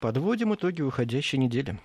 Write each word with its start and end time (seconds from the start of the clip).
Подводим 0.00 0.54
итоги 0.54 0.80
уходящей 0.82 1.40
недели. 1.40 1.76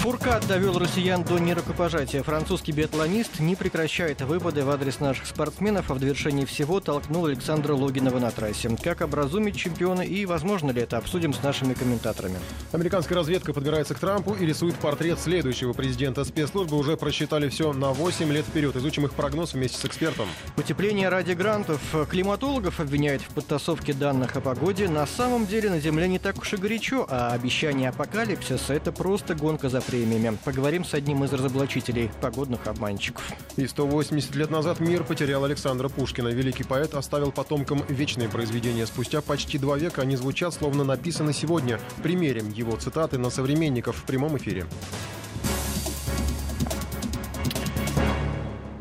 Фуркат 0.00 0.46
довел 0.46 0.78
россиян 0.78 1.22
до 1.22 1.38
нерукопожатия. 1.38 2.22
Французский 2.22 2.72
биатлонист 2.72 3.38
не 3.38 3.54
прекращает 3.54 4.22
выпады 4.22 4.64
в 4.64 4.70
адрес 4.70 4.98
наших 4.98 5.26
спортсменов, 5.26 5.90
а 5.90 5.94
в 5.94 5.98
довершении 5.98 6.46
всего 6.46 6.80
толкнул 6.80 7.26
Александра 7.26 7.74
Логинова 7.74 8.18
на 8.18 8.30
трассе. 8.30 8.74
Как 8.82 9.02
образумить 9.02 9.56
чемпиона 9.56 10.00
и 10.00 10.24
возможно 10.24 10.70
ли 10.70 10.80
это, 10.80 10.96
обсудим 10.96 11.34
с 11.34 11.42
нашими 11.42 11.74
комментаторами. 11.74 12.38
Американская 12.72 13.18
разведка 13.18 13.52
подбирается 13.52 13.92
к 13.92 13.98
Трампу 13.98 14.32
и 14.32 14.46
рисует 14.46 14.74
портрет 14.76 15.20
следующего 15.20 15.74
президента. 15.74 16.24
Спецслужбы 16.24 16.78
уже 16.78 16.96
просчитали 16.96 17.50
все 17.50 17.74
на 17.74 17.90
8 17.90 18.32
лет 18.32 18.46
вперед. 18.46 18.74
Изучим 18.76 19.04
их 19.04 19.12
прогноз 19.12 19.52
вместе 19.52 19.76
с 19.76 19.84
экспертом. 19.84 20.28
Утепление 20.56 21.10
ради 21.10 21.32
грантов. 21.32 21.78
Климатологов 22.08 22.80
обвиняют 22.80 23.20
в 23.20 23.34
подтасовке 23.34 23.92
данных 23.92 24.34
о 24.34 24.40
погоде. 24.40 24.88
На 24.88 25.06
самом 25.06 25.46
деле 25.46 25.68
на 25.68 25.78
Земле 25.78 26.08
не 26.08 26.18
так 26.18 26.38
уж 26.38 26.54
и 26.54 26.56
горячо, 26.56 27.06
а 27.10 27.32
обещание 27.32 27.90
апокалипсиса– 27.90 28.72
это 28.74 28.92
просто 28.92 29.34
гонка 29.34 29.68
за 29.68 29.82
премиями. 29.90 30.38
Поговорим 30.44 30.84
с 30.84 30.94
одним 30.94 31.24
из 31.24 31.32
разоблачителей 31.32 32.10
погодных 32.20 32.66
обманщиков. 32.66 33.24
И 33.56 33.66
180 33.66 34.36
лет 34.36 34.50
назад 34.50 34.78
мир 34.78 35.02
потерял 35.02 35.44
Александра 35.44 35.88
Пушкина. 35.88 36.28
Великий 36.28 36.62
поэт 36.62 36.94
оставил 36.94 37.32
потомкам 37.32 37.82
вечные 37.88 38.28
произведения. 38.28 38.86
Спустя 38.86 39.20
почти 39.20 39.58
два 39.58 39.76
века 39.76 40.02
они 40.02 40.14
звучат, 40.16 40.54
словно 40.54 40.84
написаны 40.84 41.32
сегодня. 41.32 41.80
Примерим 42.02 42.50
его 42.50 42.76
цитаты 42.76 43.18
на 43.18 43.30
современников 43.30 43.96
в 43.96 44.04
прямом 44.04 44.36
эфире. 44.36 44.66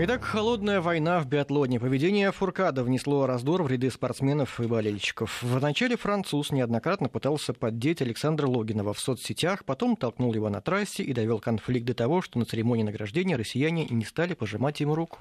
Итак, 0.01 0.23
холодная 0.23 0.79
война 0.79 1.19
в 1.19 1.27
биатлоне. 1.27 1.77
Поведение 1.77 2.31
Фуркада 2.31 2.85
внесло 2.85 3.25
раздор 3.25 3.63
в 3.63 3.67
ряды 3.67 3.91
спортсменов 3.91 4.57
и 4.61 4.65
болельщиков. 4.65 5.43
Вначале 5.43 5.97
француз 5.97 6.53
неоднократно 6.53 7.09
пытался 7.09 7.53
поддеть 7.53 8.01
Александра 8.01 8.47
Логинова 8.47 8.93
в 8.93 8.99
соцсетях, 9.01 9.65
потом 9.65 9.97
толкнул 9.97 10.33
его 10.33 10.47
на 10.47 10.61
трассе 10.61 11.03
и 11.03 11.11
довел 11.11 11.39
конфликт 11.39 11.85
до 11.85 11.93
того, 11.93 12.21
что 12.21 12.39
на 12.39 12.45
церемонии 12.45 12.83
награждения 12.83 13.35
россияне 13.35 13.87
не 13.89 14.05
стали 14.05 14.35
пожимать 14.35 14.79
ему 14.79 14.95
руку. 14.95 15.19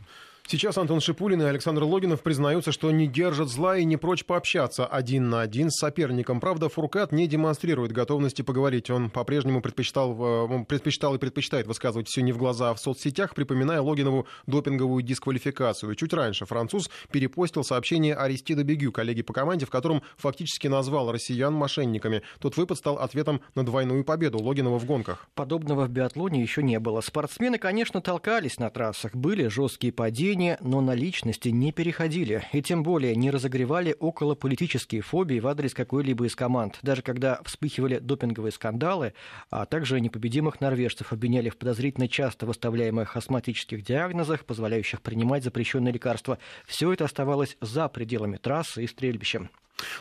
Сейчас 0.50 0.78
Антон 0.78 1.02
Шипулин 1.02 1.42
и 1.42 1.44
Александр 1.44 1.82
Логинов 1.82 2.22
признаются, 2.22 2.72
что 2.72 2.90
не 2.90 3.06
держат 3.06 3.50
зла 3.50 3.76
и 3.76 3.84
не 3.84 3.98
прочь 3.98 4.24
пообщаться 4.24 4.86
один 4.86 5.28
на 5.28 5.42
один 5.42 5.68
с 5.70 5.78
соперником. 5.78 6.40
Правда, 6.40 6.70
Фуркат 6.70 7.12
не 7.12 7.26
демонстрирует 7.26 7.92
готовности 7.92 8.40
поговорить. 8.40 8.88
Он 8.88 9.10
по-прежнему 9.10 9.60
предпочитал, 9.60 10.16
э, 10.18 10.64
предпочитал 10.64 11.14
и 11.14 11.18
предпочитает 11.18 11.66
высказывать 11.66 12.08
все 12.08 12.22
не 12.22 12.32
в 12.32 12.38
глаза, 12.38 12.70
а 12.70 12.74
в 12.74 12.80
соцсетях, 12.80 13.34
припоминая 13.34 13.82
Логинову 13.82 14.26
допинговую 14.46 15.02
дисквалификацию. 15.02 15.94
Чуть 15.96 16.14
раньше 16.14 16.46
француз 16.46 16.88
перепостил 17.12 17.62
сообщение 17.62 18.14
Аристида 18.14 18.64
Бегю, 18.64 18.90
коллеги 18.90 19.20
по 19.20 19.34
команде, 19.34 19.66
в 19.66 19.70
котором 19.70 20.02
фактически 20.16 20.66
назвал 20.66 21.12
россиян 21.12 21.52
мошенниками. 21.52 22.22
Тот 22.40 22.56
выпад 22.56 22.78
стал 22.78 22.96
ответом 22.96 23.42
на 23.54 23.66
двойную 23.66 24.02
победу 24.02 24.42
Логинова 24.42 24.78
в 24.78 24.86
гонках. 24.86 25.28
Подобного 25.34 25.84
в 25.84 25.90
биатлоне 25.90 26.40
еще 26.40 26.62
не 26.62 26.80
было. 26.80 27.02
Спортсмены, 27.02 27.58
конечно, 27.58 28.00
толкались 28.00 28.58
на 28.58 28.70
трассах, 28.70 29.14
были 29.14 29.48
жесткие 29.48 29.92
падения, 29.92 30.37
мнения, 30.38 30.58
но 30.60 30.80
на 30.80 30.94
личности 30.94 31.48
не 31.48 31.72
переходили, 31.72 32.44
и 32.52 32.62
тем 32.62 32.84
более 32.84 33.16
не 33.16 33.30
разогревали 33.30 33.96
околополитические 33.98 35.02
фобии 35.02 35.40
в 35.40 35.48
адрес 35.48 35.74
какой-либо 35.74 36.26
из 36.26 36.36
команд. 36.36 36.78
Даже 36.82 37.02
когда 37.02 37.40
вспыхивали 37.44 37.98
допинговые 37.98 38.52
скандалы, 38.52 39.14
а 39.50 39.66
также 39.66 40.00
непобедимых 40.00 40.60
норвежцев 40.60 41.12
обвиняли 41.12 41.50
в 41.50 41.56
подозрительно 41.56 42.06
часто 42.08 42.46
выставляемых 42.46 43.16
астматических 43.16 43.82
диагнозах, 43.82 44.44
позволяющих 44.44 45.02
принимать 45.02 45.42
запрещенные 45.42 45.92
лекарства, 45.92 46.38
все 46.66 46.92
это 46.92 47.04
оставалось 47.04 47.56
за 47.60 47.88
пределами 47.88 48.36
трассы 48.36 48.84
и 48.84 48.86
стрельбища. 48.86 49.48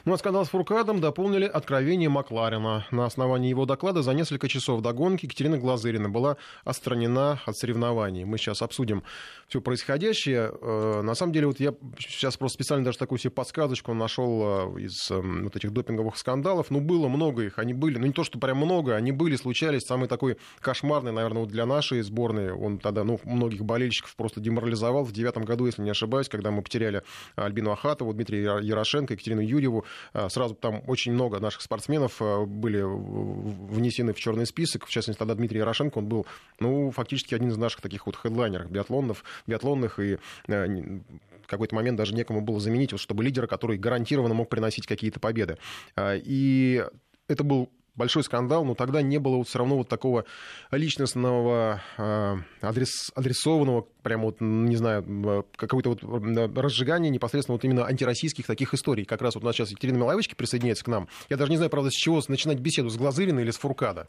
Ну 0.06 0.14
а 0.14 0.18
скандал 0.18 0.46
с 0.46 0.50
Фуркадом 0.50 1.02
дополнили 1.02 1.46
откровение 1.46 2.10
Макларена. 2.10 2.86
На 2.92 3.06
основании 3.06 3.50
его 3.50 3.66
доклада 3.66 4.02
за 4.02 4.14
несколько 4.14 4.48
часов 4.48 4.82
до 4.82 4.94
гонки 4.94 5.26
Екатерина 5.26 5.58
Глазырина 5.58 6.10
была 6.10 6.38
отстранена 6.64 7.40
от 7.46 7.58
соревнований. 7.58 8.24
Мы 8.24 8.38
сейчас 8.38 8.62
обсудим 8.62 9.04
все 9.48 9.62
происходящее. 9.62 10.52
Э, 10.62 11.02
на 11.04 11.16
самом 11.16 11.34
деле, 11.34 11.48
вот 11.48 11.60
я 11.60 11.74
сейчас 12.00 12.38
просто 12.38 12.56
специально 12.56 12.86
даже 12.86 12.98
такую 12.98 13.20
себе 13.20 13.32
подсказочку 13.32 13.94
нашел 13.94 14.76
э, 14.78 14.82
из 14.82 15.12
эм, 15.12 15.44
вот 15.44 15.56
этих 15.56 15.72
допинговых 15.72 16.18
скандалов. 16.18 16.72
Ну, 16.72 16.82
было 16.82 17.08
много 17.08 17.44
их, 17.44 17.60
они 17.60 17.74
были, 17.74 17.98
ну 17.98 18.08
не 18.08 18.14
то, 18.14 18.24
что 18.24 18.40
прям 18.40 18.58
много, 18.58 18.96
они 18.96 19.12
были, 19.12 19.36
случались. 19.36 19.84
Самый 19.84 20.08
такой 20.08 20.38
кошмарный, 20.60 21.12
наверное, 21.12 21.42
вот 21.42 21.50
для 21.50 21.66
нашей 21.66 22.02
сборной, 22.02 22.52
он 22.52 22.80
тогда, 22.80 23.04
ну, 23.04 23.20
многих 23.24 23.64
болельщиков 23.64 24.16
просто 24.16 24.40
деморализовал 24.40 25.04
в 25.04 25.12
девятом 25.12 25.44
году, 25.44 25.66
если 25.66 25.82
не 25.82 25.92
ошибаюсь, 25.92 26.30
когда 26.30 26.52
мы 26.52 26.62
потеряли 26.62 27.04
Альбину 27.36 27.72
Ахатову, 27.72 28.14
Дмитрия 28.14 28.60
Ярошенко, 28.62 29.14
Екатерину 29.14 29.42
Юрьевну, 29.42 29.67
Юрьеву. 29.68 29.86
А, 30.14 30.30
сразу 30.30 30.56
там 30.56 30.82
очень 30.88 31.12
много 31.12 31.40
наших 31.40 31.62
спортсменов 31.62 32.18
а, 32.22 32.46
были 32.46 32.82
внесены 32.82 34.14
в 34.14 34.20
черный 34.20 34.46
список. 34.46 34.86
В 34.86 34.90
частности, 34.90 35.20
тогда 35.20 35.36
Дмитрий 35.36 35.60
Ярошенко, 35.60 35.98
он 35.98 36.08
был, 36.08 36.26
ну, 36.60 36.92
фактически 36.92 37.36
один 37.36 37.50
из 37.50 37.58
наших 37.58 37.82
таких 37.82 38.06
вот 38.06 38.16
хедлайнеров 38.16 38.72
биатлонов, 38.72 39.24
биатлонных, 39.46 40.00
и 40.00 40.18
а, 40.48 40.66
в 40.68 41.48
какой-то 41.48 41.76
момент 41.76 41.98
даже 41.98 42.14
некому 42.14 42.42
было 42.42 42.60
заменить, 42.60 42.92
вот, 42.92 43.02
чтобы 43.02 43.24
лидера, 43.24 43.48
который 43.48 43.78
гарантированно 43.78 44.34
мог 44.34 44.50
приносить 44.50 44.86
какие-то 44.86 45.20
победы. 45.20 45.58
И 45.98 46.84
это 47.30 47.44
был 47.46 47.70
большой 47.98 48.24
скандал, 48.24 48.64
но 48.64 48.76
тогда 48.76 49.02
не 49.02 49.18
было 49.18 49.38
вот 49.38 49.48
все 49.48 49.60
равно 49.60 49.78
вот 49.78 49.90
такого 49.90 50.26
личностного, 50.72 51.82
э, 51.98 52.36
адрес, 52.62 53.12
адресованного, 53.16 53.88
прямо 54.04 54.26
вот, 54.26 54.38
не 54.40 54.76
знаю, 54.76 55.46
какое-то 55.56 55.98
вот 56.02 56.58
разжигание 56.58 57.10
непосредственно 57.10 57.56
вот 57.56 57.66
именно 57.66 57.86
антироссийских 57.86 58.46
таких 58.46 58.74
историй. 58.74 59.04
Как 59.04 59.22
раз 59.22 59.36
вот 59.36 59.44
у 59.44 59.48
нас 59.48 59.56
сейчас 59.56 59.72
Екатерина 59.72 59.98
Миловички 59.98 60.36
присоединяется 60.36 60.86
к 60.86 60.88
нам. 60.88 61.10
Я 61.30 61.38
даже 61.38 61.52
не 61.52 61.58
знаю, 61.58 61.70
правда, 61.70 61.90
с 61.90 61.94
чего 61.94 62.22
начинать 62.28 62.60
беседу, 62.60 62.90
с 62.90 62.96
Глазырина 62.96 63.40
или 63.40 63.52
с 63.52 63.58
Фуркада. 63.58 64.08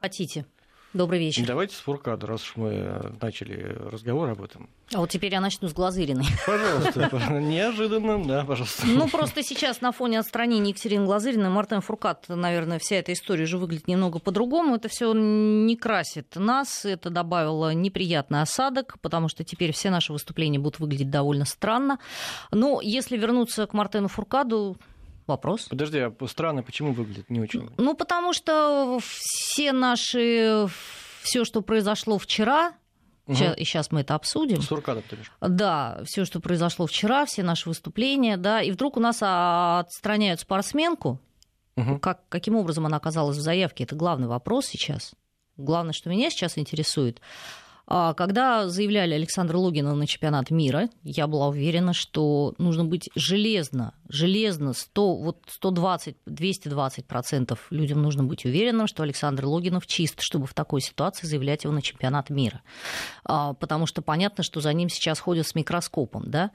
Хотите. 0.00 0.44
Добрый 0.94 1.20
вечер. 1.20 1.46
Давайте 1.46 1.74
с 1.74 1.78
Фуркада, 1.78 2.26
раз 2.26 2.42
уж 2.42 2.56
мы 2.56 3.14
начали 3.20 3.76
разговор 3.90 4.28
об 4.28 4.42
этом. 4.42 4.68
А 4.92 4.98
вот 4.98 5.08
теперь 5.08 5.32
я 5.32 5.40
начну 5.40 5.68
с 5.68 5.72
Глазыриной. 5.72 6.26
Пожалуйста, 6.46 7.40
неожиданно, 7.40 8.22
да, 8.22 8.44
пожалуйста. 8.44 8.86
Ну, 8.86 9.08
просто 9.08 9.42
сейчас 9.42 9.80
на 9.80 9.92
фоне 9.92 10.18
отстранения 10.18 10.68
Екатерины 10.68 11.06
Глазыриной 11.06 11.48
Мартин 11.48 11.80
Фуркат, 11.80 12.26
наверное, 12.28 12.78
вся 12.78 12.96
эта 12.96 13.14
история 13.14 13.44
уже 13.44 13.56
выглядит 13.56 13.88
немного 13.88 14.18
по-другому. 14.18 14.74
Это 14.74 14.88
все 14.88 15.14
не 15.14 15.76
красит 15.76 16.36
нас, 16.36 16.84
это 16.84 17.08
добавило 17.08 17.72
неприятный 17.72 18.42
осадок, 18.42 18.96
потому 19.00 19.28
что 19.28 19.44
теперь 19.44 19.72
все 19.72 19.88
наши 19.88 20.12
выступления 20.12 20.58
будут 20.58 20.78
выглядеть 20.78 21.10
довольно 21.10 21.46
странно. 21.46 22.00
Но 22.50 22.80
если 22.82 23.16
вернуться 23.16 23.66
к 23.66 23.72
Мартину 23.72 24.08
Фуркаду, 24.08 24.76
Вопрос. 25.26 25.66
Подожди, 25.68 25.98
а 25.98 26.14
странно 26.26 26.62
почему 26.62 26.92
выглядит 26.92 27.30
не 27.30 27.40
очень? 27.40 27.70
Ну, 27.76 27.94
потому 27.94 28.32
что 28.32 28.98
все 29.02 29.72
наши... 29.72 30.66
Все, 31.22 31.44
что 31.44 31.62
произошло 31.62 32.18
вчера, 32.18 32.72
Угу. 33.26 33.36
Сейчас, 33.36 33.56
и 33.56 33.64
сейчас 33.64 33.92
мы 33.92 34.00
это 34.00 34.16
обсудим. 34.16 34.60
С 34.60 34.66
Туркадом, 34.66 35.04
ты 35.08 35.16
Да, 35.40 36.02
все, 36.04 36.24
что 36.24 36.40
произошло 36.40 36.86
вчера, 36.86 37.24
все 37.24 37.44
наши 37.44 37.68
выступления, 37.68 38.36
да, 38.36 38.60
и 38.60 38.72
вдруг 38.72 38.96
у 38.96 39.00
нас 39.00 39.18
отстраняют 39.22 40.40
спортсменку. 40.40 41.20
Угу. 41.76 42.00
Как, 42.00 42.28
каким 42.28 42.56
образом 42.56 42.84
она 42.84 42.96
оказалась 42.96 43.36
в 43.36 43.40
заявке? 43.40 43.84
Это 43.84 43.94
главный 43.94 44.26
вопрос 44.26 44.66
сейчас. 44.66 45.12
Главное, 45.56 45.92
что 45.92 46.10
меня 46.10 46.30
сейчас 46.30 46.58
интересует. 46.58 47.20
А 47.86 48.14
когда 48.14 48.68
заявляли 48.68 49.14
Александра 49.14 49.56
Логина 49.58 49.94
на 49.94 50.06
чемпионат 50.06 50.50
мира, 50.50 50.88
я 51.02 51.26
была 51.26 51.48
уверена, 51.48 51.92
что 51.92 52.54
нужно 52.58 52.84
быть 52.84 53.10
железно, 53.14 53.94
железно, 54.08 54.72
100, 54.72 55.16
вот 55.16 55.38
120, 55.48 56.16
220 56.26 57.06
процентов 57.06 57.66
людям 57.70 58.00
нужно 58.02 58.24
быть 58.24 58.44
уверенным, 58.44 58.86
что 58.86 59.02
Александр 59.02 59.46
Логинов 59.46 59.86
чист, 59.86 60.20
чтобы 60.20 60.46
в 60.46 60.54
такой 60.54 60.80
ситуации 60.80 61.26
заявлять 61.26 61.64
его 61.64 61.72
на 61.74 61.82
чемпионат 61.82 62.30
мира. 62.30 62.62
А, 63.24 63.54
потому 63.54 63.86
что 63.86 64.00
понятно, 64.00 64.44
что 64.44 64.60
за 64.60 64.72
ним 64.72 64.88
сейчас 64.88 65.18
ходят 65.18 65.46
с 65.46 65.54
микроскопом, 65.54 66.30
да. 66.30 66.50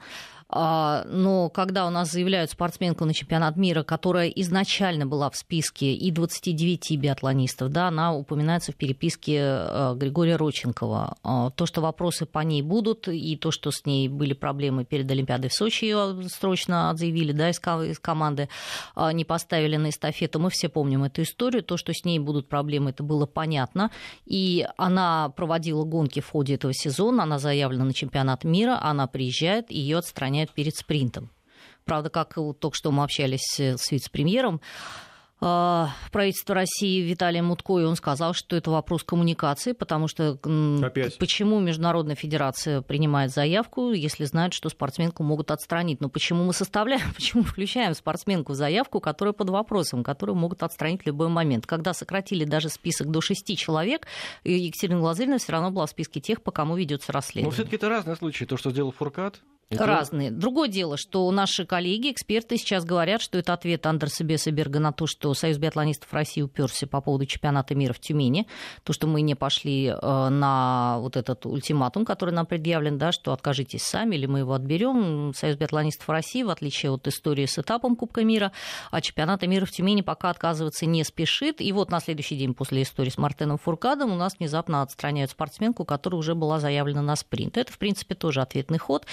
А, 0.50 1.04
но 1.06 1.50
когда 1.50 1.86
у 1.86 1.90
нас 1.90 2.10
заявляют 2.10 2.50
спортсменку 2.50 3.04
на 3.04 3.12
чемпионат 3.12 3.56
мира, 3.56 3.82
которая 3.82 4.28
изначально 4.28 5.04
была 5.06 5.28
в 5.28 5.36
списке 5.36 5.92
и 5.92 6.10
29 6.10 6.98
биатлонистов, 6.98 7.70
да, 7.70 7.88
она 7.88 8.14
упоминается 8.14 8.72
в 8.72 8.76
переписке 8.76 9.36
э, 9.38 9.94
Григория 9.96 10.36
Роченкова. 10.36 11.16
А, 11.22 11.50
то, 11.50 11.66
что 11.66 11.82
вопросы 11.82 12.24
по 12.24 12.38
ней 12.38 12.62
будут, 12.62 13.08
и 13.08 13.36
то, 13.36 13.50
что 13.50 13.70
с 13.70 13.84
ней 13.84 14.08
были 14.08 14.32
проблемы 14.32 14.86
перед 14.86 15.10
Олимпиадой 15.10 15.50
в 15.50 15.52
Сочи, 15.52 15.84
ее 15.84 16.16
срочно 16.28 16.94
заявили, 16.96 17.32
да, 17.32 17.50
из 17.50 17.98
команды, 17.98 18.48
а, 18.94 19.12
не 19.12 19.26
поставили 19.26 19.76
на 19.76 19.90
эстафету, 19.90 20.38
мы 20.38 20.48
все 20.48 20.70
помним 20.70 21.04
эту 21.04 21.22
историю. 21.22 21.62
То, 21.62 21.76
что 21.76 21.92
с 21.92 22.04
ней 22.06 22.18
будут 22.18 22.48
проблемы, 22.48 22.90
это 22.90 23.02
было 23.02 23.26
понятно. 23.26 23.90
И 24.24 24.66
она 24.78 25.28
проводила 25.36 25.84
гонки 25.84 26.20
в 26.20 26.30
ходе 26.30 26.54
этого 26.54 26.72
сезона, 26.72 27.24
она 27.24 27.38
заявлена 27.38 27.84
на 27.84 27.92
чемпионат 27.92 28.44
мира, 28.44 28.78
она 28.80 29.06
приезжает, 29.06 29.70
ее 29.70 29.98
отстраняют 29.98 30.37
перед 30.46 30.76
спринтом. 30.76 31.30
Правда, 31.84 32.10
как 32.10 32.36
вот 32.36 32.60
только 32.60 32.76
что 32.76 32.90
мы 32.90 33.02
общались 33.02 33.58
с 33.58 33.90
вице-премьером, 33.90 34.60
а, 35.40 35.90
правительства 36.10 36.56
России 36.56 37.00
Виталия 37.00 37.42
Мутко, 37.42 37.78
и 37.78 37.84
он 37.84 37.94
сказал, 37.94 38.34
что 38.34 38.56
это 38.56 38.72
вопрос 38.72 39.04
коммуникации, 39.04 39.70
потому 39.70 40.08
что 40.08 40.32
Опять. 40.82 41.16
почему 41.18 41.60
Международная 41.60 42.16
Федерация 42.16 42.82
принимает 42.82 43.30
заявку, 43.30 43.92
если 43.92 44.24
знает, 44.24 44.52
что 44.52 44.68
спортсменку 44.68 45.22
могут 45.22 45.52
отстранить? 45.52 46.00
Но 46.00 46.08
почему 46.08 46.42
мы 46.42 46.52
составляем, 46.52 47.12
почему 47.14 47.44
включаем 47.44 47.94
спортсменку 47.94 48.52
в 48.52 48.56
заявку, 48.56 49.00
которая 49.00 49.32
под 49.32 49.50
вопросом, 49.50 50.02
которую 50.02 50.34
могут 50.34 50.64
отстранить 50.64 51.02
в 51.02 51.06
любой 51.06 51.28
момент? 51.28 51.66
Когда 51.66 51.94
сократили 51.94 52.44
даже 52.44 52.68
список 52.68 53.08
до 53.08 53.20
шести 53.20 53.56
человек, 53.56 54.08
Екатерина 54.42 54.98
Глазырина 54.98 55.38
все 55.38 55.52
равно 55.52 55.70
была 55.70 55.86
в 55.86 55.90
списке 55.90 56.20
тех, 56.20 56.42
по 56.42 56.50
кому 56.50 56.74
ведется 56.74 57.12
расследование. 57.12 57.50
Но 57.50 57.54
все-таки 57.54 57.76
это 57.76 57.88
разные 57.88 58.16
случаи. 58.16 58.44
То, 58.44 58.56
что 58.56 58.72
сделал 58.72 58.90
Фуркат, 58.90 59.40
это... 59.70 59.84
Разные. 59.84 60.30
Другое 60.30 60.68
дело, 60.68 60.96
что 60.96 61.30
наши 61.30 61.66
коллеги, 61.66 62.10
эксперты 62.10 62.56
сейчас 62.56 62.86
говорят, 62.86 63.20
что 63.20 63.36
это 63.36 63.52
ответ 63.52 63.84
Андерса 63.84 64.24
Бесеберга 64.24 64.78
на 64.78 64.92
то, 64.92 65.06
что 65.06 65.34
Союз 65.34 65.58
биатлонистов 65.58 66.10
России 66.14 66.40
уперся 66.40 66.86
по 66.86 67.02
поводу 67.02 67.26
чемпионата 67.26 67.74
мира 67.74 67.92
в 67.92 68.00
Тюмени, 68.00 68.46
то, 68.82 68.94
что 68.94 69.06
мы 69.06 69.20
не 69.20 69.34
пошли 69.34 69.88
э, 69.88 70.28
на 70.30 70.96
вот 71.00 71.18
этот 71.18 71.44
ультиматум, 71.44 72.06
который 72.06 72.32
нам 72.32 72.46
предъявлен, 72.46 72.96
да, 72.96 73.12
что 73.12 73.34
откажитесь 73.34 73.82
сами 73.82 74.16
или 74.16 74.24
мы 74.24 74.38
его 74.38 74.54
отберем. 74.54 75.34
Союз 75.34 75.56
биатлонистов 75.56 76.08
России, 76.08 76.42
в 76.42 76.50
отличие 76.50 76.90
от 76.90 77.06
истории 77.06 77.44
с 77.44 77.58
этапом 77.58 77.94
Кубка 77.94 78.24
мира, 78.24 78.52
от 78.90 79.02
чемпионата 79.02 79.46
мира 79.46 79.66
в 79.66 79.70
Тюмени 79.70 80.00
пока 80.00 80.30
отказываться 80.30 80.86
не 80.86 81.04
спешит. 81.04 81.60
И 81.60 81.72
вот 81.72 81.90
на 81.90 82.00
следующий 82.00 82.36
день 82.38 82.54
после 82.54 82.82
истории 82.82 83.10
с 83.10 83.18
Мартеном 83.18 83.58
Фуркадом 83.58 84.12
у 84.12 84.16
нас 84.16 84.38
внезапно 84.38 84.80
отстраняют 84.80 85.30
спортсменку, 85.30 85.84
которая 85.84 86.18
уже 86.18 86.34
была 86.34 86.58
заявлена 86.58 87.02
на 87.02 87.16
спринт. 87.16 87.58
Это, 87.58 87.70
в 87.70 87.76
принципе, 87.76 88.14
тоже 88.14 88.40
ответный 88.40 88.78
ход. 88.78 89.04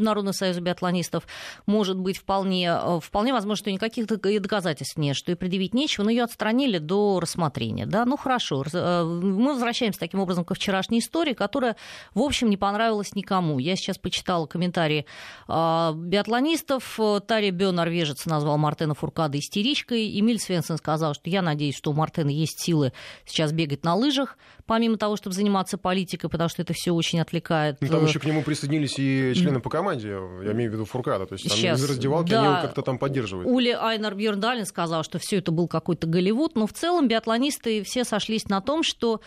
Международного 0.00 0.32
союза 0.32 0.60
биатлонистов, 0.60 1.26
может 1.66 1.98
быть 1.98 2.18
вполне, 2.18 2.70
э, 2.72 3.00
вполне 3.02 3.32
возможно, 3.32 3.56
что 3.56 3.70
никаких 3.70 4.06
доказательств 4.06 4.96
нет, 4.96 5.14
что 5.14 5.30
и 5.30 5.34
предъявить 5.34 5.74
нечего, 5.74 6.04
но 6.04 6.10
ее 6.10 6.24
отстранили 6.24 6.78
до 6.78 7.20
рассмотрения. 7.20 7.86
Да? 7.86 8.04
Ну 8.04 8.16
хорошо, 8.16 8.64
э, 8.72 9.04
мы 9.04 9.52
возвращаемся 9.52 10.00
таким 10.00 10.20
образом 10.20 10.44
ко 10.44 10.54
вчерашней 10.54 11.00
истории, 11.00 11.34
которая, 11.34 11.76
в 12.14 12.20
общем, 12.20 12.48
не 12.48 12.56
понравилась 12.56 13.14
никому. 13.14 13.58
Я 13.58 13.76
сейчас 13.76 13.98
почитала 13.98 14.46
комментарии 14.46 15.06
э, 15.48 15.92
биатлонистов. 15.94 16.98
Тари 17.26 17.50
Бё, 17.50 17.72
норвежец, 17.72 18.26
назвал 18.26 18.56
Мартена 18.58 18.94
Фуркада 18.94 19.38
истеричкой. 19.38 20.18
Эмиль 20.18 20.40
Свенсен 20.40 20.78
сказал, 20.78 21.14
что 21.14 21.28
я 21.28 21.42
надеюсь, 21.42 21.76
что 21.76 21.90
у 21.90 21.94
Мартена 21.94 22.30
есть 22.30 22.60
силы 22.60 22.92
сейчас 23.26 23.52
бегать 23.52 23.84
на 23.84 23.94
лыжах, 23.94 24.38
помимо 24.70 24.96
того, 24.98 25.16
чтобы 25.16 25.34
заниматься 25.34 25.78
политикой, 25.78 26.28
потому 26.28 26.48
что 26.48 26.62
это 26.62 26.72
все 26.74 26.92
очень 26.92 27.18
отвлекает. 27.18 27.78
Ну, 27.80 27.88
там 27.88 28.06
еще 28.06 28.20
к 28.20 28.24
нему 28.24 28.40
присоединились 28.42 29.00
и 29.00 29.32
члены 29.34 29.58
по 29.58 29.68
команде 29.68 30.10
я 30.10 30.52
имею 30.52 30.70
в 30.70 30.74
виду 30.74 30.84
Фуркада, 30.84 31.26
то 31.26 31.32
есть 31.32 31.48
там 31.48 31.58
Сейчас, 31.58 31.80
из 31.80 31.90
раздевалки 31.90 32.30
да, 32.30 32.38
они 32.38 32.52
его 32.52 32.62
как-то 32.62 32.82
там 32.82 32.96
поддерживают. 32.96 33.48
Ули 33.48 33.70
Айнар 33.70 34.14
Бьерндалин 34.14 34.64
сказал, 34.64 35.02
что 35.02 35.18
все 35.18 35.38
это 35.38 35.50
был 35.50 35.66
какой-то 35.66 36.06
Голливуд, 36.06 36.54
но 36.54 36.68
в 36.68 36.72
целом 36.72 37.08
биатлонисты 37.08 37.82
все 37.82 38.04
сошлись 38.04 38.48
на 38.48 38.60
том, 38.60 38.84
что 38.84 39.20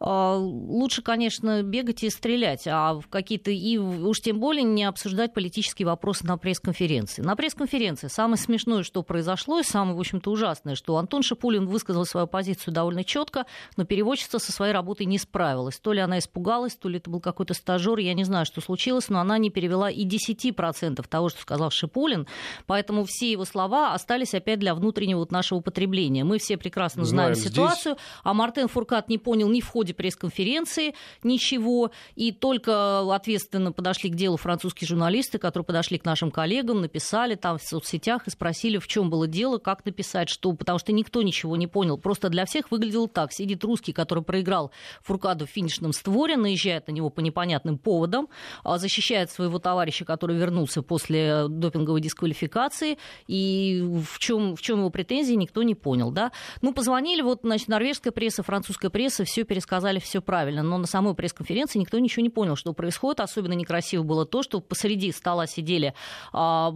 лучше, 0.00 1.02
конечно, 1.02 1.62
бегать 1.62 2.02
и 2.02 2.10
стрелять, 2.10 2.66
а 2.66 2.94
в 2.94 3.08
какие-то 3.08 3.50
и 3.50 3.76
уж 3.76 4.20
тем 4.20 4.40
более 4.40 4.62
не 4.62 4.84
обсуждать 4.84 5.34
политические 5.34 5.86
вопросы 5.86 6.26
на 6.26 6.38
пресс-конференции. 6.38 7.22
На 7.22 7.36
пресс-конференции 7.36 8.08
самое 8.08 8.38
смешное, 8.38 8.82
что 8.82 9.02
произошло, 9.02 9.60
и 9.60 9.62
самое, 9.62 9.96
в 9.96 10.00
общем-то, 10.00 10.30
ужасное, 10.30 10.74
что 10.74 10.96
Антон 10.96 11.22
Шипулин 11.22 11.66
высказал 11.66 12.06
свою 12.06 12.26
позицию 12.26 12.72
довольно 12.72 13.04
четко, 13.04 13.44
но 13.76 13.84
переводчица 13.84 14.38
со 14.38 14.52
своей 14.52 14.72
работой 14.72 15.04
не 15.04 15.18
справилась. 15.18 15.78
То 15.78 15.92
ли 15.92 16.00
она 16.00 16.18
испугалась, 16.18 16.76
то 16.76 16.88
ли 16.88 16.98
это 16.98 17.10
был 17.10 17.20
какой-то 17.20 17.52
стажер, 17.52 17.98
я 17.98 18.14
не 18.14 18.24
знаю, 18.24 18.46
что 18.46 18.60
случилось, 18.60 19.10
но 19.10 19.20
она 19.20 19.36
не 19.36 19.50
перевела 19.50 19.90
и 19.90 20.06
10% 20.06 21.06
того, 21.08 21.28
что 21.28 21.40
сказал 21.42 21.70
Шипулин, 21.70 22.26
поэтому 22.66 23.04
все 23.04 23.30
его 23.30 23.44
слова 23.44 23.92
остались 23.92 24.34
опять 24.34 24.58
для 24.58 24.74
внутреннего 24.74 25.18
вот 25.18 25.30
нашего 25.30 25.60
потребления. 25.60 26.24
Мы 26.24 26.38
все 26.38 26.56
прекрасно 26.56 27.04
знаем, 27.04 27.34
знаем 27.34 27.50
ситуацию, 27.50 27.94
здесь... 27.94 28.06
а 28.22 28.32
Мартен 28.32 28.68
Фуркат 28.68 29.08
не 29.08 29.18
понял 29.18 29.48
ни 29.48 29.60
в 29.60 29.68
ходе 29.68 29.89
ходе 29.90 29.94
пресс-конференции 29.94 30.94
ничего, 31.22 31.90
и 32.14 32.32
только 32.32 33.00
ответственно 33.14 33.72
подошли 33.72 34.10
к 34.10 34.14
делу 34.14 34.36
французские 34.36 34.88
журналисты, 34.88 35.38
которые 35.38 35.64
подошли 35.64 35.98
к 35.98 36.04
нашим 36.04 36.30
коллегам, 36.30 36.80
написали 36.80 37.34
там 37.34 37.58
в 37.58 37.62
соцсетях 37.62 38.26
и 38.26 38.30
спросили, 38.30 38.78
в 38.78 38.86
чем 38.86 39.10
было 39.10 39.26
дело, 39.26 39.58
как 39.58 39.84
написать, 39.84 40.28
что, 40.28 40.52
потому 40.52 40.78
что 40.78 40.92
никто 40.92 41.22
ничего 41.22 41.56
не 41.56 41.66
понял. 41.66 41.98
Просто 41.98 42.28
для 42.28 42.44
всех 42.44 42.70
выглядело 42.70 43.08
так. 43.08 43.32
Сидит 43.32 43.64
русский, 43.64 43.92
который 43.92 44.22
проиграл 44.22 44.70
Фуркаду 45.02 45.46
в 45.46 45.50
финишном 45.50 45.92
створе, 45.92 46.36
наезжает 46.36 46.88
на 46.88 46.92
него 46.92 47.10
по 47.10 47.20
непонятным 47.20 47.78
поводам, 47.78 48.28
а 48.64 48.78
защищает 48.78 49.30
своего 49.30 49.58
товарища, 49.58 50.04
который 50.04 50.36
вернулся 50.36 50.82
после 50.82 51.48
допинговой 51.48 52.00
дисквалификации, 52.00 52.98
и 53.26 53.82
в 53.82 54.18
чем, 54.18 54.56
в 54.56 54.62
чем 54.62 54.78
его 54.78 54.90
претензии, 54.90 55.34
никто 55.34 55.62
не 55.62 55.74
понял. 55.74 56.10
Да? 56.10 56.32
Ну, 56.62 56.72
позвонили, 56.72 57.22
вот, 57.22 57.40
значит, 57.42 57.68
норвежская 57.68 58.12
пресса, 58.12 58.42
французская 58.42 58.90
пресса, 58.90 59.24
все 59.24 59.44
пересказали 59.44 59.79
сказали 59.80 59.98
все 59.98 60.20
правильно, 60.20 60.62
но 60.62 60.76
на 60.76 60.86
самой 60.86 61.14
пресс-конференции 61.14 61.78
никто 61.78 61.98
ничего 61.98 62.22
не 62.22 62.28
понял, 62.28 62.54
что 62.54 62.74
происходит. 62.74 63.20
Особенно 63.20 63.54
некрасиво 63.54 64.02
было 64.02 64.26
то, 64.26 64.42
что 64.42 64.60
посреди 64.60 65.10
стола 65.10 65.46
сидели 65.46 65.94
а, 66.34 66.70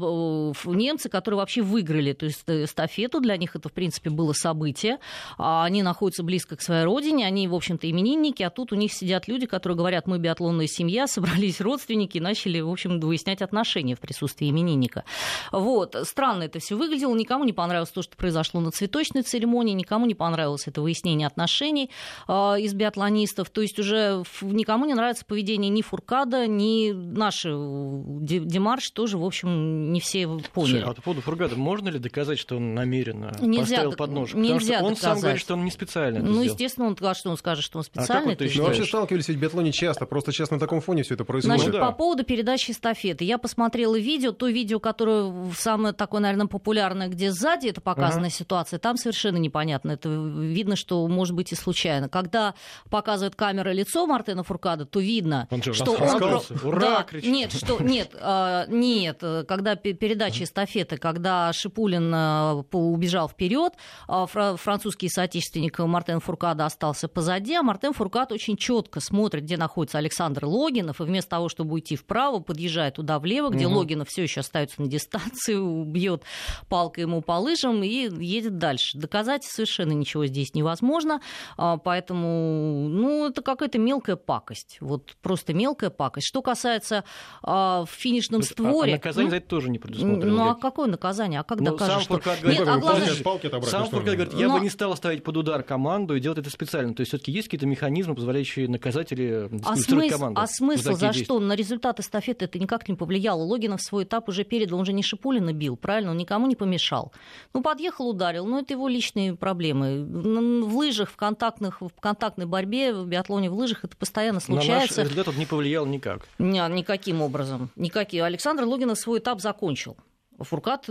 немцы, 0.64 1.10
которые 1.10 1.38
вообще 1.38 1.60
выиграли 1.60 2.14
то 2.14 2.24
есть 2.24 2.44
э, 2.46 2.64
эстафету. 2.64 3.20
Для 3.20 3.36
них 3.36 3.56
это, 3.56 3.68
в 3.68 3.72
принципе, 3.72 4.08
было 4.08 4.32
событие. 4.32 5.00
А, 5.36 5.64
они 5.64 5.82
находятся 5.82 6.22
близко 6.22 6.56
к 6.56 6.62
своей 6.62 6.84
родине, 6.84 7.26
они, 7.26 7.46
в 7.46 7.54
общем-то, 7.54 7.90
именинники, 7.90 8.42
а 8.42 8.48
тут 8.48 8.72
у 8.72 8.74
них 8.74 8.90
сидят 8.90 9.28
люди, 9.28 9.44
которые 9.44 9.76
говорят, 9.76 10.06
мы 10.06 10.18
биатлонная 10.18 10.66
семья, 10.66 11.06
собрались 11.14 11.60
родственники 11.60 12.16
и 12.16 12.20
начали, 12.20 12.60
в 12.60 12.70
общем, 12.70 13.00
выяснять 13.00 13.42
отношения 13.42 13.96
в 13.96 14.00
присутствии 14.00 14.48
именинника. 14.48 15.04
Вот. 15.52 15.94
Странно 16.04 16.44
это 16.44 16.58
все 16.58 16.74
выглядело, 16.74 17.14
никому 17.14 17.44
не 17.44 17.52
понравилось 17.52 17.90
то, 17.90 18.00
что 18.00 18.16
произошло 18.16 18.62
на 18.62 18.70
цветочной 18.70 19.22
церемонии, 19.22 19.74
никому 19.74 20.06
не 20.06 20.14
понравилось 20.14 20.66
это 20.66 20.80
выяснение 20.80 21.26
отношений 21.26 21.90
а, 22.26 22.54
из 22.54 22.72
биатлона 22.72 22.93
биатлонистов. 22.94 23.50
То 23.50 23.60
есть 23.60 23.78
уже 23.78 24.22
никому 24.42 24.84
не 24.84 24.94
нравится 24.94 25.24
поведение 25.24 25.70
ни 25.70 25.82
Фуркада, 25.82 26.46
ни 26.46 26.92
наши 26.92 27.48
Демарш 27.50 28.90
тоже, 28.90 29.18
в 29.18 29.24
общем, 29.24 29.92
не 29.92 30.00
все 30.00 30.26
поняли. 30.26 30.44
Слушай, 30.52 30.82
а 30.82 30.94
по 30.94 31.02
поводу 31.02 31.22
Фуркада, 31.22 31.56
можно 31.56 31.88
ли 31.88 31.98
доказать, 31.98 32.38
что 32.38 32.56
он 32.56 32.74
намеренно 32.74 33.32
нельзя 33.40 33.76
поставил 33.76 33.92
подножку? 33.92 34.36
Потому 34.36 34.54
нельзя 34.54 34.76
что 34.76 34.84
он 34.84 34.94
доказать. 34.94 35.12
сам 35.12 35.20
говорит, 35.20 35.40
что 35.40 35.54
он 35.54 35.64
не 35.64 35.70
специально 35.70 36.18
Ну, 36.20 36.26
сделал. 36.26 36.42
естественно, 36.42 36.86
он 36.86 36.96
скажет, 36.96 37.20
что 37.20 37.30
он 37.30 37.36
скажет, 37.36 37.64
что 37.64 37.78
он 37.78 37.84
специально. 37.84 38.32
А 38.32 38.36
как 38.36 38.54
ну, 38.54 38.62
вообще 38.64 38.84
сталкивались 38.84 39.28
ведь 39.28 39.38
в 39.38 39.40
биатлоне 39.40 39.72
часто, 39.72 40.06
просто 40.06 40.32
сейчас 40.32 40.50
на 40.50 40.58
таком 40.58 40.80
фоне 40.80 41.02
все 41.02 41.14
это 41.14 41.24
происходит. 41.24 41.58
Значит, 41.58 41.74
ну, 41.74 41.80
да. 41.80 41.90
по 41.90 41.96
поводу 41.96 42.24
передачи 42.24 42.70
эстафеты. 42.70 43.24
Я 43.24 43.38
посмотрела 43.38 43.98
видео, 43.98 44.32
то 44.32 44.48
видео, 44.48 44.78
которое 44.78 45.32
самое 45.56 45.94
такое, 45.94 46.20
наверное, 46.20 46.46
популярное, 46.46 47.08
где 47.08 47.30
сзади 47.30 47.68
это 47.68 47.80
показана 47.80 48.26
uh-huh. 48.26 48.30
ситуация, 48.30 48.78
там 48.78 48.96
совершенно 48.96 49.36
непонятно. 49.36 49.92
Это 49.92 50.08
видно, 50.08 50.76
что 50.76 51.06
может 51.08 51.34
быть 51.34 51.52
и 51.52 51.54
случайно. 51.54 52.08
Когда 52.08 52.54
показывает 52.90 53.34
камера 53.34 53.64
камеры 53.64 53.72
лицо 53.72 54.06
Мартена 54.06 54.42
Фуркада, 54.42 54.84
то 54.84 55.00
видно, 55.00 55.48
он 55.50 55.62
что 55.62 55.92
он... 55.92 56.40
Ура, 56.62 56.80
да, 56.80 57.06
нет, 57.22 57.52
что... 57.52 57.78
нет, 57.80 58.10
э, 58.14 58.64
нет, 58.68 59.22
когда 59.48 59.76
передача 59.76 60.44
эстафеты, 60.44 60.96
когда 60.96 61.52
Шипулин 61.52 62.12
э, 62.14 62.52
убежал 62.72 63.28
вперед, 63.28 63.72
э, 64.08 64.26
французский 64.56 65.08
соотечественник 65.08 65.78
Мартен 65.78 66.20
Фуркада 66.20 66.66
остался 66.66 67.08
позади, 67.08 67.54
а 67.54 67.62
Мартен 67.62 67.92
Фуркад 67.92 68.32
очень 68.32 68.56
четко 68.56 69.00
смотрит, 69.00 69.44
где 69.44 69.56
находится 69.56 69.98
Александр 69.98 70.44
Логинов, 70.44 71.00
и 71.00 71.04
вместо 71.04 71.30
того, 71.30 71.48
чтобы 71.48 71.74
уйти 71.74 71.96
вправо, 71.96 72.40
подъезжает 72.40 72.94
туда 72.94 73.18
влево, 73.18 73.50
где 73.50 73.66
угу. 73.66 73.78
Логинов 73.78 74.08
все 74.08 74.22
еще 74.22 74.40
остается 74.40 74.82
на 74.82 74.88
дистанции, 74.88 75.84
бьет 75.84 76.22
палкой 76.68 77.02
ему 77.02 77.22
по 77.22 77.38
лыжам 77.38 77.82
и 77.82 77.88
едет 77.88 78.58
дальше. 78.58 78.98
Доказать 78.98 79.44
совершенно 79.44 79.92
ничего 79.92 80.26
здесь 80.26 80.54
невозможно, 80.54 81.20
поэтому, 81.56 82.73
ну, 82.74 83.28
это 83.28 83.42
какая-то 83.42 83.78
мелкая 83.78 84.16
пакость. 84.16 84.78
Вот 84.80 85.16
просто 85.22 85.54
мелкая 85.54 85.90
пакость. 85.90 86.26
Что 86.26 86.42
касается 86.42 87.04
а, 87.42 87.84
в 87.84 87.90
финишном 87.90 88.40
а, 88.40 88.44
створе... 88.44 88.92
А 88.92 88.96
наказание 88.96 89.26
ну, 89.26 89.30
за 89.30 89.36
это 89.36 89.48
тоже 89.48 89.70
не 89.70 89.78
предусмотрено. 89.78 90.32
Ну, 90.32 90.48
а 90.50 90.54
какое 90.54 90.88
наказание? 90.88 91.40
А 91.40 91.44
как 91.44 91.60
ну, 91.60 91.72
докажешь, 91.72 91.94
сам 91.94 92.02
что... 92.02 92.18
Говорит, 92.18 92.58
Нет, 92.58 92.68
а 92.68 92.78
главное... 92.78 93.22
палки 93.22 93.50
сам 93.66 93.88
Фуркад 93.88 94.14
говорит, 94.14 94.34
я 94.34 94.48
Но... 94.48 94.58
бы 94.58 94.60
не 94.60 94.70
стал 94.70 94.96
ставить 94.96 95.22
под 95.24 95.36
удар 95.36 95.62
команду 95.62 96.16
и 96.16 96.20
делать 96.20 96.38
это 96.38 96.50
специально. 96.50 96.94
То 96.94 97.00
есть 97.00 97.10
все 97.10 97.18
таки 97.18 97.32
есть 97.32 97.48
какие-то 97.48 97.66
механизмы, 97.66 98.14
позволяющие 98.14 98.68
наказать 98.68 99.12
или 99.12 99.48
а 99.64 99.76
смысл, 99.76 100.16
команду? 100.16 100.40
А 100.40 100.46
смысл 100.46 100.92
за, 100.92 100.94
за 100.94 101.12
что? 101.12 101.38
На 101.40 101.54
результат 101.54 102.00
эстафеты 102.00 102.46
это 102.46 102.58
никак 102.58 102.88
не 102.88 102.94
повлияло. 102.94 103.42
Логинов 103.42 103.82
свой 103.82 104.04
этап 104.04 104.28
уже 104.28 104.44
передал, 104.44 104.78
он 104.78 104.84
же 104.84 104.92
не 104.92 105.02
Шипулина 105.02 105.52
бил, 105.52 105.76
правильно? 105.76 106.10
Он 106.10 106.16
никому 106.16 106.46
не 106.46 106.56
помешал. 106.56 107.12
Ну, 107.52 107.62
подъехал, 107.62 108.08
ударил. 108.08 108.46
Ну, 108.46 108.60
это 108.60 108.74
его 108.74 108.88
личные 108.88 109.34
проблемы. 109.34 110.04
В 110.04 110.76
лыжах, 110.76 111.10
в, 111.10 111.16
контактных, 111.16 111.80
в 111.80 111.90
контактной 112.00 112.46
борьбе, 112.54 112.92
в 112.92 113.06
биатлоне 113.06 113.50
в 113.50 113.54
лыжах 113.54 113.84
это 113.84 113.96
постоянно 113.96 114.38
случается. 114.38 115.02
На 115.02 115.08
наш 115.08 115.28
он 115.28 115.36
не 115.36 115.46
повлиял 115.46 115.86
никак. 115.86 116.28
Не, 116.38 116.66
никаким 116.68 117.20
образом. 117.20 117.70
Никаким. 117.74 118.22
Александр 118.22 118.62
Логинов 118.64 118.96
свой 118.98 119.18
этап 119.18 119.40
закончил. 119.40 119.96
Фуркат, 120.38 120.86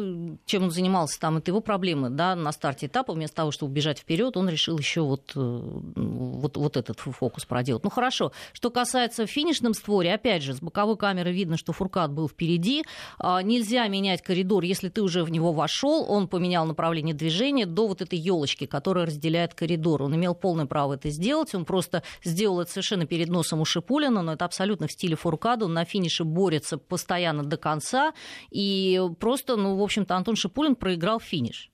чем 0.46 0.64
он 0.64 0.72
занимался, 0.72 1.20
там 1.20 1.38
это 1.38 1.52
его 1.52 1.62
проблемы, 1.62 2.10
да, 2.10 2.36
на 2.36 2.52
старте 2.52 2.88
этапа, 2.88 3.14
вместо 3.14 3.38
того, 3.38 3.52
чтобы 3.52 3.74
бежать 3.74 4.00
вперед, 4.00 4.38
он 4.38 4.50
решил 4.50 4.78
еще 4.78 5.02
вот, 5.02 5.32
вот, 5.36 6.58
вот 6.58 6.78
этот 6.78 7.00
фокус 7.00 7.46
проделать. 7.46 7.84
Ну 7.84 7.90
хорошо, 7.90 8.32
что 8.54 8.70
касается 8.70 9.26
финишном 9.26 9.74
створе, 9.74 10.14
опять 10.14 10.44
же, 10.44 10.54
с 10.54 10.62
боковой 10.62 10.98
камеры 10.98 11.32
видно, 11.32 11.58
что 11.58 11.74
Фуркат 11.74 12.12
был 12.12 12.30
впереди, 12.30 12.84
а, 13.20 13.42
нельзя 13.42 13.88
менять 13.88 14.22
коридор, 14.22 14.64
если 14.64 14.90
ты 14.90 15.02
уже 15.02 15.24
в 15.24 15.32
него 15.32 15.52
вошел, 15.52 16.06
он 16.08 16.28
поменял 16.28 16.66
направление 16.66 17.16
движения 17.16 17.66
до 17.66 17.88
вот 17.88 18.02
этой 18.02 18.20
елочки, 18.20 18.66
которая 18.66 19.08
разделяет 19.08 19.54
коридор. 19.54 20.04
Он 20.04 20.16
имел 20.16 20.36
полное 20.36 20.66
право 20.66 20.94
это 20.94 21.10
сделать, 21.10 21.54
он 21.56 21.66
просто 21.66 22.04
сделал 22.24 22.62
это 22.62 22.72
совершенно 22.72 23.06
перед 23.06 23.30
носом 23.30 23.62
у 23.62 23.66
Шипулина, 23.66 24.22
но 24.22 24.34
это 24.34 24.46
абсолютно 24.46 24.88
в 24.88 24.92
стиле 24.92 25.16
Фуркада, 25.16 25.66
он 25.66 25.74
на 25.74 25.86
финише 25.86 26.24
борется 26.24 26.78
постоянно 26.78 27.44
до 27.44 27.58
конца, 27.58 28.14
и 28.52 29.02
просто, 29.20 29.33
ну, 29.48 29.75
в 29.75 29.82
общем-то, 29.82 30.16
Антон 30.16 30.36
Шипулин 30.36 30.75
проиграл 30.75 31.20
финиш. 31.20 31.72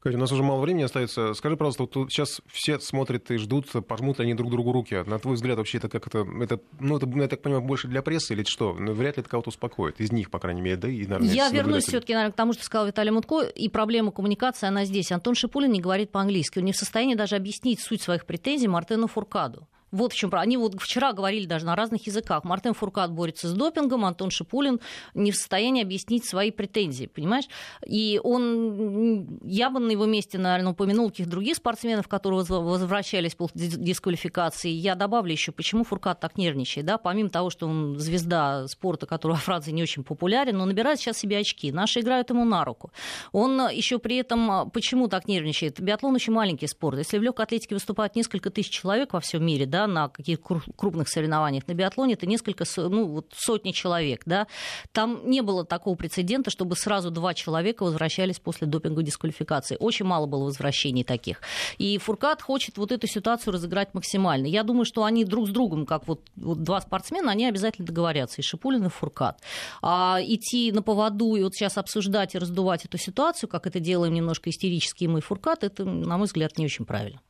Катя, 0.00 0.16
у 0.16 0.20
нас 0.20 0.32
уже 0.32 0.42
мало 0.42 0.60
времени 0.60 0.84
остается. 0.84 1.34
Скажи, 1.34 1.58
пожалуйста, 1.58 1.82
вот 1.82 1.90
тут 1.90 2.10
сейчас 2.10 2.40
все 2.50 2.80
смотрят 2.80 3.30
и 3.30 3.36
ждут, 3.36 3.66
пожмут 3.86 4.18
ли 4.18 4.24
они 4.24 4.34
друг 4.34 4.50
другу 4.50 4.72
руки. 4.72 5.02
На 5.06 5.18
твой 5.18 5.34
взгляд, 5.34 5.58
вообще 5.58 5.76
это 5.76 5.90
как 5.90 6.06
это, 6.06 6.26
это 6.40 6.58
ну, 6.78 6.96
это, 6.96 7.06
я 7.06 7.28
так 7.28 7.42
понимаю, 7.42 7.62
больше 7.62 7.86
для 7.86 8.00
прессы 8.00 8.32
или 8.32 8.42
что? 8.44 8.72
Ну, 8.72 8.94
вряд 8.94 9.18
ли 9.18 9.20
это 9.20 9.28
кого-то 9.28 9.50
успокоит. 9.50 10.00
Из 10.00 10.10
них, 10.10 10.30
по 10.30 10.38
крайней 10.38 10.62
мере, 10.62 10.76
да? 10.76 10.88
И, 10.88 11.06
наверное, 11.06 11.34
я 11.34 11.50
вернусь 11.50 11.84
все-таки, 11.84 12.14
наверное, 12.14 12.32
к 12.32 12.36
тому, 12.36 12.54
что 12.54 12.64
сказал 12.64 12.86
Виталий 12.86 13.10
Мутко, 13.10 13.42
и 13.42 13.68
проблема 13.68 14.10
коммуникации, 14.10 14.66
она 14.66 14.86
здесь. 14.86 15.12
Антон 15.12 15.34
Шипулин 15.34 15.70
не 15.70 15.82
говорит 15.82 16.10
по-английски. 16.10 16.60
Он 16.60 16.64
не 16.64 16.72
в 16.72 16.76
состоянии 16.76 17.14
даже 17.14 17.36
объяснить 17.36 17.80
суть 17.80 18.00
своих 18.00 18.24
претензий 18.24 18.68
Мартену 18.68 19.06
Фуркаду. 19.06 19.68
Вот 19.92 20.12
в 20.12 20.16
чем 20.16 20.30
Они 20.32 20.56
вот 20.56 20.80
вчера 20.80 21.12
говорили 21.12 21.46
даже 21.46 21.66
на 21.66 21.74
разных 21.74 22.06
языках. 22.06 22.44
Мартин 22.44 22.74
Фуркат 22.74 23.12
борется 23.12 23.48
с 23.48 23.52
допингом, 23.52 24.04
Антон 24.04 24.30
Шипулин 24.30 24.80
не 25.14 25.32
в 25.32 25.36
состоянии 25.36 25.82
объяснить 25.82 26.24
свои 26.24 26.50
претензии, 26.50 27.06
понимаешь? 27.06 27.46
И 27.86 28.20
он, 28.22 29.40
я 29.42 29.70
бы 29.70 29.80
на 29.80 29.90
его 29.90 30.06
месте, 30.06 30.38
наверное, 30.38 30.72
упомянул 30.72 31.10
каких-то 31.10 31.30
других 31.30 31.56
спортсменов, 31.56 32.08
которые 32.08 32.44
возвращались 32.44 33.34
после 33.34 33.68
дисквалификации. 33.68 34.70
Я 34.70 34.94
добавлю 34.94 35.32
еще, 35.32 35.52
почему 35.52 35.84
Фуркат 35.84 36.20
так 36.20 36.38
нервничает, 36.38 36.86
да, 36.86 36.98
помимо 36.98 37.30
того, 37.30 37.50
что 37.50 37.66
он 37.66 37.98
звезда 37.98 38.68
спорта, 38.68 39.06
который 39.06 39.32
во 39.32 39.38
Франции 39.38 39.72
не 39.72 39.82
очень 39.82 40.04
популярен, 40.04 40.56
но 40.56 40.64
набирает 40.64 41.00
сейчас 41.00 41.18
себе 41.18 41.38
очки. 41.38 41.72
Наши 41.72 42.00
играют 42.00 42.30
ему 42.30 42.44
на 42.44 42.64
руку. 42.64 42.92
Он 43.32 43.68
еще 43.70 43.98
при 43.98 44.16
этом, 44.16 44.70
почему 44.70 45.08
так 45.08 45.26
нервничает? 45.26 45.80
Биатлон 45.80 46.14
очень 46.14 46.32
маленький 46.32 46.66
спорт. 46.66 46.98
Если 46.98 47.18
в 47.18 47.22
легкой 47.22 47.46
атлетике 47.46 47.74
выступает 47.74 48.14
несколько 48.16 48.50
тысяч 48.50 48.70
человек 48.70 49.12
во 49.12 49.20
всем 49.20 49.44
мире, 49.44 49.66
да, 49.66 49.79
да, 49.80 49.86
на 49.86 50.08
каких-то 50.08 50.60
крупных 50.76 51.08
соревнованиях. 51.08 51.66
На 51.66 51.74
биатлоне 51.74 52.14
это 52.14 52.26
несколько, 52.26 52.64
ну, 52.76 53.06
вот 53.06 53.32
сотни 53.34 53.72
человек, 53.72 54.22
да. 54.26 54.46
Там 54.92 55.28
не 55.28 55.40
было 55.42 55.64
такого 55.64 55.94
прецедента, 55.94 56.50
чтобы 56.50 56.76
сразу 56.76 57.10
два 57.10 57.34
человека 57.34 57.84
возвращались 57.84 58.38
после 58.38 58.66
допинговой 58.66 59.04
дисквалификации. 59.04 59.76
Очень 59.80 60.06
мало 60.06 60.26
было 60.26 60.44
возвращений 60.44 61.04
таких. 61.04 61.40
И 61.78 61.98
Фуркат 61.98 62.42
хочет 62.42 62.76
вот 62.78 62.92
эту 62.92 63.06
ситуацию 63.06 63.54
разыграть 63.54 63.94
максимально. 63.94 64.46
Я 64.46 64.62
думаю, 64.62 64.84
что 64.84 65.04
они 65.04 65.24
друг 65.24 65.48
с 65.48 65.50
другом, 65.50 65.86
как 65.86 66.06
вот, 66.06 66.20
вот 66.36 66.62
два 66.62 66.80
спортсмена, 66.80 67.32
они 67.32 67.46
обязательно 67.46 67.86
договорятся, 67.86 68.40
и 68.40 68.44
Шипулин, 68.44 68.86
и 68.86 68.88
Фуркат. 68.88 69.40
А 69.82 70.18
идти 70.22 70.72
на 70.72 70.82
поводу 70.82 71.36
и 71.36 71.42
вот 71.42 71.54
сейчас 71.54 71.78
обсуждать 71.78 72.34
и 72.34 72.38
раздувать 72.38 72.84
эту 72.84 72.98
ситуацию, 72.98 73.48
как 73.48 73.66
это 73.66 73.80
делаем 73.80 74.14
немножко 74.14 74.50
истерически 74.50 75.06
мы 75.06 75.20
и 75.20 75.22
Фуркат, 75.22 75.64
это, 75.64 75.84
на 75.84 76.18
мой 76.18 76.26
взгляд, 76.26 76.58
не 76.58 76.66
очень 76.66 76.84
правильно. 76.84 77.20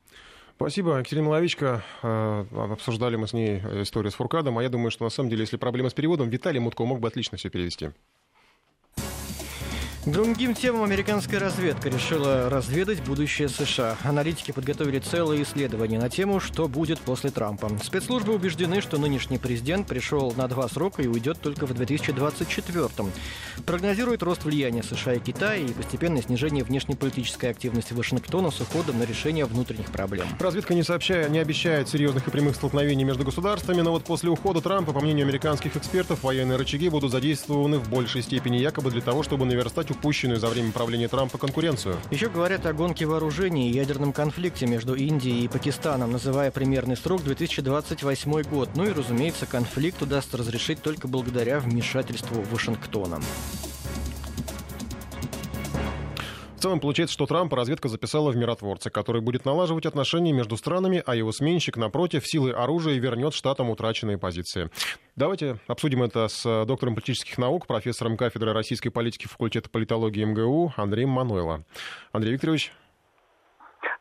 Спасибо. 0.60 0.98
Екатерина 0.98 1.30
Ловичка. 1.30 1.82
Э, 2.02 2.44
обсуждали 2.70 3.16
мы 3.16 3.26
с 3.26 3.32
ней 3.32 3.60
историю 3.80 4.12
с 4.12 4.14
Фуркадом. 4.16 4.58
А 4.58 4.62
я 4.62 4.68
думаю, 4.68 4.90
что 4.90 5.04
на 5.04 5.10
самом 5.10 5.30
деле, 5.30 5.40
если 5.40 5.56
проблема 5.56 5.88
с 5.88 5.94
переводом, 5.94 6.28
Виталий 6.28 6.60
Мутко 6.60 6.84
мог 6.84 7.00
бы 7.00 7.08
отлично 7.08 7.38
все 7.38 7.48
перевести. 7.48 7.92
Другим 10.06 10.54
темам 10.54 10.84
американская 10.84 11.38
разведка 11.38 11.90
решила 11.90 12.48
разведать 12.48 13.02
будущее 13.02 13.50
США. 13.50 13.98
Аналитики 14.02 14.50
подготовили 14.50 14.98
целое 14.98 15.42
исследование 15.42 16.00
на 16.00 16.08
тему, 16.08 16.40
что 16.40 16.68
будет 16.68 16.98
после 17.00 17.28
Трампа. 17.30 17.70
Спецслужбы 17.84 18.32
убеждены, 18.32 18.80
что 18.80 18.96
нынешний 18.96 19.36
президент 19.36 19.86
пришел 19.86 20.32
на 20.38 20.48
два 20.48 20.70
срока 20.70 21.02
и 21.02 21.06
уйдет 21.06 21.42
только 21.42 21.66
в 21.66 21.74
2024 21.74 22.80
-м. 22.86 23.10
Прогнозирует 23.66 24.22
рост 24.22 24.42
влияния 24.44 24.82
США 24.82 25.14
и 25.14 25.20
Китая 25.20 25.56
и 25.56 25.70
постепенное 25.70 26.22
снижение 26.22 26.64
внешнеполитической 26.64 27.50
активности 27.50 27.92
Вашингтона 27.92 28.50
с 28.50 28.58
уходом 28.62 28.98
на 28.98 29.02
решение 29.02 29.44
внутренних 29.44 29.92
проблем. 29.92 30.26
Разведка 30.38 30.72
не, 30.72 30.82
сообщая, 30.82 31.28
не 31.28 31.40
обещает 31.40 31.90
серьезных 31.90 32.26
и 32.26 32.30
прямых 32.30 32.56
столкновений 32.56 33.04
между 33.04 33.24
государствами, 33.24 33.82
но 33.82 33.90
вот 33.90 34.04
после 34.04 34.30
ухода 34.30 34.62
Трампа, 34.62 34.94
по 34.94 35.00
мнению 35.00 35.24
американских 35.24 35.76
экспертов, 35.76 36.22
военные 36.22 36.56
рычаги 36.56 36.88
будут 36.88 37.12
задействованы 37.12 37.76
в 37.76 37.90
большей 37.90 38.22
степени 38.22 38.56
якобы 38.56 38.90
для 38.90 39.02
того, 39.02 39.22
чтобы 39.22 39.44
наверстать 39.44 39.89
упущенную 39.90 40.38
за 40.38 40.48
время 40.48 40.72
правления 40.72 41.08
Трампа 41.08 41.38
конкуренцию. 41.38 41.96
Еще 42.10 42.28
говорят 42.28 42.66
о 42.66 42.72
гонке 42.72 43.06
вооружений 43.06 43.70
и 43.70 43.74
ядерном 43.74 44.12
конфликте 44.12 44.66
между 44.66 44.94
Индией 44.94 45.44
и 45.44 45.48
Пакистаном, 45.48 46.12
называя 46.12 46.50
примерный 46.50 46.96
срок 46.96 47.22
2028 47.22 48.42
год. 48.42 48.70
Ну 48.74 48.84
и, 48.84 48.92
разумеется, 48.92 49.46
конфликт 49.46 50.02
удастся 50.02 50.36
разрешить 50.36 50.82
только 50.82 51.08
благодаря 51.08 51.60
вмешательству 51.60 52.42
Вашингтона. 52.50 53.20
В 56.60 56.62
целом 56.62 56.78
получается, 56.78 57.14
что 57.14 57.24
Трампа 57.24 57.56
разведка 57.56 57.88
записала 57.88 58.30
в 58.30 58.36
миротворца, 58.36 58.90
который 58.90 59.22
будет 59.22 59.46
налаживать 59.46 59.86
отношения 59.86 60.34
между 60.34 60.58
странами, 60.58 61.02
а 61.06 61.16
его 61.16 61.32
сменщик, 61.32 61.78
напротив, 61.78 62.26
силой 62.26 62.52
оружия 62.52 62.98
вернет 62.98 63.32
штатам 63.32 63.70
утраченные 63.70 64.18
позиции. 64.18 64.68
Давайте 65.16 65.56
обсудим 65.68 66.02
это 66.02 66.28
с 66.28 66.66
доктором 66.66 66.96
политических 66.96 67.38
наук, 67.38 67.66
профессором 67.66 68.18
кафедры 68.18 68.52
российской 68.52 68.90
политики 68.90 69.26
факультета 69.26 69.70
политологии 69.70 70.22
МГУ 70.22 70.74
Андреем 70.76 71.08
Мануэло. 71.08 71.64
Андрей 72.12 72.34
Викторович. 72.34 72.74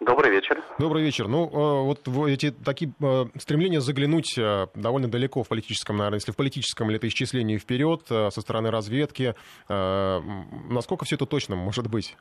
Добрый 0.01 0.29
вечер. 0.29 0.61
Добрый 0.79 1.01
вечер. 1.01 1.29
Ну, 1.29 1.45
э, 1.45 1.83
вот 1.85 2.07
эти 2.27 2.51
такие 2.51 2.91
э, 2.99 3.25
стремления 3.37 3.79
заглянуть 3.79 4.37
э, 4.37 4.67
довольно 4.75 5.09
далеко 5.09 5.43
в 5.43 5.47
политическом, 5.47 5.95
наверное, 5.95 6.17
если 6.17 6.33
в 6.33 6.35
политическом 6.35 6.89
или 6.89 6.97
это 6.97 7.07
исчислении 7.07 7.57
вперед 7.57 8.01
со 8.07 8.29
стороны 8.31 8.69
разведки, 8.69 9.33
насколько 9.69 11.05
все 11.05 11.15
это 11.15 11.25
точно 11.25 11.55
может 11.55 11.87
быть? 11.87 12.17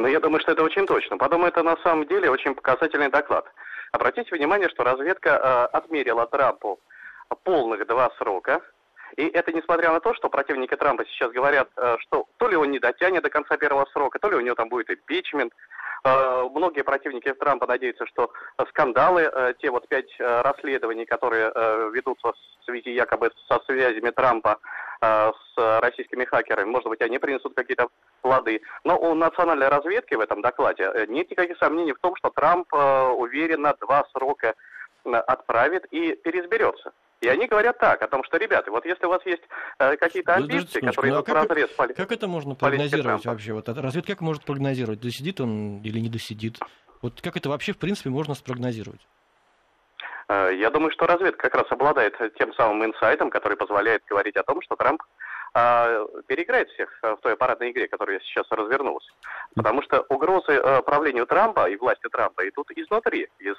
Ну, 0.00 0.08
я 0.08 0.18
думаю, 0.18 0.40
что 0.40 0.52
это 0.52 0.64
очень 0.64 0.86
точно. 0.86 1.18
Потом 1.18 1.44
это 1.44 1.62
на 1.62 1.76
самом 1.78 2.06
деле 2.06 2.30
очень 2.30 2.54
показательный 2.54 3.10
доклад. 3.10 3.44
Обратите 3.92 4.34
внимание, 4.34 4.70
что 4.70 4.82
разведка 4.82 5.30
э, 5.30 5.76
отмерила 5.76 6.26
Трампу 6.26 6.80
полных 7.44 7.86
два 7.86 8.10
срока. 8.16 8.62
И 9.16 9.26
это 9.26 9.52
несмотря 9.52 9.92
на 9.92 10.00
то, 10.00 10.14
что 10.14 10.30
противники 10.30 10.74
Трампа 10.74 11.04
сейчас 11.04 11.30
говорят, 11.32 11.68
э, 11.76 11.96
что 12.00 12.24
то 12.38 12.48
ли 12.48 12.56
он 12.56 12.70
не 12.70 12.78
дотянет 12.78 13.22
до 13.22 13.28
конца 13.28 13.58
первого 13.58 13.84
срока, 13.92 14.18
то 14.18 14.30
ли 14.30 14.36
у 14.36 14.40
него 14.40 14.54
там 14.54 14.70
будет 14.70 14.90
импичмент. 14.90 15.52
Э, 16.02 16.48
многие 16.54 16.82
противники 16.82 17.32
Трампа 17.34 17.66
надеются, 17.66 18.06
что 18.06 18.30
скандалы, 18.70 19.22
э, 19.22 19.54
те 19.58 19.70
вот 19.70 19.86
пять 19.88 20.10
э, 20.18 20.40
расследований, 20.42 21.04
которые 21.04 21.52
ведутся 21.92 22.32
в 22.32 22.64
связи 22.64 22.92
якобы 22.92 23.30
со 23.48 23.60
связями 23.66 24.10
Трампа 24.10 24.58
с 25.02 25.80
российскими 25.80 26.26
хакерами. 26.26 26.68
Может 26.68 26.88
быть, 26.88 27.00
они 27.00 27.18
принесут 27.18 27.54
какие-то 27.54 27.88
плоды. 28.20 28.60
Но 28.84 28.98
у 28.98 29.14
национальной 29.14 29.68
разведки 29.68 30.14
в 30.14 30.20
этом 30.20 30.42
докладе 30.42 31.06
нет 31.08 31.30
никаких 31.30 31.56
сомнений 31.56 31.92
в 31.92 31.98
том, 32.00 32.14
что 32.16 32.28
Трамп 32.30 32.70
уверенно 32.72 33.74
два 33.80 34.04
срока 34.12 34.54
отправит 35.04 35.86
и 35.90 36.14
переизберется. 36.16 36.92
И 37.20 37.28
они 37.28 37.46
говорят 37.46 37.78
так, 37.78 38.00
о 38.00 38.08
том, 38.08 38.24
что, 38.24 38.38
ребята, 38.38 38.70
вот 38.70 38.86
если 38.86 39.04
у 39.04 39.10
вас 39.10 39.24
есть 39.26 39.42
э, 39.78 39.96
какие-то 39.96 40.34
амбиции, 40.36 40.80
которые 40.80 41.12
ну, 41.12 41.18
а 41.20 41.22
как, 41.22 41.34
разрез 41.34 41.68
поли... 41.70 41.92
Как 41.92 42.12
это 42.12 42.26
можно 42.26 42.54
прогнозировать 42.54 43.24
вообще? 43.26 43.52
Вот 43.52 43.68
разведка 43.68 44.12
как 44.12 44.22
может 44.22 44.44
прогнозировать, 44.44 45.00
досидит 45.00 45.40
он 45.40 45.82
или 45.82 45.98
не 45.98 46.08
досидит? 46.08 46.58
Вот 47.02 47.20
как 47.20 47.36
это 47.36 47.50
вообще, 47.50 47.72
в 47.72 47.78
принципе, 47.78 48.08
можно 48.08 48.34
спрогнозировать? 48.34 49.00
Э, 50.28 50.50
я 50.54 50.70
думаю, 50.70 50.92
что 50.92 51.06
разведка 51.06 51.50
как 51.50 51.60
раз 51.60 51.70
обладает 51.70 52.16
тем 52.38 52.54
самым 52.54 52.86
инсайтом, 52.86 53.28
который 53.28 53.58
позволяет 53.58 54.02
говорить 54.08 54.36
о 54.36 54.42
том, 54.42 54.62
что 54.62 54.76
Трамп 54.76 55.02
переиграет 55.52 56.68
всех 56.70 56.88
в 57.02 57.16
той 57.16 57.32
аппаратной 57.32 57.70
игре, 57.70 57.88
которая 57.88 58.20
сейчас 58.20 58.46
развернулась. 58.50 59.06
Потому 59.54 59.82
что 59.82 60.04
угрозы 60.08 60.52
э, 60.52 60.82
правлению 60.82 61.26
Трампа 61.26 61.68
и 61.68 61.76
власти 61.76 62.08
Трампа 62.08 62.48
идут 62.48 62.70
изнутри, 62.76 63.28
из, 63.38 63.56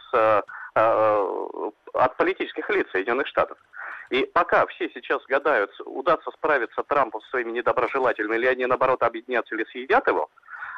от 0.74 2.17
политических 2.17 2.69
лиц 2.69 2.88
Соединенных 2.91 3.27
Штатов. 3.27 3.57
И 4.10 4.25
пока 4.25 4.65
все 4.67 4.89
сейчас 4.89 5.21
гадают, 5.27 5.71
удастся 5.86 6.31
справиться 6.31 6.83
Трампу 6.83 7.21
со 7.21 7.29
своими 7.29 7.51
недоброжелателями, 7.51 8.36
или 8.36 8.45
они, 8.45 8.65
наоборот, 8.65 9.03
объединятся 9.03 9.55
или 9.55 9.63
съедят 9.65 10.07
его, 10.07 10.29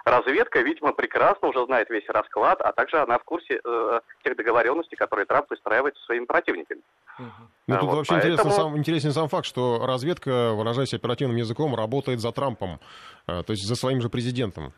разведка, 0.05 0.59
видимо, 0.61 0.93
прекрасно 0.93 1.49
уже 1.49 1.65
знает 1.65 1.89
весь 1.89 2.07
расклад, 2.09 2.61
а 2.61 2.71
также 2.71 2.97
она 2.97 3.17
в 3.17 3.23
курсе 3.23 3.59
э, 3.63 3.99
тех 4.23 4.35
договоренностей, 4.35 4.95
которые 4.95 5.25
Трамп 5.25 5.49
выстраивает 5.49 5.95
со 5.97 6.03
своими 6.05 6.25
противниками. 6.25 6.81
Ну, 7.67 7.77
тут 7.77 7.83
вот, 7.83 7.95
вообще 7.95 8.13
поэтому... 8.13 8.33
интересен, 8.33 8.51
сам, 8.51 8.77
интересен 8.77 9.11
сам 9.11 9.29
факт, 9.29 9.45
что 9.45 9.85
разведка, 9.85 10.53
выражаясь 10.53 10.93
оперативным 10.93 11.37
языком, 11.37 11.75
работает 11.75 12.19
за 12.19 12.31
Трампом, 12.31 12.79
э, 13.27 13.43
то 13.43 13.53
есть 13.53 13.67
за 13.67 13.75
своим 13.75 14.01
же 14.01 14.09
президентом. 14.09 14.73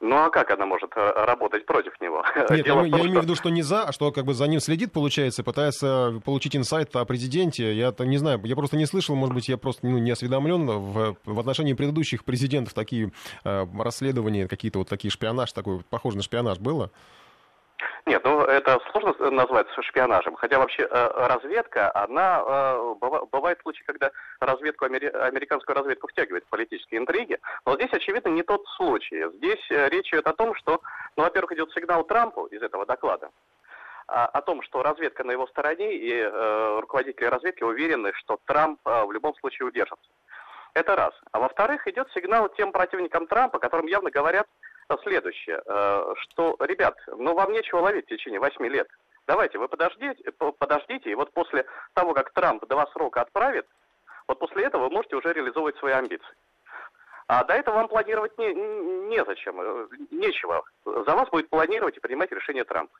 Ну 0.00 0.16
а 0.16 0.30
как 0.30 0.50
она 0.50 0.64
может 0.64 0.92
э, 0.96 1.12
работать 1.26 1.66
против 1.66 2.00
него? 2.00 2.24
Нет, 2.34 2.50
я, 2.66 2.74
том, 2.74 2.84
я 2.84 2.96
что... 2.96 3.06
имею 3.06 3.20
в 3.20 3.22
виду, 3.24 3.34
что 3.34 3.50
не 3.50 3.60
за, 3.60 3.84
а 3.84 3.92
что 3.92 4.12
как 4.12 4.24
бы 4.24 4.32
за 4.32 4.46
ним 4.46 4.60
следит, 4.60 4.92
получается, 4.92 5.44
пытается 5.44 6.20
получить 6.24 6.56
инсайт 6.56 6.94
о 6.96 7.04
президенте. 7.04 7.74
Я 7.74 7.94
не 7.98 8.16
знаю, 8.16 8.40
я 8.44 8.56
просто 8.56 8.78
не 8.78 8.86
слышал, 8.86 9.14
может 9.14 9.34
быть, 9.34 9.48
я 9.48 9.58
просто 9.58 9.86
ну, 9.86 9.98
не 9.98 10.10
осведомлен 10.10 10.66
в, 10.66 11.16
в 11.24 11.38
отношении 11.38 11.74
предыдущих 11.74 12.24
президентов 12.24 12.72
такие 12.72 13.12
э, 13.44 13.66
расследования, 13.78 14.48
какие-то 14.48 14.78
вот 14.78 14.88
такие 14.88 15.10
шпионаж, 15.10 15.52
такой 15.52 15.82
похоже 15.90 16.16
на 16.16 16.22
шпионаж 16.22 16.58
было? 16.58 16.90
Нет, 18.06 18.24
ну 18.24 18.40
это 18.40 18.80
сложно 18.90 19.30
назвать 19.30 19.66
шпионажем, 19.82 20.34
хотя 20.34 20.58
вообще 20.58 20.82
э, 20.82 21.26
разведка, 21.26 21.94
она 21.94 22.42
э, 22.46 22.94
бывает 23.30 23.58
случаи, 23.62 23.82
когда 23.84 24.10
разведку, 24.40 24.86
американскую 24.86 25.76
разведку 25.76 26.08
втягивает 26.08 26.44
в 26.44 26.48
политические 26.48 27.00
интриги, 27.00 27.38
но 27.66 27.74
здесь, 27.76 27.92
очевидно, 27.92 28.30
не 28.30 28.42
тот 28.42 28.66
случай. 28.76 29.24
Здесь 29.36 29.70
э, 29.70 29.88
речь 29.90 30.12
идет 30.12 30.26
о 30.26 30.32
том, 30.32 30.54
что, 30.54 30.80
ну, 31.16 31.24
во-первых, 31.24 31.52
идет 31.52 31.72
сигнал 31.72 32.04
Трампу 32.04 32.46
из 32.46 32.62
этого 32.62 32.86
доклада, 32.86 33.30
а, 34.08 34.26
о 34.26 34.42
том, 34.42 34.62
что 34.62 34.82
разведка 34.82 35.22
на 35.22 35.32
его 35.32 35.46
стороне 35.46 35.94
и 35.94 36.12
э, 36.12 36.78
руководители 36.80 37.26
разведки 37.26 37.62
уверены, 37.62 38.12
что 38.14 38.40
Трамп 38.46 38.80
э, 38.84 39.04
в 39.04 39.12
любом 39.12 39.34
случае 39.36 39.68
удержится. 39.68 40.10
Это 40.74 40.96
раз. 40.96 41.12
А 41.32 41.40
во-вторых, 41.40 41.86
идет 41.86 42.08
сигнал 42.12 42.48
тем 42.50 42.72
противникам 42.72 43.26
Трампа, 43.26 43.58
которым 43.58 43.86
явно 43.86 44.10
говорят, 44.10 44.46
следующее, 44.98 45.62
э, 45.64 46.14
что, 46.18 46.56
ребят, 46.60 46.96
ну 47.06 47.34
вам 47.34 47.52
нечего 47.52 47.80
ловить 47.80 48.06
в 48.06 48.08
течение 48.08 48.40
8 48.40 48.66
лет. 48.66 48.88
Давайте, 49.26 49.58
вы 49.58 49.68
подождите, 49.68 50.32
подождите, 50.58 51.10
и 51.10 51.14
вот 51.14 51.32
после 51.32 51.64
того, 51.94 52.14
как 52.14 52.32
Трамп 52.32 52.66
два 52.66 52.86
срока 52.92 53.22
отправит, 53.22 53.66
вот 54.26 54.38
после 54.38 54.64
этого 54.64 54.84
вы 54.84 54.90
можете 54.90 55.16
уже 55.16 55.32
реализовывать 55.32 55.76
свои 55.76 55.92
амбиции. 55.92 56.36
А 57.28 57.44
до 57.44 57.54
этого 57.54 57.76
вам 57.76 57.88
планировать 57.88 58.36
не, 58.38 58.52
незачем, 58.54 59.60
э, 59.60 59.86
нечего. 60.10 60.64
За 60.84 61.14
вас 61.14 61.28
будет 61.30 61.48
планировать 61.48 61.96
и 61.96 62.00
принимать 62.00 62.32
решение 62.32 62.64
Трамп. 62.64 62.90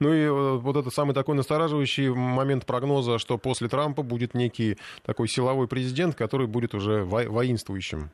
Ну 0.00 0.14
и 0.14 0.22
э, 0.22 0.30
вот 0.30 0.76
это 0.76 0.90
самый 0.90 1.12
такой 1.14 1.34
настораживающий 1.34 2.08
момент 2.08 2.64
прогноза, 2.64 3.18
что 3.18 3.36
после 3.36 3.68
Трампа 3.68 4.02
будет 4.02 4.32
некий 4.32 4.78
такой 5.04 5.28
силовой 5.28 5.68
президент, 5.68 6.14
который 6.14 6.46
будет 6.46 6.74
уже 6.74 7.04
воинствующим. 7.04 8.10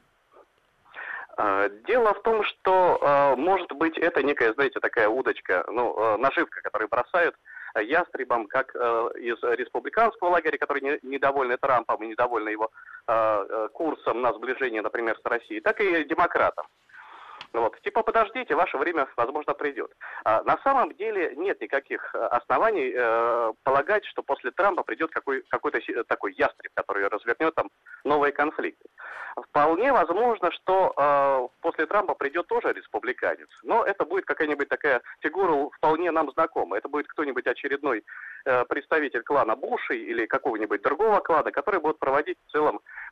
А, 1.44 1.68
дело 1.88 2.14
в 2.14 2.22
том, 2.22 2.44
что, 2.44 2.98
а, 3.02 3.34
может 3.34 3.72
быть, 3.72 3.98
это 3.98 4.22
некая, 4.22 4.52
знаете, 4.52 4.78
такая 4.78 5.08
удочка, 5.08 5.64
ну, 5.66 5.92
а, 5.98 6.16
наживка, 6.16 6.60
которую 6.62 6.88
бросают 6.88 7.34
ястребам, 7.80 8.46
как 8.48 8.74
из 9.16 9.42
республиканского 9.42 10.28
лагеря, 10.28 10.58
которые 10.58 10.98
недовольны 11.00 11.56
Трампом 11.56 12.02
и 12.02 12.08
недовольны 12.08 12.50
его 12.50 12.70
курсом 13.72 14.20
на 14.20 14.34
сближение, 14.34 14.82
например, 14.82 15.16
с 15.16 15.24
Россией, 15.24 15.62
так 15.62 15.80
и 15.80 16.04
демократам. 16.04 16.66
Вот. 17.52 17.78
Типа, 17.82 18.02
подождите, 18.02 18.54
ваше 18.54 18.78
время, 18.78 19.06
возможно, 19.16 19.52
придет. 19.52 19.92
А, 20.24 20.42
на 20.44 20.58
самом 20.64 20.94
деле 20.94 21.34
нет 21.36 21.60
никаких 21.60 22.14
э, 22.14 22.18
оснований 22.18 22.92
э, 22.94 23.52
полагать, 23.62 24.04
что 24.06 24.22
после 24.22 24.52
Трампа 24.52 24.82
придет 24.82 25.10
какой, 25.10 25.42
какой-то 25.48 25.78
такой 26.04 26.32
ястреб, 26.32 26.72
который 26.74 27.08
развернет 27.08 27.54
там 27.54 27.68
новые 28.04 28.32
конфликты. 28.32 28.88
Вполне 29.48 29.92
возможно, 29.92 30.50
что 30.52 30.94
э, 30.96 31.48
после 31.60 31.86
Трампа 31.86 32.14
придет 32.14 32.46
тоже 32.46 32.72
республиканец. 32.72 33.48
Но 33.62 33.84
это 33.84 34.04
будет 34.04 34.24
какая-нибудь 34.24 34.68
такая 34.68 35.02
фигура 35.20 35.70
вполне 35.76 36.10
нам 36.10 36.30
знакомая. 36.32 36.78
Это 36.78 36.88
будет 36.88 37.06
кто-нибудь 37.08 37.46
очередной 37.46 38.04
э, 38.44 38.64
представитель 38.66 39.22
клана 39.22 39.56
Буши 39.56 39.96
или 39.96 40.26
какого-нибудь 40.26 40.82
другого 40.82 41.20
клана, 41.20 41.50
который 41.50 41.80
будет 41.80 41.98
проводить 41.98 42.38
в 42.46 42.52
целом 42.52 42.80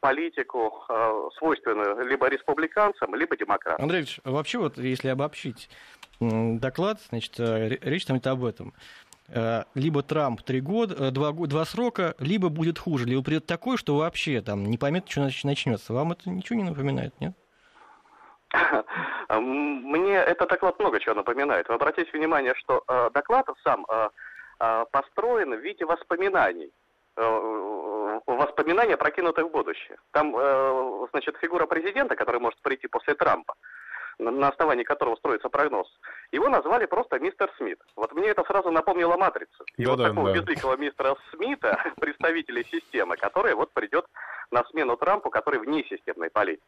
политику, 0.00 0.84
э, 0.88 1.28
свойственную 1.38 2.06
либо 2.06 2.28
республиканцам, 2.28 3.14
либо 3.14 3.36
демократам. 3.36 3.82
Андрей 3.82 4.00
Ильич, 4.00 4.20
вообще 4.24 4.58
вот 4.58 4.78
если 4.78 5.08
обобщить 5.08 5.68
доклад, 6.20 7.00
значит, 7.10 7.38
э, 7.38 7.68
речь 7.82 8.06
там 8.06 8.20
об 8.24 8.44
этом. 8.44 8.72
Э, 9.28 9.64
либо 9.74 10.02
Трамп 10.02 10.42
три 10.42 10.60
года, 10.60 11.08
э, 11.08 11.10
два, 11.10 11.32
два 11.32 11.64
срока, 11.64 12.14
либо 12.18 12.48
будет 12.48 12.78
хуже, 12.78 13.06
либо 13.06 13.22
придет 13.22 13.46
такой, 13.46 13.76
что 13.76 13.96
вообще 13.96 14.40
там 14.40 14.64
не 14.64 14.78
поймет, 14.78 15.08
что 15.08 15.28
начнется. 15.44 15.92
Вам 15.92 16.12
это 16.12 16.30
ничего 16.30 16.58
не 16.58 16.64
напоминает, 16.64 17.12
нет? 17.20 17.34
Мне 19.28 20.14
этот 20.14 20.48
доклад 20.48 20.78
много 20.78 21.00
чего 21.00 21.14
напоминает. 21.16 21.68
Вы 21.68 21.74
обратите 21.74 22.10
внимание, 22.12 22.54
что 22.54 22.84
э, 22.86 23.10
доклад 23.12 23.46
сам 23.64 23.84
э, 23.88 24.08
э, 24.60 24.84
построен 24.92 25.54
в 25.54 25.60
виде 25.60 25.84
воспоминаний. 25.84 26.70
Воспоминания, 28.26 28.96
прокинутых 28.96 29.46
в 29.46 29.50
будущее. 29.50 29.98
Там, 30.10 30.34
э, 30.36 31.06
значит, 31.12 31.36
фигура 31.38 31.66
президента, 31.66 32.16
который 32.16 32.40
может 32.40 32.60
прийти 32.60 32.88
после 32.88 33.14
Трампа, 33.14 33.54
на 34.18 34.48
основании 34.48 34.82
которого 34.82 35.16
строится 35.16 35.48
прогноз, 35.48 35.86
его 36.32 36.48
назвали 36.48 36.86
просто 36.86 37.20
мистер 37.20 37.52
Смит. 37.56 37.78
Вот 37.94 38.12
мне 38.14 38.28
это 38.28 38.42
сразу 38.44 38.70
напомнило 38.70 39.16
«Матрицу». 39.16 39.64
И 39.76 39.84
да, 39.84 39.90
вот 39.90 39.98
да, 39.98 40.08
такого 40.08 40.32
да. 40.32 40.40
безликого 40.40 40.76
мистера 40.76 41.16
Смита, 41.30 41.92
представителя 42.00 42.64
системы, 42.64 43.16
который 43.16 43.54
вот 43.54 43.72
придет 43.72 44.06
на 44.50 44.64
смену 44.64 44.96
Трампу, 44.96 45.30
который 45.30 45.60
вне 45.60 45.84
системной 45.84 46.30
политики. 46.30 46.64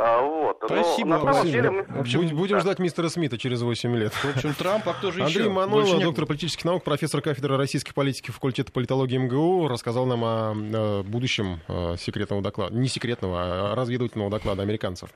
А, 0.00 0.22
вот. 0.22 0.58
Спасибо, 0.64 1.18
Но, 1.18 1.24
на 1.24 1.34
самом 1.34 1.50
деле, 1.50 1.70
мы... 1.70 1.82
в 1.82 2.00
общем, 2.00 2.36
Будем 2.36 2.56
да. 2.56 2.60
ждать 2.60 2.78
мистера 2.78 3.08
Смита 3.08 3.36
через 3.36 3.62
8 3.62 3.96
лет. 3.96 4.12
В 4.12 4.36
общем, 4.36 4.54
Трамп, 4.54 4.88
а 4.88 4.92
кто 4.92 5.10
же 5.10 5.22
Андрей 5.24 5.40
еще? 5.40 5.50
Манойло, 5.50 6.00
доктор 6.00 6.24
политических 6.26 6.64
наук, 6.64 6.84
профессор 6.84 7.20
кафедры 7.20 7.56
российской 7.56 7.92
политики 7.92 8.30
факультета 8.30 8.70
политологии 8.70 9.18
МГУ, 9.18 9.66
рассказал 9.66 10.06
нам 10.06 10.22
о, 10.22 10.52
о 10.52 11.02
будущем 11.02 11.60
о 11.66 11.96
секретного 11.96 12.42
доклада, 12.42 12.76
не 12.76 12.86
секретного, 12.86 13.72
а 13.72 13.74
разведывательного 13.74 14.30
доклада 14.30 14.62
американцев. 14.62 15.10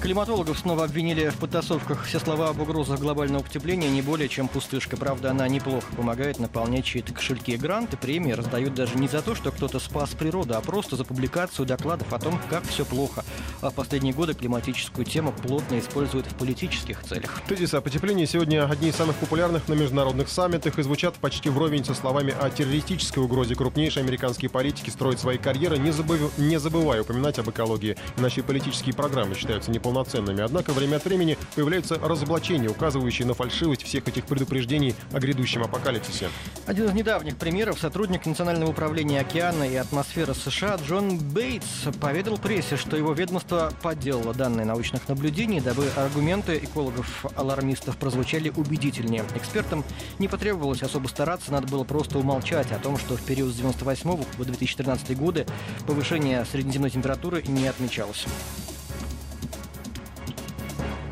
Климатологов 0.00 0.56
снова 0.60 0.84
обвинили 0.84 1.28
в 1.28 1.38
подтасовках. 1.38 2.04
Все 2.04 2.20
слова 2.20 2.50
об 2.50 2.60
угрозах 2.60 3.00
глобального 3.00 3.42
потепления 3.42 3.90
не 3.90 4.00
более 4.00 4.28
чем 4.28 4.46
пустышка. 4.46 4.96
Правда, 4.96 5.32
она 5.32 5.48
неплохо 5.48 5.86
помогает 5.96 6.38
наполнять 6.38 6.84
чьи-то 6.84 7.12
кошельки. 7.12 7.56
Гранты, 7.56 7.96
премии 7.96 8.30
раздают 8.30 8.74
даже 8.74 8.96
не 8.96 9.08
за 9.08 9.22
то, 9.22 9.34
что 9.34 9.50
кто-то 9.50 9.80
спас 9.80 10.10
природу, 10.10 10.56
а 10.56 10.60
просто 10.60 10.94
за 10.94 11.04
публикацию 11.04 11.66
докладов 11.66 12.12
о 12.12 12.18
том, 12.20 12.40
как 12.48 12.62
все 12.62 12.84
плохо. 12.84 13.24
А 13.60 13.70
в 13.70 13.74
последние 13.74 14.14
годы 14.14 14.34
климатическую 14.34 15.04
тему 15.04 15.32
плотно 15.32 15.80
используют 15.80 16.26
в 16.26 16.34
политических 16.36 17.02
целях. 17.02 17.42
Тезисы 17.48 17.74
о 17.74 17.80
потеплении 17.80 18.24
сегодня 18.24 18.70
одни 18.70 18.90
из 18.90 18.94
самых 18.94 19.16
популярных 19.16 19.66
на 19.66 19.74
международных 19.74 20.28
саммитах 20.28 20.78
и 20.78 20.82
звучат 20.82 21.16
почти 21.16 21.50
вровень 21.50 21.84
со 21.84 21.94
словами 21.94 22.32
о 22.40 22.48
террористической 22.50 23.22
угрозе. 23.22 23.56
Крупнейшие 23.56 24.04
американские 24.04 24.48
политики 24.48 24.90
строят 24.90 25.18
свои 25.18 25.38
карьеры, 25.38 25.76
не, 25.76 25.90
забыв... 25.90 26.38
не 26.38 26.58
забывая 26.60 27.02
упоминать 27.02 27.40
об 27.40 27.50
экологии. 27.50 27.96
Иначе 28.16 28.44
политические 28.44 28.94
программы 28.94 29.34
считаются 29.34 29.72
неполными 29.72 29.87
полноценными. 29.88 30.42
Однако 30.42 30.72
время 30.72 30.96
от 30.96 31.04
времени 31.06 31.38
появляются 31.54 31.98
разоблачения, 31.98 32.68
указывающие 32.68 33.26
на 33.26 33.32
фальшивость 33.32 33.84
всех 33.84 34.06
этих 34.06 34.26
предупреждений 34.26 34.94
о 35.12 35.18
грядущем 35.18 35.62
апокалипсисе. 35.62 36.28
Один 36.66 36.86
из 36.88 36.92
недавних 36.92 37.38
примеров 37.38 37.78
сотрудник 37.80 38.26
Национального 38.26 38.70
управления 38.70 39.20
океана 39.20 39.64
и 39.64 39.76
атмосферы 39.76 40.34
США 40.34 40.76
Джон 40.86 41.16
Бейтс 41.16 41.86
поведал 42.02 42.36
прессе, 42.36 42.76
что 42.76 42.98
его 42.98 43.14
ведомство 43.14 43.72
подделало 43.82 44.34
данные 44.34 44.66
научных 44.66 45.08
наблюдений, 45.08 45.60
дабы 45.60 45.86
аргументы 45.96 46.58
экологов-алармистов 46.58 47.96
прозвучали 47.96 48.52
убедительнее. 48.54 49.24
Экспертам 49.34 49.84
не 50.18 50.28
потребовалось 50.28 50.82
особо 50.82 51.08
стараться, 51.08 51.50
надо 51.50 51.66
было 51.68 51.84
просто 51.84 52.18
умолчать 52.18 52.72
о 52.72 52.78
том, 52.78 52.98
что 52.98 53.16
в 53.16 53.22
период 53.22 53.54
с 53.54 53.56
98 53.56 54.24
по 54.36 54.44
2013 54.44 55.16
годы 55.16 55.46
повышение 55.86 56.44
среднеземной 56.44 56.90
температуры 56.90 57.42
не 57.44 57.66
отмечалось. 57.66 58.26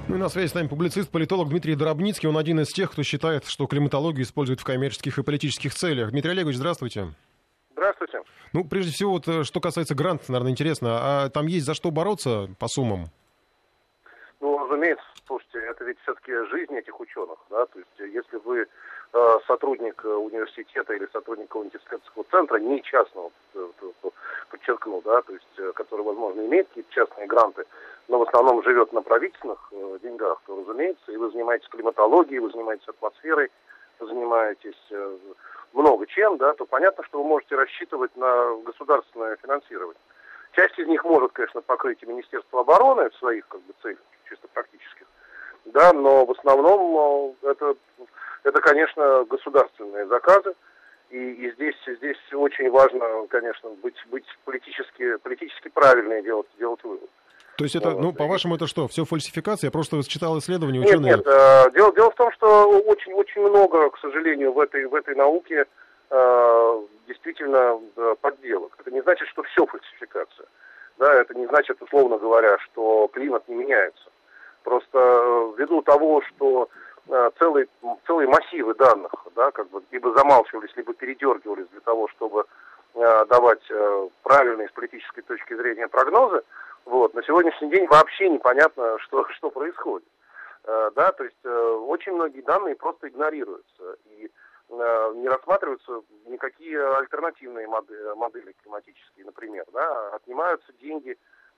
Ну 0.09 0.14
и 0.14 0.19
на 0.19 0.29
связи 0.29 0.47
с 0.47 0.55
нами 0.55 0.69
публицист, 0.69 1.11
политолог 1.11 1.49
Дмитрий 1.49 1.75
Доробницкий. 1.75 2.29
Он 2.29 2.38
один 2.38 2.61
из 2.61 2.69
тех, 2.69 2.92
кто 2.92 3.03
считает, 3.03 3.45
что 3.45 3.66
климатологию 3.66 4.23
используют 4.23 4.61
в 4.61 4.64
коммерческих 4.64 5.19
и 5.19 5.25
политических 5.25 5.75
целях. 5.75 6.12
Дмитрий 6.12 6.31
Олегович, 6.31 6.57
здравствуйте. 6.57 7.09
Здравствуйте. 7.73 8.23
Ну, 8.53 8.64
прежде 8.64 8.92
всего, 8.92 9.12
вот, 9.12 9.27
э, 9.27 9.42
что 9.42 9.61
касается 9.61 9.97
грантов, 9.97 10.29
наверное, 10.29 10.53
интересно. 10.53 11.25
А 11.25 11.29
там 11.29 11.49
есть 11.49 11.66
за 11.66 11.75
что 11.75 11.90
бороться 11.90 12.49
по 12.61 12.69
суммам? 12.69 13.07
Ну, 14.40 14.57
разумеется, 14.64 15.05
слушайте, 15.27 15.59
это 15.59 15.85
ведь 15.85 15.99
все-таки 16.03 16.33
жизнь 16.51 16.75
этих 16.75 17.01
ученых, 17.01 17.38
да, 17.51 17.66
то 17.66 17.79
есть 17.81 18.01
э, 18.01 18.09
если 18.09 18.37
вы 18.37 18.66
сотрудник 19.47 20.05
э, 20.05 20.09
университета 20.09 20.95
или 20.95 21.07
сотрудник 21.13 21.55
университетского 21.55 22.25
центра, 22.31 22.59
не 22.59 22.83
частного, 22.83 23.31
подчеркну, 24.51 25.01
да, 25.03 25.23
то 25.23 25.33
есть, 25.33 25.75
который, 25.75 26.03
возможно, 26.03 26.41
имеет 26.41 26.69
какие-то 26.69 26.93
частные 26.93 27.27
гранты, 27.27 27.65
но 28.09 28.19
в 28.19 28.23
основном 28.23 28.63
живет 28.63 28.93
на 28.93 29.03
правительственных 29.03 29.69
э, 29.73 29.99
деньгах, 30.03 30.41
то, 30.47 30.57
разумеется, 30.61 31.13
и 31.13 31.17
вы 31.17 31.31
занимаетесь 31.31 31.69
климатологией, 31.69 32.39
вы 32.39 32.51
занимаетесь 32.51 32.89
атмосферой, 32.89 33.51
занимаетесь 33.99 34.81
э, 34.91 35.17
много 35.73 36.07
чем, 36.07 36.37
да, 36.37 36.55
то 36.55 36.65
понятно, 36.67 37.05
что 37.05 37.23
вы 37.23 37.29
можете 37.29 37.57
рассчитывать 37.57 38.17
на 38.17 38.57
государственное 38.65 39.37
финансирование. 39.37 40.01
Часть 40.53 40.79
из 40.79 40.87
них 40.87 41.05
может, 41.05 41.33
конечно, 41.33 41.61
покрыть 41.61 42.03
и 42.03 42.07
Министерство 42.07 42.61
обороны 42.61 43.11
в 43.11 43.17
своих 43.17 43.47
как 43.49 43.61
бы, 43.63 43.75
целях, 43.83 43.99
чисто 44.29 44.49
практических, 44.49 45.06
да, 45.73 45.93
но 45.93 46.25
в 46.25 46.31
основном 46.33 47.35
э, 47.43 47.51
это, 47.51 47.75
это 48.45 48.61
конечно, 48.61 49.25
государственные 49.25 50.07
заказы, 50.07 50.55
и, 51.11 51.17
и 51.17 51.53
здесь, 51.53 51.77
здесь 51.87 52.19
очень 52.33 52.71
важно, 52.71 53.27
конечно, 53.29 53.71
быть, 53.83 53.97
быть 54.11 54.27
политически, 54.45 55.17
политически 55.17 55.69
правильно 55.69 56.15
и 56.15 56.23
делать, 56.23 56.47
делать 56.59 56.83
вывод. 56.83 57.09
То 57.57 57.65
есть 57.65 57.75
это, 57.75 57.91
вот. 57.91 58.01
ну, 58.01 58.13
по-вашему, 58.13 58.57
это 58.57 58.67
что, 58.67 58.87
все 58.87 59.05
фальсификация? 59.05 59.69
Я 59.69 59.73
просто 59.73 60.03
читал 60.07 60.39
исследования 60.39 60.81
ученые. 60.81 61.17
Нет, 61.17 61.25
нет, 61.25 61.27
э, 61.27 61.71
дело, 61.73 61.95
дело 61.95 62.11
в 62.11 62.15
том, 62.15 62.31
что 62.33 62.69
очень-очень 62.81 63.41
много, 63.41 63.89
к 63.91 63.99
сожалению, 63.99 64.53
в 64.53 64.61
этой, 64.61 64.85
в 64.87 64.95
этой 64.95 65.15
науке 65.15 65.65
э, 66.11 66.83
действительно 67.09 67.81
э, 67.97 68.15
подделок. 68.21 68.77
Это 68.79 68.91
не 68.91 69.01
значит, 69.01 69.29
что 69.29 69.43
все 69.45 69.65
фальсификация. 69.65 70.47
Да, 70.99 71.15
это 71.15 71.35
не 71.35 71.47
значит, 71.47 71.81
условно 71.81 72.19
говоря, 72.19 72.59
что 72.59 73.09
климат 73.13 73.49
не 73.49 73.55
меняется. 73.55 74.11
Просто 74.67 74.99
э, 74.99 75.53
ввиду 75.59 75.81
того, 75.83 76.21
что 76.23 76.69
э, 77.09 77.31
целые, 77.39 77.69
целые 78.05 78.27
массивы 78.27 78.75
данных, 78.75 79.13
да, 79.37 79.53
как 79.53 79.71
бы 79.71 79.81
либо 79.93 80.13
замалчивались, 80.13 80.75
либо 80.75 80.93
передергивались 80.93 81.69
для 81.69 81.81
того, 81.83 82.09
чтобы 82.09 82.47
э, 82.95 83.25
давать 83.27 83.63
правильные 84.25 84.69
с 84.69 84.73
политической 84.73 85.23
точки 85.23 85.55
зрения 85.55 85.87
прогнозы, 85.87 86.43
вот, 86.85 87.15
на 87.15 87.23
сегодняшний 87.23 87.71
день 87.71 87.87
вообще 87.87 88.29
непонятно, 88.29 88.99
что, 89.03 89.29
что 89.35 89.51
происходит. 89.51 90.09
Да, 90.65 91.13
то 91.13 91.23
есть 91.23 91.47
очень 91.47 92.15
многие 92.15 92.41
данные 92.41 92.75
просто 92.75 93.07
игнорируются. 93.07 93.97
И 94.07 94.29
не 94.69 95.29
рассматриваются 95.29 96.03
никакие 96.25 96.85
альтернативные 96.97 97.69
модели, 97.69 98.17
модели 98.17 98.53
климатические, 98.65 99.27
например. 99.27 99.65
Да? 99.73 100.09
Отнимаются 100.17 100.73
деньги, 100.81 101.17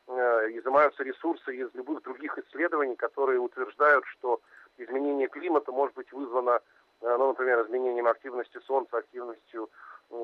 изымаются 0.09 1.03
ресурсы 1.03 1.55
из 1.55 1.68
любых 1.75 2.03
других 2.03 2.38
исследований, 2.38 2.97
которые 2.97 3.38
утверждают, 3.38 4.05
что 4.07 4.40
изменение 4.79 5.29
климата 5.29 5.73
может 5.73 5.94
быть 5.94 6.11
вызвано, 6.12 6.61
э, 7.01 7.16
ну, 7.18 7.29
например, 7.29 7.62
изменением 7.62 8.07
активности 8.07 8.59
Солнца, 8.66 8.99
активностью 8.99 9.68
э, 10.11 10.14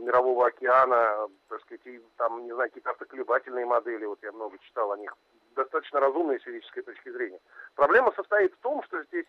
мирового 0.00 0.46
океана, 0.46 1.28
так 1.48 1.60
сказать, 1.62 1.86
и, 1.86 2.00
там, 2.16 2.44
не 2.44 2.52
знаю, 2.52 2.68
какие-то 2.68 2.90
автоколебательные 2.90 3.66
модели, 3.66 4.04
вот 4.04 4.18
я 4.22 4.32
много 4.32 4.58
читал 4.58 4.92
о 4.92 4.98
них, 4.98 5.14
достаточно 5.54 6.00
разумные 6.00 6.38
с 6.40 6.42
физической 6.42 6.82
точки 6.82 7.10
зрения. 7.10 7.40
Проблема 7.74 8.12
состоит 8.12 8.52
в 8.54 8.58
том, 8.58 8.82
что 8.84 9.02
здесь 9.04 9.26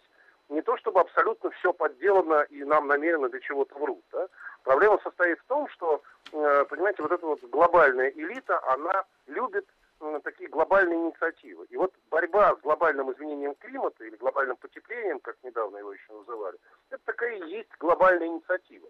не 0.50 0.62
то 0.62 0.76
чтобы 0.78 1.00
абсолютно 1.00 1.50
все 1.52 1.72
подделано 1.72 2.42
и 2.50 2.64
нам 2.66 2.88
намеренно 2.88 3.30
для 3.30 3.40
чего-то 3.40 3.78
врут. 3.80 4.04
Да? 4.12 4.28
Проблема 4.64 5.00
состоит 5.02 5.40
в 5.40 5.46
том, 5.46 5.70
что, 5.70 6.02
э, 6.34 6.66
понимаете, 6.66 7.02
вот 7.02 7.12
эта 7.12 7.26
вот 7.26 7.42
глобальная 7.44 8.10
элита, 8.10 8.62
она 8.74 9.06
любит 9.28 9.66
э, 9.66 9.81
такие 10.24 10.50
глобальные 10.50 10.98
инициативы. 10.98 11.66
И 11.70 11.78
вот 11.78 11.94
борьба 12.10 12.56
с 12.56 12.60
глобальным 12.62 13.12
изменением 13.12 13.56
климата 13.56 14.04
или 14.04 14.16
глобальным 14.16 14.58
потеплением, 14.58 15.20
как 15.20 15.38
недавно 15.44 15.78
его 15.78 15.94
еще 15.94 16.14
называли, 16.14 16.58
это 16.90 17.02
такая 17.06 17.36
и 17.36 17.50
есть 17.50 17.70
глобальная 17.80 18.28
инициатива. 18.28 18.88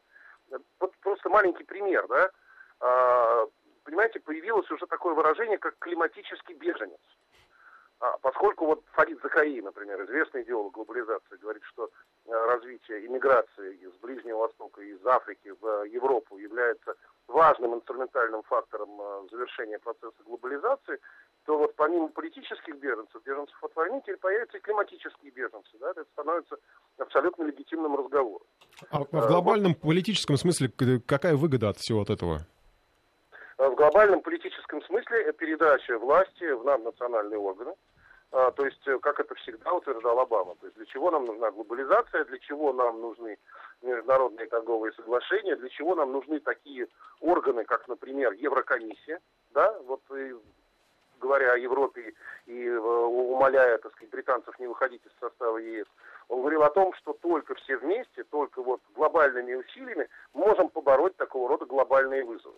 Вот 0.80 0.96
просто 1.02 1.30
маленький 1.30 1.64
пример, 1.64 2.08
да. 2.08 2.30
А, 2.80 3.46
понимаете, 3.84 4.20
появилось 4.20 4.70
уже 4.72 4.86
такое 4.88 5.14
выражение, 5.14 5.58
как 5.58 5.78
климатический 5.80 6.56
беженец. 6.56 7.00
А, 8.00 8.18
поскольку 8.18 8.66
вот 8.66 8.84
Фарид 8.94 9.22
Закаи, 9.22 9.62
например, 9.62 10.04
известный 10.06 10.42
идеолог 10.42 10.74
глобализации, 10.74 11.38
говорит, 11.40 11.64
что 11.66 11.92
э, 12.26 12.32
развитие 12.32 13.06
иммиграции 13.06 13.76
из 13.76 13.92
Ближнего 14.02 14.40
Востока, 14.40 14.82
из 14.82 15.06
Африки 15.06 15.54
в 15.62 15.84
Европу 15.84 16.38
является 16.38 16.96
важным 17.32 17.76
инструментальным 17.76 18.44
фактором 18.44 18.90
э, 19.02 19.28
завершения 19.32 19.80
процесса 19.80 20.16
глобализации, 20.26 21.00
то 21.46 21.58
вот 21.58 21.76
помимо 21.76 22.10
политических 22.10 22.76
беженцев, 22.78 23.22
беженцев 23.24 23.64
от 23.64 23.76
войны, 23.76 24.02
теперь 24.02 24.18
появятся 24.18 24.58
и 24.58 24.62
климатические 24.62 25.32
беженцы. 25.32 25.78
Да? 25.80 25.92
Это 25.92 26.06
становится 26.14 26.58
абсолютно 26.98 27.44
легитимным 27.44 27.96
разговором. 27.96 28.46
А 28.90 29.00
в 29.04 29.28
глобальном 29.28 29.76
политическом 29.76 30.38
смысле 30.38 30.70
какая 31.06 31.36
выгода 31.36 31.70
от 31.70 31.78
всего 31.78 32.02
от 32.02 32.10
этого? 32.10 32.46
В 33.58 33.76
глобальном 33.76 34.22
политическом 34.22 34.82
смысле 34.84 35.32
передача 35.34 35.98
власти 36.00 36.52
в 36.52 36.64
наднациональные 36.64 37.40
органы, 37.40 37.72
а, 37.72 37.76
то 38.32 38.66
есть, 38.66 38.88
э, 38.88 38.98
как 39.00 39.20
это 39.20 39.36
всегда 39.36 39.74
утверждал 39.74 40.20
Обама. 40.20 40.56
То 40.56 40.68
есть, 40.68 40.78
для 40.78 40.86
чего 40.86 41.12
нам 41.12 41.26
нужна 41.26 41.52
глобализация, 41.52 42.24
для 42.26 42.40
чего 42.40 42.72
нам 42.72 43.02
нужны 43.02 43.38
международные 43.82 44.48
торговые 44.48 44.94
соглашения, 44.94 45.56
для 45.58 45.70
чего 45.70 45.96
нам 45.96 46.12
нужны 46.12 46.40
такие 46.40 46.88
органы, 47.20 47.66
как, 47.66 47.88
например, 47.88 48.32
Еврокомиссия, 48.34 49.20
да, 49.54 49.78
вот 49.86 50.02
говоря 51.20 51.54
о 51.54 51.58
Европе 51.58 52.14
и 52.46 52.66
э, 52.66 52.80
умоляя, 52.80 53.78
так 53.78 53.92
сказать, 53.94 54.10
британцев 54.10 54.58
не 54.60 54.68
выходить 54.68 55.06
из 55.06 55.12
состава 55.20 55.58
ЕС, 55.58 55.88
он 56.28 56.40
говорил 56.40 56.64
о 56.64 56.72
том, 56.72 56.94
что 56.96 57.14
только 57.14 57.56
все 57.56 57.78
вместе, 57.78 58.24
только 58.24 58.62
вот 58.62 58.82
глобальными 58.96 59.54
усилиями 59.54 60.08
можем 60.34 60.70
побороть 60.70 61.16
такого 61.18 61.50
рода 61.50 61.66
глобальные 61.66 62.24
вызовы. 62.24 62.58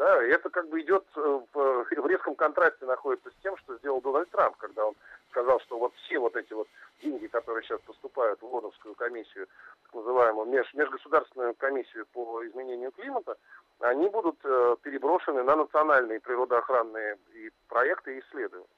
Да, 0.00 0.24
и 0.24 0.30
это 0.30 0.48
как 0.48 0.66
бы 0.70 0.80
идет 0.80 1.04
э, 1.14 1.40
в, 1.52 1.84
в 1.84 2.06
резком 2.06 2.34
контрасте 2.34 2.86
находится 2.86 3.28
с 3.28 3.42
тем, 3.42 3.54
что 3.58 3.76
сделал 3.76 4.00
Дональд 4.00 4.30
Трамп, 4.30 4.56
когда 4.56 4.86
он 4.86 4.94
сказал, 5.28 5.60
что 5.60 5.78
вот 5.78 5.92
все 5.96 6.18
вот 6.18 6.34
эти 6.36 6.54
вот 6.54 6.66
деньги, 7.02 7.26
которые 7.26 7.62
сейчас 7.64 7.82
поступают 7.82 8.40
в 8.40 8.46
Лондонскую 8.46 8.94
комиссию, 8.94 9.46
так 9.84 9.94
называемую 9.96 10.46
меж, 10.46 10.72
межгосударственную 10.72 11.52
комиссию 11.52 12.06
по 12.14 12.42
изменению 12.46 12.92
климата, 12.92 13.36
они 13.80 14.08
будут 14.08 14.38
э, 14.42 14.76
переброшены 14.80 15.42
на 15.42 15.54
национальные 15.54 16.20
природоохранные 16.20 17.18
и 17.34 17.50
проекты 17.68 18.16
и 18.16 18.20
исследования. 18.20 18.68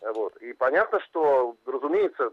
Вот. 0.00 0.36
И 0.36 0.52
понятно, 0.52 1.00
что, 1.00 1.56
разумеется, 1.66 2.32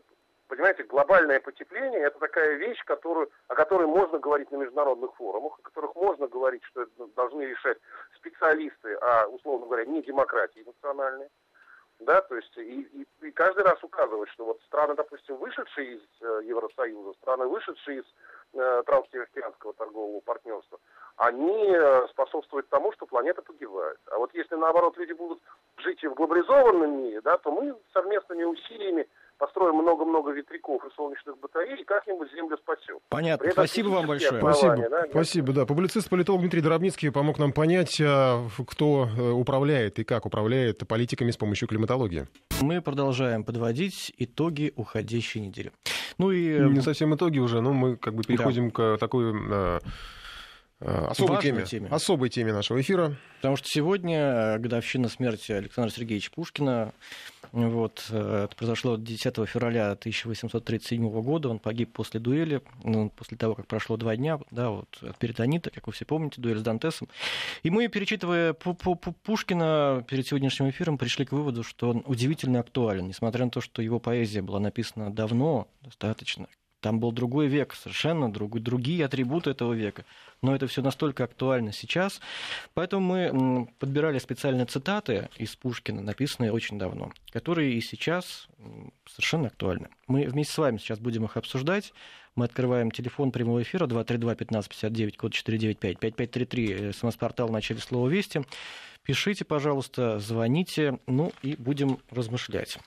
Понимаете, 0.54 0.84
глобальное 0.84 1.40
потепление– 1.40 2.02
это 2.02 2.20
такая 2.20 2.54
вещь, 2.58 2.80
которую, 2.86 3.28
о 3.48 3.56
которой 3.56 3.88
можно 3.88 4.20
говорить 4.20 4.52
на 4.52 4.58
международных 4.58 5.16
форумах, 5.16 5.58
о 5.58 5.64
которых 5.64 5.96
можно 5.96 6.28
говорить, 6.28 6.64
что 6.66 6.84
это 6.84 7.08
должны 7.16 7.42
решать 7.42 7.80
специалисты, 8.18 8.94
а, 9.02 9.26
условно 9.30 9.66
говоря, 9.66 9.86
не 9.86 10.04
демократии 10.04 10.64
национальные. 10.64 11.30
Да, 12.02 12.22
то 12.22 12.36
есть 12.36 12.56
и, 12.58 12.82
и, 12.82 13.08
и 13.26 13.32
каждый 13.32 13.64
раз 13.64 13.84
указывать, 13.84 14.30
что 14.30 14.46
вот 14.46 14.62
страны, 14.68 14.94
допустим, 14.94 15.38
вышедшие 15.38 15.96
из 15.96 16.02
э, 16.22 16.42
Евросоюза, 16.44 17.14
страны, 17.14 17.48
вышедшие 17.48 18.02
из 18.02 18.06
э, 18.54 18.84
Транстихоокеанского 18.86 19.74
торгового 19.74 20.20
партнерства, 20.20 20.78
они 21.16 21.74
э, 21.74 22.08
способствуют 22.10 22.70
тому, 22.70 22.92
что 22.92 23.08
планета 23.08 23.42
погибает. 23.42 23.98
А 24.12 24.20
вот 24.20 24.32
если, 24.36 24.54
наоборот, 24.54 24.98
люди 24.98 25.14
будут 25.14 25.40
жить 25.78 26.04
в 26.04 26.14
глобализованном 26.14 27.04
мире, 27.04 27.22
да, 27.22 27.38
то 27.38 27.52
мы 27.52 27.76
совместными 27.94 28.44
усилиями 28.44 29.08
построим 29.44 29.76
много-много 29.76 30.32
ветряков 30.32 30.82
и 30.86 30.96
солнечных 30.96 31.38
батарей, 31.40 31.82
и 31.82 31.84
как-нибудь 31.84 32.32
Землю 32.34 32.58
спасем. 32.58 33.00
Понятно. 33.10 33.52
Спасибо 33.52 33.90
вам 33.90 34.08
большое. 34.08 34.40
Спасибо. 34.40 34.90
Да? 34.90 35.06
Спасибо, 35.10 35.54
да. 35.54 35.66
Публицист-политолог 35.66 36.40
Дмитрий 36.40 36.62
Доробницкий 36.62 37.12
помог 37.12 37.40
нам 37.40 37.52
понять, 37.52 38.00
а, 38.00 38.48
кто 38.66 39.10
э, 39.18 39.32
управляет 39.32 40.00
и 40.00 40.06
как 40.06 40.26
управляет 40.26 40.88
политиками 40.88 41.32
с 41.32 41.38
помощью 41.38 41.68
климатологии. 41.68 42.28
Мы 42.62 42.82
продолжаем 42.82 43.44
подводить 43.44 44.14
итоги 44.18 44.72
уходящей 44.78 45.42
недели. 45.42 45.74
Ну 46.18 46.32
и... 46.32 46.60
Не 46.60 46.80
совсем 46.80 47.14
итоги 47.14 47.40
уже, 47.40 47.60
но 47.60 47.74
мы 47.74 47.98
как 47.98 48.14
бы 48.14 48.24
переходим 48.24 48.70
да. 48.70 48.96
к 48.96 49.00
такой 49.00 49.34
Э, 49.52 49.80
особой 50.84 51.42
теме, 51.42 51.66
теме. 51.66 51.88
Особой 51.90 52.30
теме 52.30 52.54
нашего 52.54 52.82
эфира. 52.82 53.16
Потому 53.38 53.58
что 53.58 53.68
сегодня 53.70 54.20
э, 54.20 54.60
годовщина 54.60 55.10
смерти 55.10 55.52
Александра 55.52 55.94
Сергеевича 55.94 56.32
Пушкина. 56.32 56.94
Вот, 57.52 58.06
э, 58.10 58.46
это 58.46 58.56
произошло 58.56 58.96
10 58.96 59.48
февраля 59.48 59.92
1837 59.92 61.22
года. 61.22 61.50
Он 61.50 61.60
погиб 61.60 61.92
после 61.94 62.20
дуэли, 62.20 62.62
ну, 62.84 63.10
после 63.10 63.38
того, 63.38 63.56
как 63.56 63.68
прошло 63.68 63.98
два 63.98 64.16
дня, 64.16 64.40
да, 64.50 64.70
вот, 64.70 64.98
от 65.02 65.18
перитонита, 65.18 65.70
как 65.70 65.88
вы 65.88 65.94
все 65.94 66.06
помните, 66.06 66.42
дуэль 66.42 66.58
с 66.58 66.64
Дантесом. 66.64 67.10
И 67.64 67.70
мы, 67.70 67.88
перечитывая 67.90 68.54
Пушкина 68.54 70.06
перед 70.08 70.26
сегодняшним 70.26 70.70
эфиром, 70.70 70.98
пришли 70.98 71.26
к 71.26 71.32
выводу, 71.32 71.64
что 71.64 71.90
он 71.90 72.04
удивительно 72.06 72.60
актуален, 72.62 73.08
несмотря 73.08 73.46
на 73.46 73.52
то, 73.52 73.62
что 73.62 73.82
его 73.82 74.00
поэзия 74.00 74.42
была 74.42 74.60
написана 74.60 75.14
давно, 75.14 75.68
достаточно, 75.82 76.48
там 76.84 77.00
был 77.00 77.14
другой 77.14 77.48
век, 77.48 77.74
совершенно 77.74 78.32
другой, 78.32 78.60
другие 78.60 79.06
атрибуты 79.06 79.52
этого 79.52 79.74
века. 79.74 80.04
Но 80.42 80.54
это 80.54 80.68
все 80.68 80.82
настолько 80.82 81.24
актуально 81.24 81.72
сейчас. 81.72 82.20
Поэтому 82.74 83.02
мы 83.02 83.68
подбирали 83.80 84.20
специальные 84.20 84.66
цитаты 84.66 85.30
из 85.38 85.56
Пушкина, 85.56 86.02
написанные 86.02 86.52
очень 86.52 86.78
давно, 86.78 87.14
которые 87.32 87.74
и 87.74 87.82
сейчас 87.82 88.48
совершенно 89.10 89.48
актуальны. 89.48 89.88
Мы 90.08 90.26
вместе 90.26 90.54
с 90.54 90.58
вами 90.58 90.78
сейчас 90.78 91.00
будем 91.00 91.24
их 91.24 91.38
обсуждать. 91.38 91.94
Мы 92.36 92.46
открываем 92.46 92.92
телефон 92.92 93.32
прямого 93.32 93.62
эфира 93.62 93.88
232-1559, 93.88 95.16
код 95.16 95.34
495, 95.34 96.00
5533, 96.00 96.92
смс-портал 96.92 97.48
в 97.48 97.52
начале 97.52 97.80
слова 97.80 98.10
«Вести». 98.10 98.42
Пишите, 99.04 99.46
пожалуйста, 99.46 100.20
звоните, 100.20 101.00
ну 101.08 101.32
и 101.42 101.56
будем 101.56 102.00
размышлять. 102.10 102.80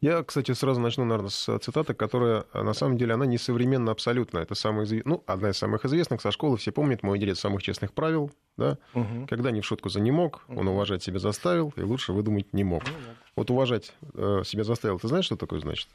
Я, 0.00 0.22
кстати, 0.22 0.52
сразу 0.52 0.80
начну, 0.80 1.04
наверное, 1.04 1.30
с 1.30 1.58
цитаты, 1.58 1.94
которая, 1.94 2.44
на 2.52 2.74
самом 2.74 2.98
деле, 2.98 3.14
она 3.14 3.26
несовременна 3.26 3.92
абсолютно. 3.92 4.38
Это 4.38 4.54
самая, 4.54 4.86
ну, 5.04 5.22
одна 5.26 5.50
из 5.50 5.56
самых 5.56 5.84
известных 5.84 6.20
со 6.20 6.30
школы. 6.30 6.56
Все 6.58 6.72
помнят 6.72 7.02
мой 7.02 7.18
делец 7.18 7.40
самых 7.40 7.62
честных 7.62 7.92
правил. 7.92 8.30
Да? 8.56 8.78
Угу. 8.94 9.26
Когда 9.28 9.50
не 9.50 9.60
в 9.60 9.64
шутку 9.64 9.88
за 9.88 10.00
не 10.00 10.10
мог, 10.10 10.44
он 10.48 10.68
уважать 10.68 11.02
себя 11.02 11.18
заставил, 11.18 11.72
и 11.76 11.82
лучше 11.82 12.12
выдумать 12.12 12.52
не 12.52 12.64
мог. 12.64 12.82
Ну, 12.84 12.92
вот 13.36 13.50
уважать 13.50 13.92
э, 14.14 14.42
себя 14.44 14.64
заставил, 14.64 14.98
ты 14.98 15.08
знаешь, 15.08 15.24
что 15.24 15.36
такое 15.36 15.60
значит? 15.60 15.88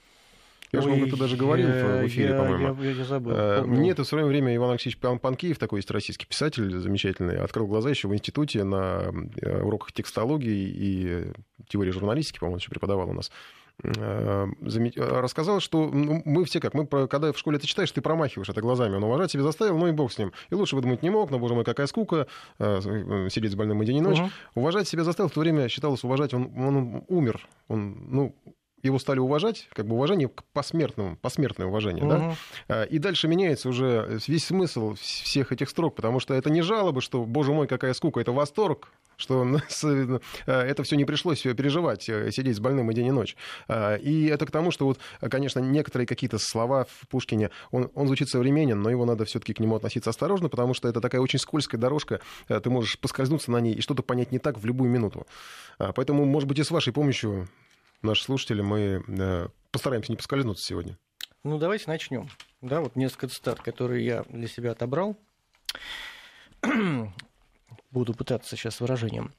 Я 0.72 0.82
же 0.82 0.90
вам 0.90 1.04
это 1.04 1.16
даже 1.16 1.38
говорил 1.38 1.70
в 1.70 2.08
эфире, 2.08 2.30
я, 2.30 2.38
по-моему. 2.38 2.82
Я, 2.82 2.90
я, 2.90 2.96
я 2.98 3.06
забыл. 3.06 3.32
Э, 3.32 3.62
мне 3.62 3.92
это 3.92 4.04
в 4.04 4.08
свое 4.08 4.26
время 4.26 4.54
Иван 4.56 4.72
Алексеевич 4.72 5.00
Панкеев, 5.00 5.58
такой 5.58 5.80
есть 5.80 5.92
российский 5.92 6.26
писатель 6.26 6.78
замечательный, 6.78 7.38
открыл 7.38 7.68
глаза 7.68 7.90
еще 7.90 8.08
в 8.08 8.14
институте 8.14 8.64
на 8.64 9.14
э, 9.42 9.62
уроках 9.62 9.94
текстологии 9.94 10.70
и 10.76 11.32
теории 11.70 11.92
журналистики, 11.92 12.40
по-моему, 12.40 12.58
еще 12.58 12.70
преподавал 12.70 13.10
у 13.10 13.14
нас 13.14 13.30
э, 13.30 13.57
рассказал, 13.84 15.60
что 15.60 15.88
мы 15.92 16.46
все 16.46 16.60
как, 16.60 16.74
мы 16.74 16.88
когда 16.88 17.32
в 17.32 17.38
школе 17.38 17.58
это 17.58 17.68
читаешь, 17.68 17.92
ты 17.92 18.02
промахиваешь 18.02 18.50
это 18.50 18.62
глазами. 18.62 18.96
Он 18.96 19.04
уважать 19.04 19.32
себя 19.32 19.44
заставил, 19.44 19.78
ну 19.78 19.88
и 19.88 19.92
бог 19.92 20.12
с 20.12 20.18
ним. 20.18 20.32
И 20.50 20.56
лучше 20.56 20.76
выдумать 20.76 21.04
не 21.04 21.10
мог, 21.10 21.30
но, 21.30 21.38
боже 21.40 21.54
мой, 21.54 21.64
какая 21.64 21.88
скука, 21.88 22.28
сидеть 22.60 23.52
с 23.52 23.56
больным 23.56 23.84
и 23.84 23.86
день 23.86 23.98
и 23.98 24.02
ночь. 24.02 24.20
Угу. 24.20 24.30
Уважать 24.56 24.88
себя 24.88 25.04
заставил, 25.04 25.30
в 25.30 25.34
то 25.34 25.40
время 25.42 25.70
считалось 25.70 26.04
уважать, 26.04 26.34
он, 26.34 26.52
он 26.58 27.04
умер. 27.08 27.48
Он, 27.68 27.98
ну, 28.10 28.36
его 28.84 29.00
стали 29.00 29.20
уважать, 29.20 29.68
как 29.74 29.88
бы 29.88 29.96
уважение 29.96 30.30
к 30.30 30.44
посмертному, 30.54 31.18
посмертное 31.18 31.68
уважение, 31.68 32.04
угу. 32.04 32.12
да? 32.12 32.36
А, 32.68 32.84
и 32.84 33.00
дальше 33.00 33.28
меняется 33.28 33.70
уже 33.70 34.20
весь 34.28 34.46
смысл 34.46 34.96
всех 34.96 35.52
этих 35.52 35.70
строк, 35.70 35.96
потому 35.96 36.20
что 36.20 36.34
это 36.34 36.50
не 36.50 36.62
жалобы, 36.62 37.02
что, 37.02 37.26
боже 37.26 37.54
мой, 37.54 37.68
какая 37.68 37.94
скука, 37.94 38.20
это 38.20 38.32
восторг, 38.32 38.90
что 39.18 39.46
э, 39.46 40.20
это 40.46 40.84
все 40.84 40.96
не 40.96 41.06
пришлось 41.06 41.42
переживать, 41.42 42.08
э, 42.08 42.32
сидеть 42.32 42.56
с 42.56 42.60
больным 42.60 42.92
и 42.92 42.94
день 42.94 43.08
и 43.08 43.12
ночь. 43.12 43.36
А, 43.68 43.96
и 43.96 44.26
это 44.28 44.46
к 44.46 44.52
тому, 44.52 44.72
что 44.72 44.86
вот, 44.86 45.00
конечно, 45.20 45.60
некоторые 45.60 46.06
какие-то 46.06 46.38
слова 46.38 46.86
в 46.86 47.08
Пушкине, 47.08 47.50
он, 47.72 47.90
он 47.96 48.08
звучит 48.08 48.30
современен, 48.30 48.80
но 48.82 48.90
его 48.90 49.06
надо 49.06 49.26
все-таки 49.26 49.54
к 49.54 49.60
нему 49.60 49.76
относиться 49.76 50.12
осторожно, 50.12 50.50
потому 50.50 50.74
что 50.74 50.88
это 50.88 51.02
такая 51.02 51.20
очень 51.20 51.40
скользкая 51.40 51.82
дорожка, 51.82 52.22
э, 52.48 52.60
ты 52.60 52.70
можешь 52.70 53.00
поскользнуться 53.00 53.52
на 53.52 53.60
ней 53.60 53.74
и 53.74 53.82
что-то 53.82 54.04
понять 54.04 54.32
не 54.32 54.40
так 54.40 54.60
в 54.60 54.66
любую 54.66 54.92
минуту. 54.92 55.26
А, 55.80 55.92
поэтому, 55.94 56.26
может 56.26 56.48
быть, 56.48 56.60
и 56.60 56.64
с 56.64 56.72
вашей 56.72 56.94
помощью 56.94 57.48
наши 58.02 58.24
слушатели, 58.24 58.62
мы 58.62 59.04
э, 59.08 59.48
постараемся 59.72 60.12
не 60.12 60.18
поскользнуться 60.18 60.66
сегодня. 60.66 60.98
Ну, 61.44 61.58
давайте 61.58 61.86
начнем. 61.88 62.30
Да, 62.62 62.82
вот 62.82 62.96
несколько 62.96 63.28
цитат, 63.28 63.62
которые 63.62 64.06
я 64.06 64.24
для 64.30 64.48
себя 64.48 64.72
отобрал. 64.72 65.16
Буду 67.92 68.14
пытаться 68.14 68.56
сейчас 68.56 68.82
выражением. 68.82 69.34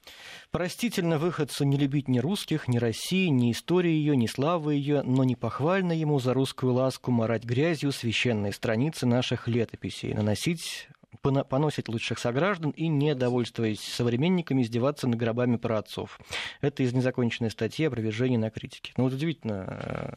«Простительно 0.49 1.19
выходцу 1.19 1.65
не 1.65 1.77
любить 1.77 2.07
ни 2.07 2.19
русских, 2.19 2.67
ни 2.67 2.77
России, 2.77 3.27
ни 3.27 3.51
истории 3.51 3.91
ее, 3.91 4.17
ни 4.17 4.25
славы 4.25 4.73
ее, 4.73 5.03
но 5.03 5.23
не 5.23 5.35
похвально 5.35 5.91
ему 5.91 6.19
за 6.19 6.33
русскую 6.33 6.73
ласку 6.73 7.11
марать 7.11 7.43
грязью 7.43 7.91
священные 7.91 8.51
страницы 8.51 9.05
наших 9.05 9.47
летописей, 9.47 10.13
наносить 10.13 10.89
поносить 11.21 11.87
лучших 11.87 12.19
сограждан 12.19 12.71
и, 12.71 12.87
не 12.87 13.15
довольствуясь 13.15 13.81
современниками, 13.81 14.61
издеваться 14.61 15.07
над 15.07 15.19
гробами 15.19 15.57
праотцов. 15.57 16.19
Это 16.61 16.83
из 16.83 16.93
незаконченной 16.93 17.51
статьи 17.51 17.85
опровержения 17.85 18.37
на 18.37 18.49
критике. 18.49 18.93
Ну 18.97 19.03
вот 19.05 19.13
удивительно, 19.13 19.65
э, 19.69 20.13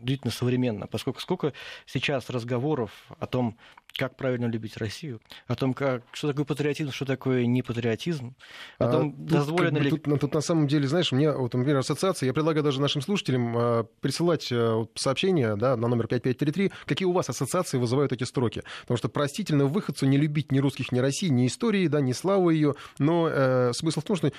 удивительно 0.00 0.32
современно, 0.32 0.86
поскольку 0.86 1.20
сколько 1.20 1.52
сейчас 1.86 2.30
разговоров 2.30 2.92
о 3.18 3.26
том, 3.26 3.58
как 3.98 4.16
правильно 4.16 4.46
любить 4.46 4.76
Россию, 4.76 5.20
о 5.46 5.56
том, 5.56 5.74
как, 5.74 6.04
что 6.12 6.28
такое 6.28 6.44
патриотизм, 6.44 6.92
что 6.92 7.04
такое 7.04 7.46
не 7.46 7.62
патриотизм, 7.62 8.34
о 8.78 8.90
том, 8.90 9.08
а, 9.08 9.12
дозволено 9.30 9.78
ли... 9.78 9.90
Тут, 9.90 10.04
тут, 10.04 10.20
тут 10.20 10.34
на 10.34 10.40
самом 10.40 10.68
деле, 10.68 10.86
знаешь, 10.86 11.10
мне, 11.10 11.32
вот, 11.32 11.52
например, 11.52 11.78
ассоциация, 11.78 12.28
я 12.28 12.32
предлагаю 12.32 12.62
даже 12.62 12.80
нашим 12.80 13.02
слушателям 13.02 13.58
э, 13.58 13.84
присылать 14.00 14.50
э, 14.52 14.86
сообщения 14.94 15.56
да, 15.56 15.76
на 15.76 15.88
номер 15.88 16.06
5533, 16.06 16.70
какие 16.86 17.06
у 17.06 17.12
вас 17.12 17.28
ассоциации 17.28 17.76
вызывают 17.78 18.12
эти 18.12 18.22
строки. 18.22 18.62
Потому 18.82 18.98
что 18.98 19.08
простительно 19.08 19.66
выходцу 19.66 20.06
не 20.06 20.16
любить 20.16 20.52
ни 20.52 20.60
русских, 20.60 20.92
ни 20.92 21.00
России, 21.00 21.28
ни 21.28 21.46
истории, 21.46 21.88
да, 21.88 22.00
ни 22.00 22.12
славы 22.12 22.54
ее, 22.54 22.76
но 22.98 23.28
э, 23.28 23.72
смысл 23.72 24.00
в 24.00 24.04
том, 24.04 24.16
что 24.16 24.32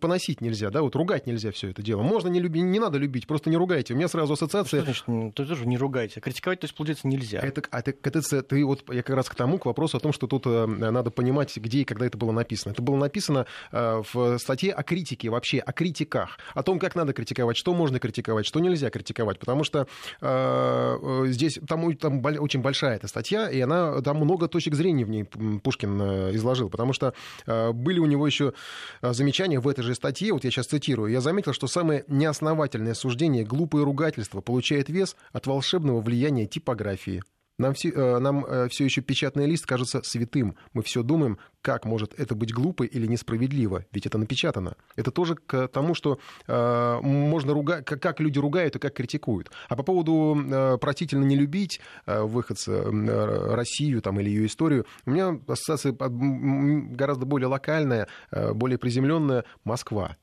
поносить 0.00 0.40
нельзя, 0.40 0.70
да, 0.70 0.82
вот 0.82 0.96
ругать 0.96 1.26
нельзя 1.26 1.52
все 1.52 1.70
это 1.70 1.82
дело. 1.82 2.02
Можно 2.02 2.28
не 2.28 2.40
любить, 2.40 2.64
не 2.64 2.80
надо 2.80 2.98
любить, 2.98 3.28
просто 3.28 3.48
не 3.48 3.56
ругайте. 3.56 3.94
У 3.94 3.96
меня 3.96 4.08
сразу 4.08 4.32
ассоциация... 4.32 4.82
Что 4.82 5.12
значит, 5.12 5.34
ты 5.36 5.46
тоже 5.46 5.66
не 5.66 5.78
ругайте. 5.78 6.20
Критиковать, 6.20 6.60
то 6.60 6.64
есть, 6.64 6.74
получается, 6.74 7.06
нельзя. 7.06 7.38
Это, 7.38 7.62
а 7.70 7.80
ты, 7.80 7.96
это, 8.02 8.42
ты 8.42 8.64
вот, 8.64 8.82
я 8.92 9.03
как 9.04 9.16
раз 9.16 9.28
к 9.28 9.34
тому, 9.34 9.58
к 9.58 9.66
вопросу 9.66 9.98
о 9.98 10.00
том, 10.00 10.12
что 10.12 10.26
тут 10.26 10.46
э, 10.46 10.66
надо 10.66 11.10
понимать, 11.10 11.56
где 11.56 11.80
и 11.80 11.84
когда 11.84 12.06
это 12.06 12.18
было 12.18 12.32
написано. 12.32 12.72
Это 12.72 12.82
было 12.82 12.96
написано 12.96 13.46
э, 13.70 14.02
в 14.12 14.38
статье 14.38 14.72
о 14.72 14.82
критике 14.82 15.28
вообще, 15.28 15.58
о 15.58 15.72
критиках, 15.72 16.38
о 16.54 16.62
том, 16.62 16.78
как 16.78 16.94
надо 16.94 17.12
критиковать, 17.12 17.56
что 17.56 17.74
можно 17.74 18.00
критиковать, 18.00 18.46
что 18.46 18.60
нельзя 18.60 18.90
критиковать, 18.90 19.38
потому 19.38 19.64
что 19.64 19.86
э, 20.20 21.24
здесь 21.28 21.58
там, 21.68 21.96
там 21.96 22.24
очень 22.24 22.60
большая 22.60 22.96
эта 22.96 23.06
статья, 23.06 23.48
и 23.48 23.60
она, 23.60 24.00
там 24.00 24.16
много 24.16 24.48
точек 24.48 24.74
зрения 24.74 25.04
в 25.04 25.10
ней 25.10 25.24
Пушкин 25.24 26.34
изложил, 26.34 26.70
потому 26.70 26.92
что 26.92 27.14
были 27.46 27.98
у 27.98 28.06
него 28.06 28.26
еще 28.26 28.54
замечания 29.02 29.60
в 29.60 29.68
этой 29.68 29.82
же 29.82 29.94
статье, 29.94 30.32
вот 30.32 30.44
я 30.44 30.50
сейчас 30.50 30.66
цитирую, 30.66 31.10
я 31.10 31.20
заметил, 31.20 31.52
что 31.52 31.66
самое 31.66 32.04
неосновательное 32.08 32.94
суждение, 32.94 33.44
глупое 33.44 33.84
ругательство 33.84 34.40
получает 34.40 34.88
вес 34.88 35.16
от 35.32 35.46
волшебного 35.46 36.00
влияния 36.00 36.46
типографии. 36.46 37.22
Нам, 37.56 37.74
все, 37.74 37.90
э, 37.90 38.18
нам 38.18 38.44
э, 38.44 38.68
все 38.68 38.84
еще 38.84 39.00
печатный 39.00 39.46
лист 39.46 39.64
кажется 39.64 40.02
святым. 40.02 40.56
Мы 40.72 40.82
все 40.82 41.02
думаем, 41.04 41.38
как 41.62 41.84
может 41.84 42.18
это 42.18 42.34
быть 42.34 42.52
глупо 42.52 42.82
или 42.82 43.06
несправедливо, 43.06 43.86
ведь 43.92 44.06
это 44.06 44.18
напечатано. 44.18 44.76
Это 44.96 45.12
тоже 45.12 45.36
к 45.36 45.68
тому, 45.68 45.94
что 45.94 46.18
э, 46.48 46.98
можно 47.00 47.52
ругать, 47.52 47.84
как, 47.84 48.02
как 48.02 48.20
люди 48.20 48.40
ругают 48.40 48.74
и 48.74 48.78
как 48.80 48.94
критикуют. 48.94 49.52
А 49.68 49.76
по 49.76 49.84
поводу 49.84 50.36
э, 50.36 50.78
простительно 50.78 51.24
не 51.24 51.36
любить 51.36 51.80
э, 52.06 52.22
выходца 52.22 52.72
э, 52.72 53.54
Россию 53.54 54.02
там, 54.02 54.18
или 54.18 54.30
ее 54.30 54.46
историю, 54.46 54.84
у 55.06 55.10
меня 55.10 55.38
ассоциация 55.46 55.92
гораздо 55.92 57.24
более 57.24 57.46
локальная, 57.46 58.08
э, 58.32 58.52
более 58.52 58.78
приземленная 58.78 59.44
Москва. 59.62 60.16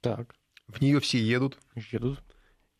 Так. 0.00 0.34
В 0.66 0.80
нее 0.80 0.98
все 0.98 1.18
едут. 1.18 1.58
Едут. 1.92 2.20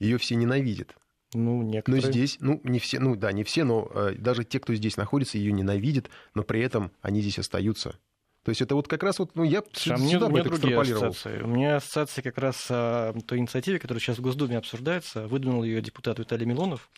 Ее 0.01 0.19
все 0.19 0.35
ненавидят. 0.35 0.97
Ну, 1.35 1.63
некоторые. 1.63 2.03
Но 2.03 2.11
здесь, 2.11 2.37
ну, 2.41 2.61
не 2.65 2.79
все, 2.79 2.99
ну 3.01 3.17
да, 3.17 3.33
не 3.33 3.45
все, 3.45 3.65
но 3.65 3.91
э, 3.95 4.15
даже 4.19 4.45
те, 4.45 4.61
кто 4.61 4.75
здесь 4.75 4.97
находится, 4.97 5.39
ее 5.39 5.53
ненавидят, 5.53 6.11
но 6.35 6.43
при 6.43 6.61
этом 6.61 6.93
они 7.01 7.21
здесь 7.21 7.39
остаются. 7.39 7.99
То 8.45 8.51
есть 8.51 8.61
это 8.61 8.75
вот 8.75 8.89
как 8.89 9.03
раз 9.03 9.19
вот, 9.21 9.37
ну, 9.37 9.45
я 9.45 9.63
сюда, 9.73 9.97
мне, 9.99 10.13
сюда 10.13 10.29
бы 10.29 10.41
это 10.41 10.49
экстраполировал. 10.49 11.11
Ассоциации. 11.11 11.43
У 11.43 11.47
меня 11.47 11.77
ассоциация 11.77 12.23
как 12.23 12.39
раз 12.39 12.67
о 12.71 13.15
той 13.27 13.39
инициативе, 13.39 13.79
которая 13.79 14.01
сейчас 14.01 14.19
в 14.19 14.21
Госдуме 14.21 14.59
обсуждается. 14.59 15.29
Выдвинул 15.29 15.63
ее 15.63 15.81
депутат 15.81 16.19
Виталий 16.19 16.45
Милонов. 16.45 16.91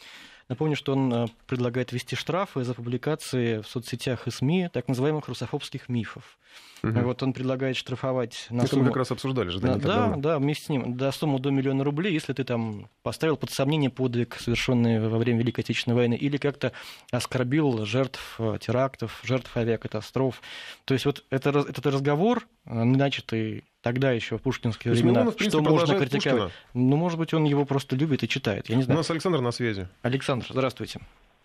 Напомню, 0.49 0.77
что 0.77 0.93
он 0.93 1.13
э, 1.13 1.27
предлагает 1.47 1.93
ввести 1.93 2.17
штрафы 2.17 2.65
за 2.65 2.75
публикации 2.75 3.61
в 3.61 3.67
соцсетях 3.67 4.27
и 4.27 4.31
СМИ 4.31 4.69
так 4.73 4.89
называемых 4.89 5.29
русофобских 5.29 5.89
мифов. 5.89 6.39
Угу. 6.83 7.01
Вот 7.01 7.23
он 7.23 7.33
предлагает 7.33 7.77
штрафовать 7.77 8.47
на 8.51 8.63
Это 8.63 8.69
сумму... 8.69 8.83
мы 8.83 8.89
как 8.89 8.99
раз 8.99 9.11
обсуждали 9.11 9.49
же, 9.49 9.59
да? 9.59 9.77
Да, 9.77 10.15
да, 10.17 10.39
вместе 10.39 10.67
с 10.67 10.69
ним. 10.69 10.97
До 10.97 11.11
суммы 11.13 11.39
до 11.39 11.51
миллиона 11.51 11.83
рублей, 11.83 12.13
если 12.13 12.35
ты 12.35 12.45
там 12.45 12.89
поставил 13.03 13.37
под 13.37 13.51
сомнение 13.51 13.89
подвиг, 13.89 14.37
совершенный 14.39 15.09
во 15.09 15.17
время 15.19 15.39
Великой 15.39 15.61
Отечественной 15.61 15.97
войны, 15.97 16.15
или 16.15 16.37
как-то 16.37 16.73
оскорбил 17.11 17.87
жертв 17.87 18.37
э, 18.39 18.59
терактов, 18.61 19.21
жертв 19.25 19.57
авиакатастроф. 19.57 20.43
То 20.85 20.93
есть 20.95 21.07
вот 21.07 21.25
это, 21.31 21.51
этот 21.51 21.87
разговор, 21.87 22.47
э, 22.67 22.85
начатый 22.85 23.65
тогда 23.85 24.11
еще 24.13 24.39
в 24.39 24.43
пушкинские 24.43 24.95
То 24.95 24.99
времена, 24.99 25.21
Милонов, 25.21 25.37
принципе, 25.37 25.63
что 25.63 25.71
можно 25.71 25.99
критиковать. 25.99 26.43
Пушкина. 26.45 26.51
Ну, 26.73 26.97
может 26.97 27.19
быть, 27.19 27.35
он 27.35 27.45
его 27.45 27.65
просто 27.67 27.95
любит 27.95 28.23
и 28.23 28.29
читает. 28.29 28.69
Я 28.69 28.77
не 28.77 28.83
знаю. 28.83 28.97
У 28.97 29.01
нас 29.01 29.11
Александр 29.11 29.41
на 29.41 29.53
связи. 29.53 29.87
Александр, 30.03 30.47
здравствуйте. 30.49 31.01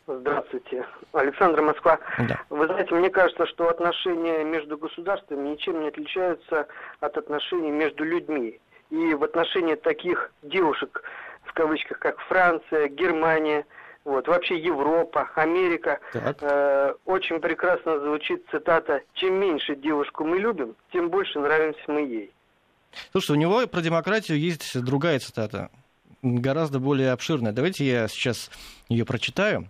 Здравствуйте. 0.08 0.86
Александр 1.12 1.62
Москва. 1.62 2.00
Да. 2.18 2.40
Вы 2.50 2.66
знаете, 2.66 2.96
мне 2.96 3.10
кажется, 3.10 3.46
что 3.46 3.70
отношения 3.70 4.44
между 4.44 4.78
государствами 4.78 5.50
ничем 5.50 5.82
не 5.82 5.90
отличаются 5.90 6.68
от 7.02 7.18
отношений 7.18 7.72
между 7.72 8.06
людьми. 8.06 8.60
И 8.90 9.14
в 9.14 9.24
отношении 9.24 9.76
таких 9.76 10.32
девушек, 10.42 11.04
в 11.44 11.54
кавычках, 11.54 12.00
как 12.00 12.20
Франция, 12.22 12.88
Германия, 12.88 13.66
вот, 14.06 14.28
вообще 14.28 14.58
Европа, 14.58 15.30
Америка, 15.36 16.00
э, 16.14 16.94
очень 17.06 17.40
прекрасно 17.40 18.00
звучит 18.00 18.46
цитата 18.50 19.02
«Чем 19.14 19.36
меньше 19.36 19.76
девушку 19.76 20.24
мы 20.24 20.38
любим, 20.38 20.76
тем 20.92 21.10
больше 21.10 21.40
нравимся 21.40 21.82
мы 21.88 22.02
ей». 22.02 22.32
Слушай, 23.12 23.32
у 23.32 23.36
него 23.36 23.68
про 23.68 23.82
демократию 23.82 24.40
есть 24.40 24.80
другая 24.82 25.20
цитата, 25.20 25.70
гораздо 26.22 26.80
более 26.80 27.12
обширная. 27.12 27.52
Давайте 27.52 27.86
я 27.86 28.08
сейчас 28.08 28.50
ее 28.88 29.06
прочитаю. 29.06 29.70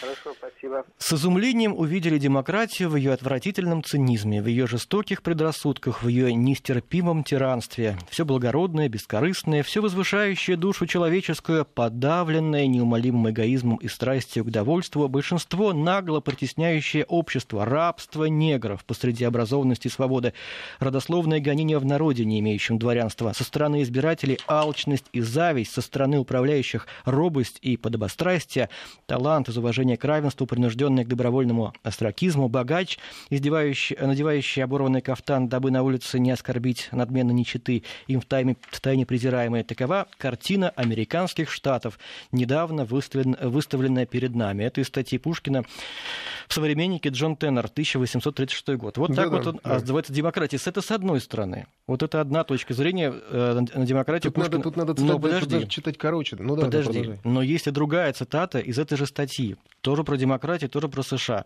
Хорошо, 0.00 0.34
спасибо. 0.64 0.84
С 0.98 1.12
изумлением 1.12 1.74
увидели 1.76 2.18
демократию 2.18 2.88
в 2.88 2.96
ее 2.96 3.12
отвратительном 3.12 3.82
цинизме, 3.82 4.42
в 4.42 4.46
ее 4.46 4.66
жестоких 4.66 5.22
предрассудках, 5.22 6.02
в 6.02 6.08
ее 6.08 6.32
нестерпимом 6.32 7.24
тиранстве. 7.24 7.96
Все 8.08 8.24
благородное, 8.24 8.88
бескорыстное, 8.88 9.62
все 9.62 9.82
возвышающее 9.82 10.56
душу 10.56 10.86
человеческую, 10.86 11.64
подавленное 11.64 12.66
неумолимым 12.66 13.30
эгоизмом 13.30 13.76
и 13.76 13.88
страстью 13.88 14.44
к 14.44 14.50
довольству, 14.50 15.08
большинство 15.08 15.72
нагло 15.72 16.20
притесняющее 16.20 17.04
общество, 17.04 17.64
рабство 17.64 18.24
негров 18.24 18.84
посреди 18.84 19.24
образованности 19.24 19.88
и 19.88 19.90
свободы, 19.90 20.32
родословное 20.78 21.40
гонение 21.40 21.78
в 21.78 21.84
народе, 21.84 22.24
не 22.24 22.40
имеющем 22.40 22.78
дворянства, 22.78 23.32
со 23.32 23.44
стороны 23.44 23.82
избирателей 23.82 24.38
алчность 24.46 25.06
и 25.12 25.20
зависть, 25.20 25.72
со 25.72 25.82
стороны 25.82 26.18
управляющих 26.18 26.86
робость 27.04 27.58
и 27.60 27.76
подобострастие, 27.76 28.70
талант 29.06 29.48
из 29.48 29.58
уважения 29.58 29.96
к 29.96 30.04
равенству 30.04 30.46
принужденный 30.54 31.04
к 31.04 31.08
добровольному 31.08 31.72
астракизму, 31.82 32.48
богач, 32.48 32.98
издевающий, 33.28 33.96
надевающий 34.00 34.62
оборванный 34.62 35.00
кафтан, 35.00 35.48
дабы 35.48 35.72
на 35.72 35.82
улице 35.82 36.20
не 36.20 36.30
оскорбить 36.30 36.88
надменно 36.92 37.32
нищеты, 37.32 37.82
им 38.06 38.20
в 38.20 38.24
тайне, 38.24 38.56
в 38.70 38.80
тайне 38.80 39.04
презираемая. 39.04 39.64
Такова 39.64 40.06
картина 40.16 40.70
американских 40.70 41.50
штатов, 41.50 41.98
недавно 42.30 42.84
выставлен, 42.84 43.36
выставленная 43.40 44.06
перед 44.06 44.36
нами. 44.36 44.62
Это 44.62 44.80
из 44.80 44.86
статьи 44.86 45.18
Пушкина 45.18 45.64
в 46.46 46.54
«Современнике» 46.54 47.08
Джон 47.08 47.34
Теннер, 47.34 47.66
1836 47.66 48.68
год. 48.78 48.96
Вот 48.96 49.08
так 49.08 49.30
да, 49.30 49.36
вот 49.36 49.46
он 49.48 49.60
да. 49.64 49.74
называется 49.80 50.12
демократия. 50.12 50.58
Это 50.64 50.82
с 50.82 50.90
одной 50.92 51.20
стороны. 51.20 51.66
Вот 51.88 52.02
это 52.04 52.20
одна 52.20 52.44
точка 52.44 52.74
зрения 52.74 53.12
э, 53.12 53.60
на 53.74 53.84
демократию 53.84 54.32
тут 54.32 54.34
Пушкина. 54.34 54.58
Надо, 54.58 54.62
тут 54.62 54.76
надо, 54.76 55.02
Но 55.02 55.18
подожди. 55.18 55.60
Тут 55.60 55.68
читать 55.68 55.98
короче. 55.98 56.36
Ну, 56.38 56.54
да, 56.54 56.66
подожди. 56.66 57.18
Но 57.24 57.42
есть 57.42 57.66
и 57.66 57.72
другая 57.72 58.12
цитата 58.12 58.60
из 58.60 58.78
этой 58.78 58.96
же 58.96 59.06
статьи. 59.06 59.56
Тоже 59.80 60.04
про 60.04 60.16
демократию, 60.16 60.43
тоже 60.68 60.88
про 60.88 61.02
США. 61.02 61.44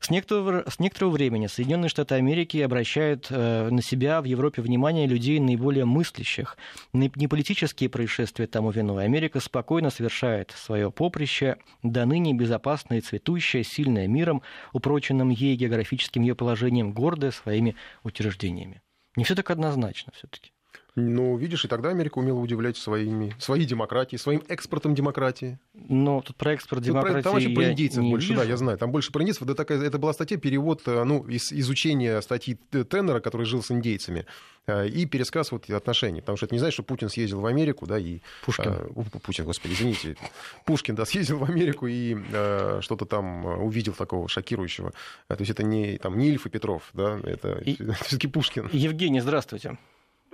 С 0.00 0.10
некоторого, 0.10 0.68
с 0.68 0.78
некоторого 0.78 1.12
времени 1.12 1.46
Соединенные 1.46 1.88
Штаты 1.88 2.14
Америки 2.14 2.58
обращают 2.58 3.26
э, 3.30 3.68
на 3.70 3.82
себя 3.82 4.20
в 4.20 4.24
Европе 4.24 4.62
внимание 4.62 5.06
людей 5.06 5.38
наиболее 5.40 5.84
мыслящих. 5.84 6.56
Не, 6.92 7.08
политические 7.08 7.90
происшествия 7.90 8.46
тому 8.46 8.70
виной. 8.70 9.04
Америка 9.04 9.40
спокойно 9.40 9.90
совершает 9.90 10.52
свое 10.52 10.90
поприще, 10.90 11.56
до 11.82 12.06
ныне 12.06 12.34
безопасное 12.34 13.00
цветущее, 13.00 13.64
сильное 13.64 14.06
миром, 14.06 14.42
упроченным 14.72 15.30
ей 15.30 15.56
географическим 15.56 16.22
ее 16.22 16.34
положением, 16.34 16.92
гордое 16.92 17.30
своими 17.30 17.76
утвержденениями. 18.02 18.82
Не 19.16 19.24
все 19.24 19.34
так 19.34 19.50
однозначно 19.50 20.12
все-таки. 20.14 20.53
Ну, 20.96 21.36
видишь, 21.36 21.64
и 21.64 21.68
тогда 21.68 21.88
Америка 21.88 22.18
умела 22.18 22.38
удивлять 22.38 22.76
своими, 22.76 23.34
своей 23.40 23.66
демократией, 23.66 24.16
своим 24.18 24.44
экспортом 24.48 24.94
демократии. 24.94 25.58
Но 25.74 26.20
тут 26.20 26.36
про 26.36 26.52
экспорт 26.52 26.82
демократии 26.82 27.22
Там 27.22 27.32
вообще 27.32 27.48
про 27.48 27.72
индейцев 27.72 28.04
больше, 28.04 28.28
вижу. 28.28 28.40
да, 28.40 28.46
я 28.46 28.56
знаю. 28.56 28.78
Там 28.78 28.92
больше 28.92 29.10
про 29.10 29.22
индейцев. 29.22 29.42
Это, 29.42 29.56
такая, 29.56 29.82
это 29.82 29.98
была 29.98 30.12
статья, 30.12 30.36
перевод, 30.36 30.82
э, 30.86 31.02
ну, 31.02 31.24
из 31.24 31.52
изучения 31.52 32.20
статьи 32.20 32.56
Теннера, 32.70 33.18
который 33.18 33.44
жил 33.44 33.60
с 33.60 33.72
индейцами, 33.72 34.24
э, 34.68 34.86
и 34.86 35.04
пересказ 35.04 35.50
вот 35.50 35.68
отношений. 35.68 36.20
Потому 36.20 36.36
что 36.36 36.46
это 36.46 36.54
не 36.54 36.60
значит, 36.60 36.74
что 36.74 36.84
Путин 36.84 37.08
съездил 37.08 37.40
в 37.40 37.46
Америку, 37.46 37.86
да, 37.86 37.98
и... 37.98 38.20
Пушкин. 38.44 38.72
Э, 38.72 39.18
Путин, 39.20 39.46
господи, 39.46 39.72
извините. 39.72 40.16
Пушкин, 40.64 40.94
да, 40.94 41.04
съездил 41.04 41.38
в 41.38 41.44
Америку 41.44 41.88
и 41.88 42.16
э, 42.32 42.78
что-то 42.82 43.04
там 43.04 43.44
увидел 43.46 43.94
такого 43.94 44.28
шокирующего. 44.28 44.92
То 45.26 45.36
есть 45.40 45.50
это 45.50 45.64
не, 45.64 45.98
там, 45.98 46.16
не 46.16 46.28
Ильф 46.28 46.46
и 46.46 46.50
Петров, 46.50 46.88
да, 46.92 47.18
это, 47.24 47.58
и... 47.64 47.74
это 47.82 47.94
все-таки 48.04 48.28
Пушкин. 48.28 48.70
Евгений, 48.72 49.20
здравствуйте. 49.20 49.76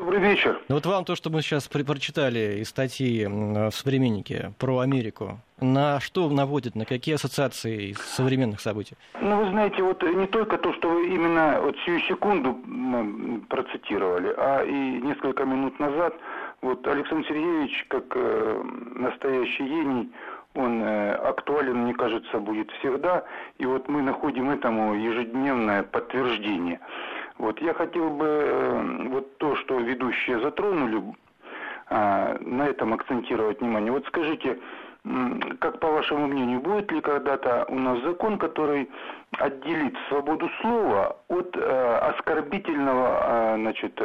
Добрый 0.01 0.19
вечер. 0.19 0.59
Ну 0.71 0.77
вот 0.77 0.87
вам 0.87 1.05
то, 1.05 1.15
что 1.15 1.29
мы 1.29 1.43
сейчас 1.43 1.69
прочитали 1.69 2.61
из 2.61 2.71
статьи 2.71 3.27
в 3.27 3.71
«Современнике» 3.71 4.55
про 4.59 4.79
Америку, 4.79 5.41
на 5.61 6.01
что 6.01 6.27
наводит, 6.31 6.75
на 6.75 6.87
какие 6.87 7.17
ассоциации 7.17 7.91
из 7.91 7.99
современных 7.99 8.63
событий? 8.63 8.97
Ну, 9.21 9.45
вы 9.45 9.51
знаете, 9.51 9.83
вот 9.83 10.03
не 10.03 10.27
только 10.27 10.57
то, 10.57 10.73
что 10.73 10.89
вы 10.89 11.07
именно 11.07 11.61
вот 11.61 11.77
сию 11.85 12.01
секунду 12.01 12.57
процитировали, 13.51 14.33
а 14.39 14.65
и 14.65 15.03
несколько 15.03 15.45
минут 15.45 15.79
назад 15.79 16.15
вот 16.63 16.87
Александр 16.87 17.29
Сергеевич, 17.29 17.85
как 17.89 18.05
э, 18.15 18.63
настоящий 18.95 19.65
гений, 19.65 20.11
он 20.55 20.83
э, 20.83 21.13
актуален, 21.13 21.77
мне 21.85 21.93
кажется, 21.93 22.39
будет 22.39 22.71
всегда. 22.79 23.25
И 23.59 23.67
вот 23.67 23.87
мы 23.89 24.01
находим 24.01 24.49
этому 24.51 24.95
ежедневное 24.95 25.83
подтверждение. 25.83 26.81
Вот 27.41 27.59
я 27.63 27.73
хотел 27.73 28.11
бы 28.11 28.27
э, 28.27 29.09
вот 29.09 29.39
то, 29.39 29.57
что 29.57 29.79
ведущие 29.79 30.41
затронули, 30.41 31.03
а, 31.89 32.37
на 32.41 32.67
этом 32.67 32.93
акцентировать 32.93 33.61
внимание. 33.61 33.91
Вот 33.91 34.05
скажите, 34.07 34.59
как 35.59 35.81
по 35.81 35.89
вашему 35.89 36.27
мнению, 36.27 36.61
будет 36.61 36.93
ли 36.93 37.01
когда-то 37.01 37.65
у 37.69 37.79
нас 37.79 37.99
закон, 38.03 38.37
который 38.37 38.91
отделит 39.39 39.97
свободу 40.09 40.51
слова 40.61 41.17
от 41.29 41.57
э, 41.57 41.99
оскорбительного, 42.13 43.07
э, 43.23 43.57
значит, 43.57 43.99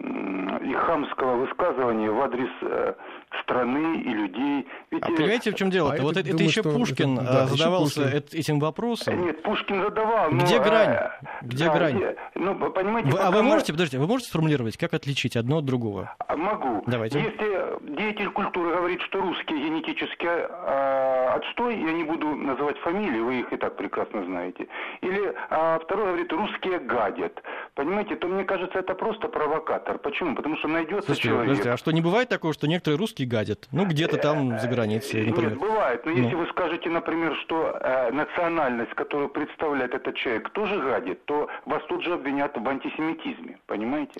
и 0.00 0.72
хамского 0.74 1.36
высказывания 1.36 2.10
в 2.10 2.20
адрес 2.20 2.50
э, 2.62 2.94
страны 3.42 4.00
и 4.00 4.08
людей. 4.08 4.68
Ведь, 4.90 5.02
а 5.02 5.06
понимаете, 5.06 5.50
в 5.50 5.54
чем 5.54 5.70
дело? 5.70 5.92
А 5.92 6.02
вот 6.02 6.16
это, 6.16 6.28
это 6.28 6.42
еще 6.42 6.62
Пушкин 6.62 7.18
это, 7.18 7.32
да, 7.32 7.46
задавался 7.46 8.02
еще 8.02 8.20
Пушкин. 8.20 8.40
этим 8.40 8.60
вопросом. 8.60 9.24
Нет, 9.24 9.42
Пушкин 9.42 9.82
задавал. 9.82 10.30
Но, 10.30 10.44
Где 10.44 10.58
грань? 10.58 10.98
Где 11.42 11.64
да, 11.64 11.74
грань? 11.74 12.02
Ну, 12.34 12.54
понимаете, 12.70 13.10
вы, 13.10 13.18
а 13.18 13.30
вы 13.30 13.42
можете, 13.42 13.72
подождите, 13.72 13.98
вы 13.98 14.06
можете 14.06 14.28
сформулировать, 14.30 14.76
как 14.76 14.94
отличить 14.94 15.36
одно 15.36 15.58
от 15.58 15.64
другого? 15.64 16.14
А, 16.18 16.36
могу. 16.36 16.82
Давайте. 16.86 17.18
Если 17.18 17.96
деятель 17.96 18.30
культуры 18.30 18.76
говорит, 18.76 19.00
что 19.02 19.20
русские 19.20 19.58
генетически 19.58 20.26
э, 20.26 21.28
отстой, 21.34 21.76
я 21.76 21.92
не 21.92 22.04
буду 22.04 22.34
называть 22.36 22.78
фамилии, 22.78 23.20
вы 23.20 23.40
их 23.40 23.52
и 23.52 23.56
так 23.56 23.76
прекрасно 23.76 24.24
знаете. 24.24 24.68
Или 25.00 25.34
а 25.50 25.78
второй 25.80 26.06
говорит, 26.06 26.32
русские 26.32 26.78
гадят. 26.80 27.42
Понимаете, 27.74 28.16
то 28.16 28.28
мне 28.28 28.44
кажется, 28.44 28.78
это 28.78 28.94
просто 28.94 29.28
провокатор. 29.28 29.87
Почему? 29.96 30.34
Потому 30.34 30.56
что 30.58 30.68
найдется 30.68 31.06
Слушайте, 31.06 31.28
человек. 31.28 31.48
Подождите, 31.48 31.70
а 31.70 31.76
что 31.76 31.90
не 31.92 32.00
бывает 32.00 32.28
такого, 32.28 32.52
что 32.52 32.68
некоторые 32.68 32.98
русские 32.98 33.26
гадят? 33.26 33.68
Ну, 33.72 33.86
где-то 33.86 34.18
там 34.18 34.58
за 34.58 34.68
границей, 34.68 35.26
например. 35.26 35.52
Нет, 35.52 35.60
бывает. 35.60 36.04
Но 36.04 36.12
ну. 36.12 36.16
если 36.18 36.34
вы 36.34 36.46
скажете, 36.48 36.90
например, 36.90 37.34
что 37.44 37.78
э, 37.80 38.10
национальность, 38.12 38.92
которую 38.94 39.30
представляет 39.30 39.94
этот 39.94 40.14
человек, 40.16 40.50
тоже 40.50 40.78
гадит, 40.80 41.24
то 41.24 41.48
вас 41.64 41.82
тут 41.88 42.04
же 42.04 42.12
обвинят 42.12 42.56
в 42.56 42.68
антисемитизме. 42.68 43.58
Понимаете? 43.66 44.12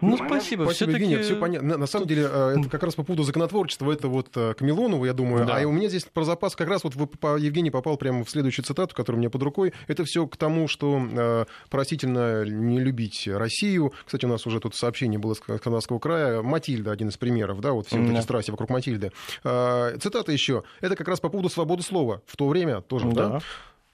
Ну, 0.00 0.16
спасибо. 0.16 0.64
Спасибо, 0.64 0.92
Евгений, 0.92 1.16
все 1.18 1.36
понятно. 1.36 1.76
На 1.76 1.86
самом 1.86 2.06
деле, 2.06 2.28
э, 2.30 2.56
это 2.58 2.68
как 2.68 2.82
раз 2.82 2.94
по 2.94 3.02
поводу 3.02 3.22
законотворчества, 3.22 3.92
это 3.92 4.08
вот 4.08 4.28
э, 4.36 4.54
к 4.54 4.60
Милонову, 4.60 5.04
я 5.04 5.12
думаю. 5.12 5.46
Да. 5.46 5.56
А 5.56 5.66
у 5.66 5.72
меня 5.72 5.88
здесь 5.88 6.04
про 6.04 6.24
запас 6.24 6.56
как 6.56 6.68
раз 6.68 6.84
вот 6.84 6.94
вы, 6.94 7.08
Евгений 7.38 7.70
попал 7.70 7.96
прямо 7.96 8.24
в 8.24 8.30
следующую 8.30 8.64
цитату, 8.64 8.94
которая 8.94 9.18
у 9.18 9.20
меня 9.20 9.30
под 9.30 9.42
рукой. 9.42 9.72
Это 9.88 10.04
все 10.04 10.26
к 10.26 10.36
тому, 10.36 10.68
что 10.68 11.00
э, 11.00 11.44
простительно 11.68 12.44
не 12.44 12.80
любить 12.80 13.28
Россию. 13.28 13.92
Кстати, 14.04 14.24
у 14.24 14.28
нас 14.28 14.46
уже 14.46 14.60
тут 14.60 14.74
сообщение 14.74 15.18
было 15.18 15.34
с 15.34 15.40
Канадского 15.40 15.98
края. 15.98 16.42
Матильда, 16.42 16.92
один 16.92 17.08
из 17.08 17.16
примеров, 17.16 17.60
да, 17.60 17.72
вот 17.72 17.86
все 17.86 17.98
вот 17.98 18.10
эти 18.10 18.22
страсти 18.22 18.50
вокруг 18.50 18.70
Матильды. 18.70 19.12
Цитата 19.42 20.32
еще. 20.32 20.64
Это 20.80 20.96
как 20.96 21.08
раз 21.08 21.20
по 21.20 21.28
поводу 21.28 21.48
свободы 21.48 21.82
слова. 21.82 22.22
В 22.26 22.36
то 22.36 22.48
время 22.48 22.80
тоже, 22.80 23.06
да? 23.08 23.28
да? 23.28 23.40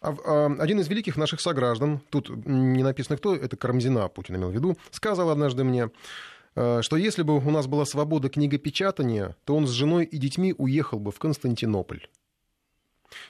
А, 0.07 0.15
а, 0.25 0.57
один 0.61 0.79
из 0.79 0.89
великих 0.89 1.17
наших 1.17 1.41
сограждан, 1.41 2.01
тут 2.11 2.31
не 2.47 2.85
написано 2.85 3.17
кто, 3.17 3.35
это 3.35 3.57
Карамзина, 3.57 4.09
Путин 4.09 4.37
имел 4.37 4.51
в 4.51 4.55
виду, 4.55 4.77
сказал 4.93 5.31
однажды 5.31 5.65
мне, 5.65 5.91
э, 6.55 6.81
что 6.83 6.97
если 6.97 7.23
бы 7.23 7.37
у 7.37 7.51
нас 7.51 7.67
была 7.67 7.85
свобода 7.85 8.29
книгопечатания, 8.29 9.35
то 9.45 9.57
он 9.57 9.67
с 9.67 9.71
женой 9.71 10.05
и 10.05 10.17
детьми 10.19 10.55
уехал 10.57 11.01
бы 11.01 11.11
в 11.11 11.19
Константинополь. 11.19 12.07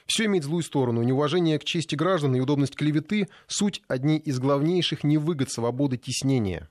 Все 0.05 0.25
имеет 0.25 0.43
злую 0.43 0.61
сторону. 0.61 1.01
Неуважение 1.01 1.57
к 1.57 1.63
чести 1.63 1.95
граждан 1.95 2.35
и 2.35 2.39
удобность 2.39 2.75
клеветы– 2.75 3.27
суть 3.47 3.81
одни 3.87 4.19
из 4.19 4.37
главнейших 4.39 5.03
невыгод 5.03 5.49
свободы 5.49 5.97
теснения. 5.97 6.69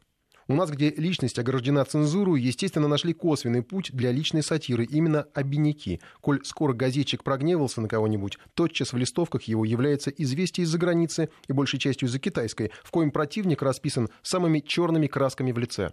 У 0.48 0.54
нас, 0.54 0.70
где 0.70 0.90
личность 0.90 1.38
ограждена 1.40 1.84
цензурой, 1.84 2.40
естественно, 2.40 2.86
нашли 2.86 3.12
косвенный 3.12 3.62
путь 3.62 3.90
для 3.92 4.12
личной 4.12 4.44
сатиры, 4.44 4.84
именно 4.84 5.26
обиняки. 5.34 6.00
Коль 6.20 6.44
скоро 6.44 6.72
газетчик 6.72 7.24
прогневался 7.24 7.80
на 7.80 7.88
кого-нибудь, 7.88 8.38
тотчас 8.54 8.92
в 8.92 8.96
листовках 8.96 9.42
его 9.42 9.64
является 9.64 10.10
известие 10.10 10.64
из-за 10.64 10.78
границы 10.78 11.30
и 11.48 11.52
большей 11.52 11.80
частью 11.80 12.08
из-за 12.08 12.20
китайской, 12.20 12.70
в 12.84 12.92
коем 12.92 13.10
противник 13.10 13.60
расписан 13.62 14.08
самыми 14.22 14.60
черными 14.60 15.08
красками 15.08 15.50
в 15.50 15.58
лице. 15.58 15.90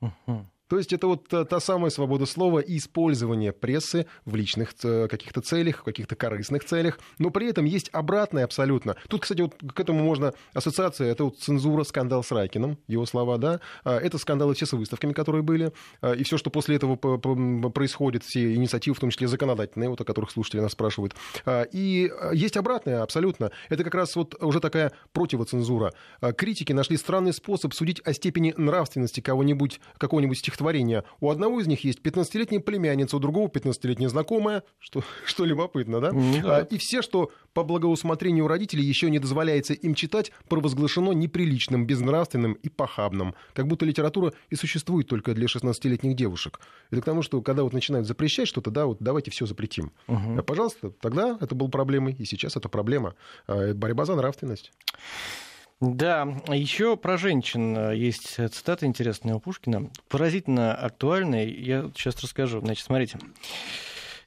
Uh-huh. 0.00 0.44
То 0.72 0.78
есть 0.78 0.90
это 0.94 1.06
вот 1.06 1.28
та, 1.28 1.44
та 1.44 1.60
самая 1.60 1.90
свобода 1.90 2.24
слова 2.24 2.60
и 2.60 2.78
использование 2.78 3.52
прессы 3.52 4.06
в 4.24 4.34
личных 4.34 4.72
э, 4.84 5.06
каких-то 5.06 5.42
целях, 5.42 5.80
в 5.80 5.82
каких-то 5.82 6.16
корыстных 6.16 6.64
целях, 6.64 6.98
но 7.18 7.28
при 7.28 7.50
этом 7.50 7.66
есть 7.66 7.90
обратное 7.92 8.44
абсолютно. 8.44 8.96
Тут, 9.08 9.20
кстати, 9.20 9.42
вот 9.42 9.54
к 9.74 9.78
этому 9.78 10.02
можно 10.02 10.32
ассоциация, 10.54 11.12
это 11.12 11.24
вот 11.24 11.38
цензура, 11.38 11.84
скандал 11.84 12.24
с 12.24 12.32
Райкиным, 12.32 12.78
его 12.88 13.04
слова, 13.04 13.36
да, 13.36 13.60
а, 13.84 13.98
это 13.98 14.16
скандалы 14.16 14.54
все 14.54 14.64
с 14.64 14.72
выставками, 14.72 15.12
которые 15.12 15.42
были, 15.42 15.74
а, 16.00 16.14
и 16.14 16.24
все, 16.24 16.38
что 16.38 16.48
после 16.48 16.76
этого 16.76 16.96
происходит, 16.96 18.24
все 18.24 18.54
инициативы, 18.54 18.96
в 18.96 19.00
том 19.00 19.10
числе 19.10 19.28
законодательные, 19.28 19.90
вот 19.90 20.00
о 20.00 20.04
которых 20.04 20.30
слушатели 20.30 20.60
нас 20.60 20.72
спрашивают. 20.72 21.14
А, 21.44 21.64
и 21.70 22.10
есть 22.32 22.56
обратное 22.56 23.02
абсолютно. 23.02 23.50
Это 23.68 23.84
как 23.84 23.94
раз 23.94 24.16
вот 24.16 24.42
уже 24.42 24.58
такая 24.58 24.92
противоцензура. 25.12 25.92
Критики 26.38 26.72
нашли 26.72 26.96
странный 26.96 27.34
способ 27.34 27.74
судить 27.74 28.00
о 28.06 28.14
степени 28.14 28.54
нравственности 28.56 29.20
кого-нибудь, 29.20 29.78
какого-нибудь 29.98 30.38
стихотворения 30.38 30.61
стихотворения. 30.62 31.04
У 31.20 31.30
одного 31.30 31.60
из 31.60 31.66
них 31.66 31.84
есть 31.84 32.00
15-летняя 32.00 32.60
племянница, 32.60 33.16
у 33.16 33.20
другого 33.20 33.48
15-летняя 33.48 34.08
знакомая, 34.08 34.62
что, 34.78 35.02
что 35.24 35.44
любопытно, 35.44 36.00
да? 36.00 36.10
Mm-hmm. 36.10 36.42
А, 36.44 36.60
и 36.62 36.78
все, 36.78 37.02
что 37.02 37.30
по 37.52 37.64
благоусмотрению 37.64 38.48
родителей 38.48 38.84
еще 38.84 39.10
не 39.10 39.18
дозволяется 39.18 39.74
им 39.74 39.94
читать, 39.94 40.32
провозглашено 40.48 41.12
неприличным, 41.12 41.86
безнравственным 41.86 42.54
и 42.54 42.68
похабным. 42.68 43.34
Как 43.54 43.66
будто 43.66 43.84
литература 43.84 44.32
и 44.50 44.56
существует 44.56 45.08
только 45.08 45.34
для 45.34 45.46
16-летних 45.46 46.16
девушек. 46.16 46.60
Это 46.90 47.02
к 47.02 47.04
тому, 47.04 47.22
что 47.22 47.42
когда 47.42 47.62
вот 47.62 47.72
начинают 47.72 48.06
запрещать 48.06 48.48
что-то, 48.48 48.70
да, 48.70 48.86
вот 48.86 48.98
давайте 49.00 49.30
все 49.30 49.46
запретим. 49.46 49.92
Uh-huh. 50.08 50.42
Пожалуйста, 50.42 50.90
тогда 51.00 51.36
это 51.40 51.54
был 51.54 51.68
проблемой, 51.68 52.14
и 52.18 52.24
сейчас 52.24 52.56
это 52.56 52.68
проблема. 52.68 53.14
А, 53.46 53.74
борьба 53.74 54.04
за 54.04 54.14
нравственность. 54.14 54.72
Да, 55.82 56.28
еще 56.46 56.96
про 56.96 57.18
женщин 57.18 57.76
э, 57.76 57.96
есть 57.96 58.36
цитата 58.36 58.86
интересная 58.86 59.34
у 59.34 59.40
Пушкина, 59.40 59.90
поразительно 60.08 60.76
актуальная. 60.76 61.44
Я 61.44 61.90
сейчас 61.96 62.22
расскажу. 62.22 62.60
Значит, 62.60 62.86
смотрите. 62.86 63.18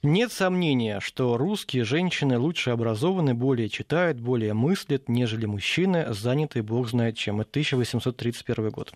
Нет 0.02 0.32
сомнения, 0.32 1.00
что 1.00 1.38
русские 1.38 1.84
женщины 1.84 2.38
лучше 2.38 2.72
образованы, 2.72 3.32
более 3.32 3.70
читают, 3.70 4.20
более 4.20 4.52
мыслят, 4.52 5.08
нежели 5.08 5.46
мужчины, 5.46 6.12
занятые 6.12 6.62
бог 6.62 6.90
знает 6.90 7.16
чем. 7.16 7.40
Это 7.40 7.48
1831 7.48 8.68
год. 8.68 8.92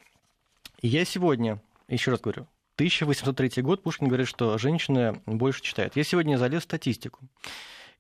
Я 0.83 1.07
сегодня, 1.07 1.63
еще 1.89 2.11
раз 2.11 2.21
говорю, 2.21 2.47
1803 2.75 3.63
год 3.63 3.83
Пушкин 3.83 4.09
говорит, 4.09 4.29
что 4.29 4.59
женщины 4.59 5.23
больше 5.25 5.63
читают. 5.63 5.97
Я 5.97 6.05
сегодня 6.05 6.37
залез 6.37 6.61
в 6.61 6.65
статистику. 6.65 7.21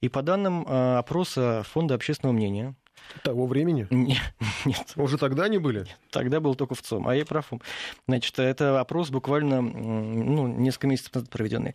И 0.03 0.11
по 0.11 0.21
данным 0.21 0.67
э, 0.69 0.99
опроса 0.99 1.63
Фонда 1.73 1.95
общественного 1.95 2.35
мнения, 2.35 2.75
того 3.23 3.47
времени? 3.47 3.87
Нет. 3.91 4.19
нет. 4.65 4.93
Уже 4.97 5.19
тогда 5.19 5.45
они 5.45 5.59
были? 5.59 5.81
Нет, 5.81 5.99
тогда 6.11 6.41
был 6.41 6.55
только 6.55 6.75
в 6.75 6.83
ЦОМ, 6.83 7.09
а 7.09 7.15
я 7.15 7.25
прав. 7.25 7.51
Значит, 8.07 8.39
это 8.39 8.81
опрос 8.81 9.11
буквально 9.11 9.61
ну, 9.61 10.47
несколько 10.47 10.87
месяцев 10.87 11.15
назад 11.15 11.31
проведенный. 11.31 11.75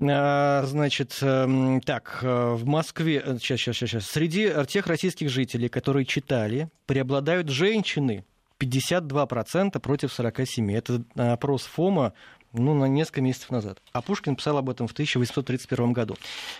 А, 0.00 0.64
значит, 0.66 1.18
эм, 1.22 1.80
так, 1.80 2.18
э, 2.22 2.54
в 2.54 2.66
Москве, 2.66 3.22
сейчас, 3.40 3.60
сейчас, 3.60 3.76
сейчас, 3.76 4.06
среди 4.06 4.52
тех 4.68 4.86
российских 4.86 5.30
жителей, 5.30 5.68
которые 5.68 6.04
читали, 6.04 6.68
преобладают 6.86 7.48
женщины, 7.48 8.24
52% 8.58 9.78
против 9.80 10.18
47%. 10.18 10.74
Это 10.74 11.32
опрос 11.32 11.64
ФОМа 11.64 12.14
ну, 12.56 12.74
на 12.74 12.86
несколько 12.86 13.20
месяцев 13.20 13.50
назад. 13.50 13.78
А 13.92 14.02
Пушкин 14.02 14.36
писал 14.36 14.58
об 14.58 14.70
этом 14.70 14.88
в 14.88 14.92
1831 14.92 15.92
году. 15.92 16.16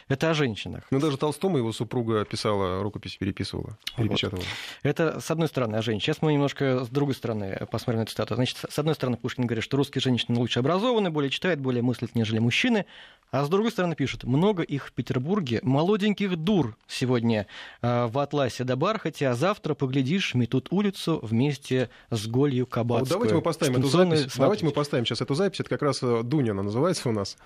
Это 0.09 0.31
о 0.31 0.35
женщинах. 0.35 0.85
Ну, 0.91 1.01
даже 1.01 1.17
Толстому 1.17 1.59
его 1.59 1.73
супруга 1.73 2.25
писала, 2.25 2.83
рукопись 2.83 3.17
переписывала, 3.17 3.79
перепечатывала. 3.97 4.45
Вот. 4.45 4.91
Это, 4.91 5.21
с 5.21 5.31
одной 5.31 5.49
стороны, 5.49 5.77
о 5.77 5.83
женщинах. 5.83 6.17
Сейчас 6.17 6.23
мы 6.23 6.33
немножко 6.33 6.85
с 6.85 6.89
другой 6.89 7.15
стороны 7.15 7.59
посмотрим 7.71 8.01
на 8.01 8.03
эту 8.03 8.13
цитату. 8.13 8.35
Значит, 8.35 8.59
с 8.69 8.79
одной 8.79 8.95
стороны, 8.95 9.17
Пушкин 9.17 9.47
говорит, 9.47 9.65
что 9.65 9.77
русские 9.77 10.01
женщины 10.01 10.39
лучше 10.39 10.61
образованы, 10.61 11.11
более 11.11 11.31
читают, 11.31 11.61
более 11.61 11.83
мыслят, 11.83 12.15
нежели 12.15 12.39
мужчины. 12.39 12.87
А 13.33 13.45
с 13.45 13.49
другой 13.49 13.73
стороны 13.73 13.97
пишут, 13.97 14.25
много 14.25 14.63
их 14.63 14.87
в 14.87 14.93
Петербурге, 14.93 15.61
молоденьких 15.63 16.37
дур 16.37 16.77
сегодня 16.87 17.47
э, 17.83 18.07
в 18.07 18.19
Атласе 18.19 18.63
до 18.63 18.77
Бархате, 18.77 19.29
а 19.29 19.35
завтра, 19.35 19.75
поглядишь, 19.75 20.35
метут 20.35 20.69
улицу 20.71 21.19
вместе 21.23 21.91
с 22.11 22.27
Голью 22.29 22.67
Кабацкую. 22.67 23.01
Вот 23.01 23.09
давайте 23.09 23.35
мы 23.35 23.43
поставим 23.43 23.77
эту 23.79 23.89
запись. 23.89 24.19
Смотрите. 24.21 24.39
Давайте 24.39 24.65
мы 24.65 24.71
поставим 24.71 25.07
сейчас 25.07 25.21
эту 25.21 25.35
запись. 25.35 25.61
Это 25.61 25.69
как 25.69 25.83
раз 25.87 26.03
э, 26.03 26.23
Дуня 26.23 26.53
она 26.53 26.63
называется 26.63 27.09
у 27.09 27.13
нас. 27.13 27.37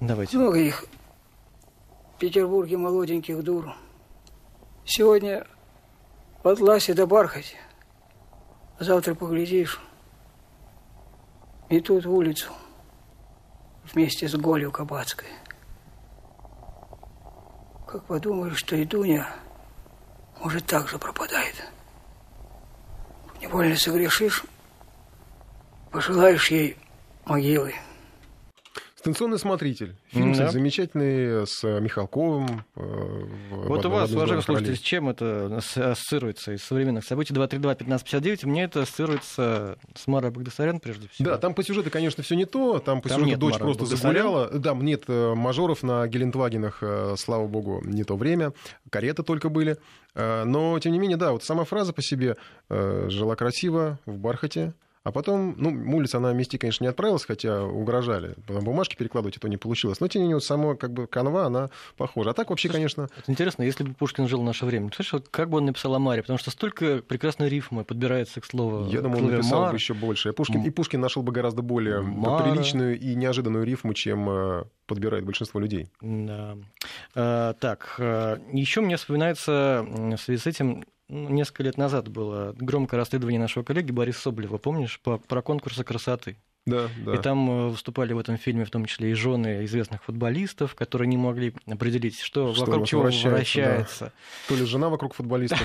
Давайте. 0.00 0.36
Много 0.36 0.58
их 0.58 0.84
в 2.14 2.18
Петербурге 2.18 2.76
молоденьких 2.76 3.42
дур. 3.42 3.74
Сегодня 4.84 5.46
в 6.42 6.48
Атласе 6.48 6.94
до 6.94 7.06
Бархате, 7.06 7.56
а 8.78 8.84
завтра 8.84 9.14
поглядишь, 9.14 9.80
метут 11.68 12.06
улицу– 12.06 12.50
вместе 13.92 14.28
с 14.28 14.34
Голью 14.34 14.70
Кабацкой. 14.70 15.28
Как 17.86 18.04
подумаешь, 18.04 18.58
что 18.58 18.76
и 18.76 18.84
Дуня, 18.84 19.28
может, 20.40 20.66
так 20.66 20.88
же 20.88 20.98
пропадает. 20.98 21.54
Невольно 23.40 23.76
согрешишь, 23.76 24.44
пожелаешь 25.90 26.50
ей 26.50 26.76
могилы. 27.26 27.74
«Станционный 29.04 29.38
смотритель». 29.38 29.96
Фильм, 30.06 30.28
да. 30.28 30.32
кстати, 30.32 30.52
замечательный, 30.54 31.46
с 31.46 31.62
Михалковым. 31.62 32.64
Э, 32.74 33.24
вот 33.50 33.84
у 33.84 33.90
вас, 33.90 34.10
уважаемые 34.10 34.42
слушатели, 34.42 34.74
с 34.74 34.78
чем 34.78 35.10
это 35.10 35.58
ассоциируется 35.58 36.52
из 36.52 36.62
современных 36.62 37.04
событий? 37.04 37.34
232-1559. 37.34 38.46
Мне 38.46 38.64
это 38.64 38.80
ассоциируется 38.80 39.76
с 39.94 40.06
Марой 40.06 40.30
Багдасарян, 40.30 40.80
прежде 40.80 41.08
всего. 41.08 41.28
Да, 41.28 41.36
там 41.36 41.52
по 41.52 41.62
сюжету, 41.62 41.90
конечно, 41.90 42.22
все 42.22 42.34
не 42.34 42.46
то. 42.46 42.78
Там 42.78 43.02
по 43.02 43.10
там 43.10 43.20
сюжету 43.20 43.40
дочь 43.40 43.60
Мара 43.60 43.64
просто 43.64 43.84
загуляла. 43.94 44.48
Да, 44.48 44.72
нет 44.72 45.04
э, 45.08 45.34
мажоров 45.34 45.82
на 45.82 46.08
Гелендвагенах, 46.08 46.78
э, 46.80 47.16
слава 47.18 47.46
богу, 47.46 47.82
не 47.84 48.04
то 48.04 48.16
время. 48.16 48.54
Кареты 48.88 49.22
только 49.22 49.50
были. 49.50 49.76
Но, 50.14 50.78
тем 50.78 50.92
не 50.92 50.98
менее, 50.98 51.18
да, 51.18 51.32
вот 51.32 51.42
сама 51.42 51.64
фраза 51.64 51.92
по 51.92 52.00
себе 52.00 52.36
«жила 52.70 53.34
красиво 53.34 53.98
в 54.06 54.16
бархате», 54.16 54.72
а 55.04 55.12
потом, 55.12 55.54
ну, 55.58 55.70
Мулиц, 55.70 56.14
она 56.14 56.30
вместе, 56.30 56.58
конечно, 56.58 56.82
не 56.82 56.88
отправилась, 56.88 57.26
хотя 57.26 57.62
угрожали. 57.62 58.36
Потом 58.46 58.64
бумажки 58.64 58.96
перекладывать, 58.96 59.36
это 59.36 59.50
не 59.50 59.58
получилось. 59.58 60.00
Но, 60.00 60.08
тем 60.08 60.20
не 60.20 60.24
менее, 60.24 60.36
вот 60.36 60.44
сама 60.44 60.76
как 60.76 60.94
бы 60.94 61.06
канва, 61.06 61.44
она 61.44 61.68
похожа. 61.98 62.30
А 62.30 62.32
так 62.32 62.48
вообще, 62.48 62.68
Слушай, 62.68 62.78
конечно... 62.78 63.08
Это 63.18 63.30
интересно, 63.30 63.64
если 63.64 63.84
бы 63.84 63.92
Пушкин 63.92 64.28
жил 64.28 64.40
в 64.40 64.44
наше 64.44 64.64
время, 64.64 64.90
слышишь, 64.96 65.20
как 65.30 65.50
бы 65.50 65.58
он 65.58 65.66
написал 65.66 65.94
о 65.94 65.98
Маре? 65.98 66.22
Потому 66.22 66.38
что 66.38 66.50
столько 66.50 67.02
прекрасной 67.06 67.50
рифмы 67.50 67.84
подбирается 67.84 68.40
к 68.40 68.46
слову 68.46 68.86
Я 68.90 69.02
думаю, 69.02 69.24
он 69.24 69.30
написал 69.30 69.60
Мар. 69.60 69.72
бы 69.72 69.76
еще 69.76 69.92
больше. 69.92 70.32
Пушкин, 70.32 70.62
и 70.62 70.70
Пушкин 70.70 71.02
нашел 71.02 71.22
бы 71.22 71.32
гораздо 71.32 71.60
более 71.60 72.00
Мара. 72.00 72.42
приличную 72.42 72.98
и 72.98 73.14
неожиданную 73.14 73.64
рифму, 73.64 73.92
чем 73.92 74.30
э, 74.30 74.64
подбирает 74.86 75.26
большинство 75.26 75.60
людей. 75.60 75.88
Да. 76.00 76.56
А, 77.14 77.52
так, 77.52 77.96
э, 77.98 78.38
еще 78.52 78.80
мне 78.80 78.96
вспоминается 78.96 79.84
в 79.86 80.16
связи 80.16 80.40
с 80.40 80.46
этим 80.46 80.84
несколько 81.08 81.62
лет 81.62 81.76
назад 81.76 82.08
было 82.08 82.54
громкое 82.56 82.96
расследование 82.96 83.40
нашего 83.40 83.64
коллеги 83.64 83.90
Бориса 83.90 84.22
Соболева, 84.22 84.58
помнишь, 84.58 85.00
по, 85.00 85.18
про 85.18 85.42
конкурсы 85.42 85.84
красоты. 85.84 86.36
Да, 86.66 86.88
да. 87.04 87.14
И 87.14 87.18
там 87.18 87.50
э, 87.50 87.68
выступали 87.68 88.14
в 88.14 88.18
этом 88.18 88.38
фильме 88.38 88.64
в 88.64 88.70
том 88.70 88.86
числе 88.86 89.10
и 89.10 89.14
жены 89.14 89.66
известных 89.66 90.02
футболистов, 90.04 90.74
которые 90.74 91.08
не 91.08 91.18
могли 91.18 91.54
определить, 91.66 92.18
что, 92.18 92.54
что 92.54 92.64
вокруг 92.64 92.86
чего 92.86 93.02
вращается. 93.02 93.28
вращается. 93.28 94.04
Да. 94.06 94.12
То 94.48 94.54
ли 94.56 94.64
жена 94.64 94.88
вокруг 94.88 95.12
футболистов, 95.12 95.60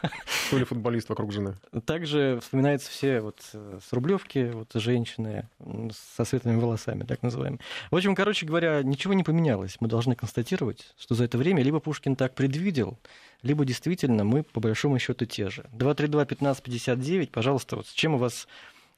то 0.50 0.58
ли 0.58 0.64
футболист 0.64 1.08
вокруг 1.08 1.32
жены. 1.32 1.56
Также 1.84 2.38
вспоминаются 2.40 2.88
все 2.88 3.20
вот 3.20 3.40
э, 3.52 3.80
с 3.84 3.92
Рублевки, 3.92 4.52
вот 4.52 4.70
женщины 4.74 5.48
со 6.14 6.24
светлыми 6.24 6.60
волосами, 6.60 7.02
так 7.02 7.20
называемые. 7.24 7.58
В 7.90 7.96
общем, 7.96 8.14
короче 8.14 8.46
говоря, 8.46 8.84
ничего 8.84 9.14
не 9.14 9.24
поменялось. 9.24 9.78
Мы 9.80 9.88
должны 9.88 10.14
констатировать, 10.14 10.94
что 11.00 11.16
за 11.16 11.24
это 11.24 11.36
время 11.36 11.64
либо 11.64 11.80
Пушкин 11.80 12.14
так 12.14 12.36
предвидел, 12.36 12.96
либо 13.42 13.64
действительно 13.64 14.22
мы 14.22 14.44
по 14.44 14.60
большому 14.60 15.00
счету 15.00 15.24
те 15.24 15.50
же. 15.50 15.64
232-1559, 15.72 17.30
пожалуйста, 17.32 17.74
вот 17.74 17.88
с 17.88 17.92
чем 17.92 18.14
у 18.14 18.18
вас 18.18 18.46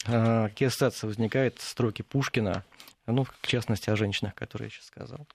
какие 0.05 0.69
ассоциации 0.69 1.07
возникают 1.07 1.61
строки 1.61 2.03
Пушкина, 2.03 2.65
ну, 3.07 3.25
в 3.25 3.47
частности, 3.47 3.91
о 3.91 3.97
женщинах, 3.97 4.35
которые 4.35 4.67
я 4.67 4.71
сейчас 4.71 4.87
сказал. 4.87 5.27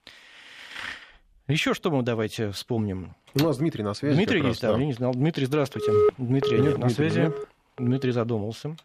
Еще 1.48 1.76
что 1.76 1.92
мы 1.92 2.02
давайте 2.02 2.52
вспомним. 2.52 3.16
У 3.36 3.40
нас 3.40 3.58
Дмитрий 3.58 3.84
на 3.84 3.94
связи. 3.94 4.16
Дмитрий 4.16 4.42
есть, 4.42 4.62
да, 4.62 4.72
я 4.72 4.78
не 4.78 4.94
знал. 4.94 5.14
Дмитрий, 5.14 5.46
здравствуйте. 5.46 5.92
Дмитрий 6.18 6.60
нет, 6.60 6.78
на 6.78 6.88
Дмитрий, 6.88 7.10
связи. 7.10 7.20
Нет. 7.20 7.36
Дмитрий 7.78 8.12
задумался. 8.12 8.70
Ну, 8.70 8.78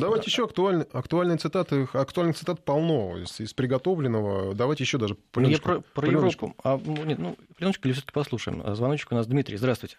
давайте 0.00 0.26
еще 0.26 0.44
актуальные, 0.44 0.86
актуальные 0.92 1.38
цитаты. 1.38 1.88
Актуальных 1.92 2.36
цитат 2.36 2.64
полно 2.64 3.16
из, 3.16 3.40
из 3.40 3.54
приготовленного. 3.54 4.54
Давайте 4.54 4.84
еще 4.84 4.98
даже 4.98 5.14
пленочку. 5.14 5.68
Я 5.68 5.80
про, 5.80 6.02
про 6.02 6.08
Европу. 6.08 6.54
А, 6.62 6.78
ну, 6.84 7.04
нет, 7.04 7.18
ну, 7.18 7.36
пленочку 7.56 7.88
или 7.88 7.94
все-таки 7.94 8.12
послушаем. 8.12 8.62
Звоночек 8.76 9.10
у 9.10 9.14
нас 9.14 9.26
Дмитрий. 9.26 9.56
Здравствуйте. 9.56 9.96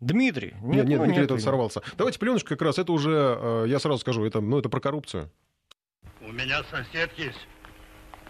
Дмитрий. 0.00 0.54
Нет, 0.62 0.62
нет, 0.62 0.86
нет 0.86 0.98
ну, 0.98 1.04
Дмитрий 1.04 1.26
нет, 1.34 1.42
сорвался. 1.42 1.82
Давайте 1.96 2.18
пленочку 2.18 2.48
как 2.48 2.62
раз. 2.62 2.78
Это 2.78 2.92
уже, 2.92 3.38
э, 3.38 3.64
я 3.68 3.78
сразу 3.78 3.98
скажу, 3.98 4.24
это, 4.24 4.40
ну, 4.40 4.58
это 4.58 4.68
про 4.68 4.80
коррупцию. 4.80 5.30
У 6.20 6.32
меня 6.32 6.62
сосед 6.70 7.10
есть. 7.16 7.46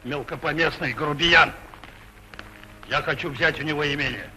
Мелкопоместный 0.02 0.92
грубиян. 0.92 1.52
Я 2.88 3.02
хочу 3.02 3.30
взять 3.30 3.60
у 3.60 3.62
него 3.62 3.86
имение. 3.86 4.30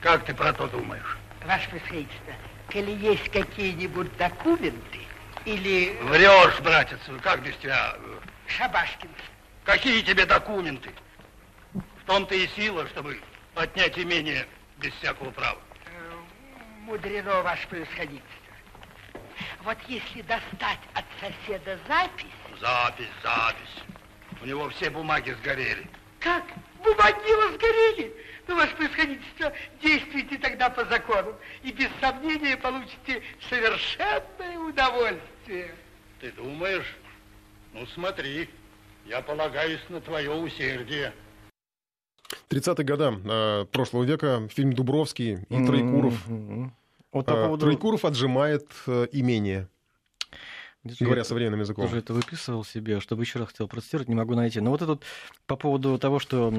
Как 0.00 0.24
ты 0.24 0.34
про 0.34 0.52
то 0.52 0.66
думаешь? 0.66 1.16
Ваше 1.46 1.68
Превосходительство, 1.70 2.34
коли 2.72 2.90
есть 2.90 3.28
какие-нибудь 3.28 4.16
документы, 4.16 4.98
или... 5.44 5.96
Врешь, 6.02 6.60
братец, 6.60 6.98
как 7.22 7.44
без 7.44 7.56
тебя? 7.56 7.94
Шабашкин. 8.46 9.08
Какие 9.64 10.02
тебе 10.02 10.26
документы? 10.26 10.90
В 11.72 12.06
том-то 12.06 12.34
и 12.34 12.46
сила, 12.48 12.86
чтобы 12.88 13.18
отнять 13.54 13.98
имение 13.98 14.46
без 14.78 14.92
всякого 14.94 15.30
права. 15.30 15.58
Мудрено, 16.88 17.42
ваше 17.42 17.68
превосходительство. 17.68 18.54
Вот 19.62 19.76
если 19.88 20.22
достать 20.22 20.80
от 20.94 21.04
соседа 21.20 21.78
запись... 21.86 22.26
Запись, 22.58 23.12
запись. 23.22 23.84
У 24.40 24.46
него 24.46 24.70
все 24.70 24.88
бумаги 24.88 25.36
сгорели. 25.42 25.86
Как? 26.18 26.44
Бумаги 26.82 27.30
его 27.30 27.54
сгорели? 27.54 28.16
Ну, 28.46 28.56
ваше 28.56 28.74
происходительство, 28.76 29.52
действуйте 29.82 30.38
тогда 30.38 30.70
по 30.70 30.82
закону, 30.86 31.34
и 31.62 31.72
без 31.72 31.90
сомнения 32.00 32.56
получите 32.56 33.22
совершенное 33.50 34.58
удовольствие. 34.58 35.74
Ты 36.20 36.32
думаешь? 36.32 36.96
Ну, 37.74 37.86
смотри, 37.88 38.48
я 39.04 39.20
полагаюсь 39.20 39.82
на 39.90 40.00
твое 40.00 40.30
усердие. 40.30 41.12
30-е 42.48 42.84
годы 42.86 43.20
э, 43.24 43.66
прошлого 43.70 44.04
века, 44.04 44.48
фильм 44.48 44.72
«Дубровский» 44.72 45.40
и 45.50 45.66
Троекуров. 45.66 46.26
Mm-hmm. 46.26 46.70
Вот 47.12 47.26
по 47.26 47.32
э, 47.32 47.44
поводу... 47.44 47.66
Троекуров 47.66 48.04
отжимает 48.04 48.66
э, 48.86 49.06
имение. 49.12 49.68
Говоря 51.00 51.24
современным 51.24 51.60
языком. 51.60 51.84
Я 51.84 51.90
тоже 51.90 52.00
это 52.00 52.14
выписывал 52.14 52.64
себе, 52.64 53.00
чтобы 53.00 53.22
еще 53.22 53.38
раз 53.38 53.48
хотел 53.48 53.68
процитировать, 53.68 54.08
не 54.08 54.14
могу 54.14 54.34
найти. 54.34 54.60
Но 54.60 54.70
вот 54.70 54.82
это 54.82 54.92
вот 54.92 55.02
по 55.46 55.56
поводу 55.56 55.98
того, 55.98 56.18
что 56.18 56.52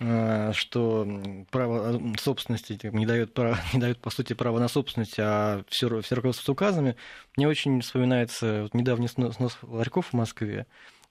э, 0.00 0.52
что 0.52 1.06
право 1.50 2.00
собственности 2.18 2.78
не 2.92 3.06
дает, 3.06 3.34
право, 3.34 3.58
не 3.72 3.80
дает, 3.80 3.98
по 3.98 4.10
сути, 4.10 4.32
право 4.32 4.58
на 4.58 4.68
собственность, 4.68 5.18
а 5.18 5.62
все, 5.68 6.00
все 6.00 6.14
руководство 6.14 6.52
указами, 6.52 6.96
мне 7.36 7.46
очень 7.46 7.80
вспоминается 7.80 8.62
вот 8.62 8.74
недавний 8.74 9.08
снос 9.08 9.58
ларьков 9.62 10.08
в 10.08 10.12
Москве, 10.14 10.66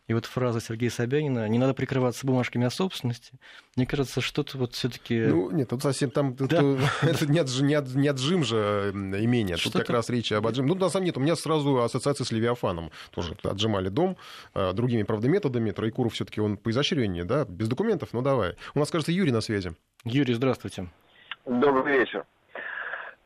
И 0.07 0.13
вот 0.13 0.25
фраза 0.25 0.61
Сергея 0.61 0.91
Собянина 0.91 1.47
«не 1.47 1.57
надо 1.57 1.73
прикрываться 1.73 2.27
бумажками 2.27 2.65
о 2.65 2.69
собственности», 2.69 3.33
мне 3.75 3.87
кажется, 3.87 4.21
что-то 4.21 4.57
вот 4.57 4.73
все 4.73 4.87
таки 4.87 5.19
Ну, 5.19 5.49
нет, 5.51 5.69
тут 5.69 5.81
совсем 5.81 6.11
там... 6.11 6.35
Да. 6.35 6.59
Тут, 6.59 6.79
это 7.01 7.25
не, 7.25 7.39
отж, 7.39 7.61
не, 7.61 7.73
от, 7.73 7.93
не 7.95 8.07
отжим 8.07 8.43
же 8.43 8.91
имение, 8.93 9.57
тут 9.57 9.73
как 9.73 9.89
раз 9.89 10.09
речь 10.09 10.31
об 10.31 10.45
отжим. 10.45 10.67
Ну, 10.67 10.75
на 10.75 10.89
самом 10.89 11.05
деле, 11.05 11.17
у 11.17 11.21
меня 11.21 11.35
сразу 11.35 11.81
ассоциация 11.81 12.23
с 12.23 12.31
Левиафаном. 12.31 12.91
Тоже 13.11 13.35
отжимали 13.43 13.89
дом 13.89 14.17
э, 14.53 14.73
другими, 14.73 15.03
правда, 15.03 15.27
методами. 15.27 15.71
Троекуров 15.71 16.13
все 16.13 16.25
таки 16.25 16.39
он 16.39 16.57
по 16.57 16.69
изощрению, 16.69 17.25
да, 17.25 17.45
без 17.45 17.67
документов, 17.67 18.09
ну 18.13 18.21
давай. 18.21 18.55
У 18.75 18.79
нас, 18.79 18.91
кажется, 18.91 19.11
Юрий 19.11 19.31
на 19.31 19.41
связи. 19.41 19.73
Юрий, 20.03 20.35
здравствуйте. 20.35 20.87
Добрый 21.45 21.99
вечер. 21.99 22.25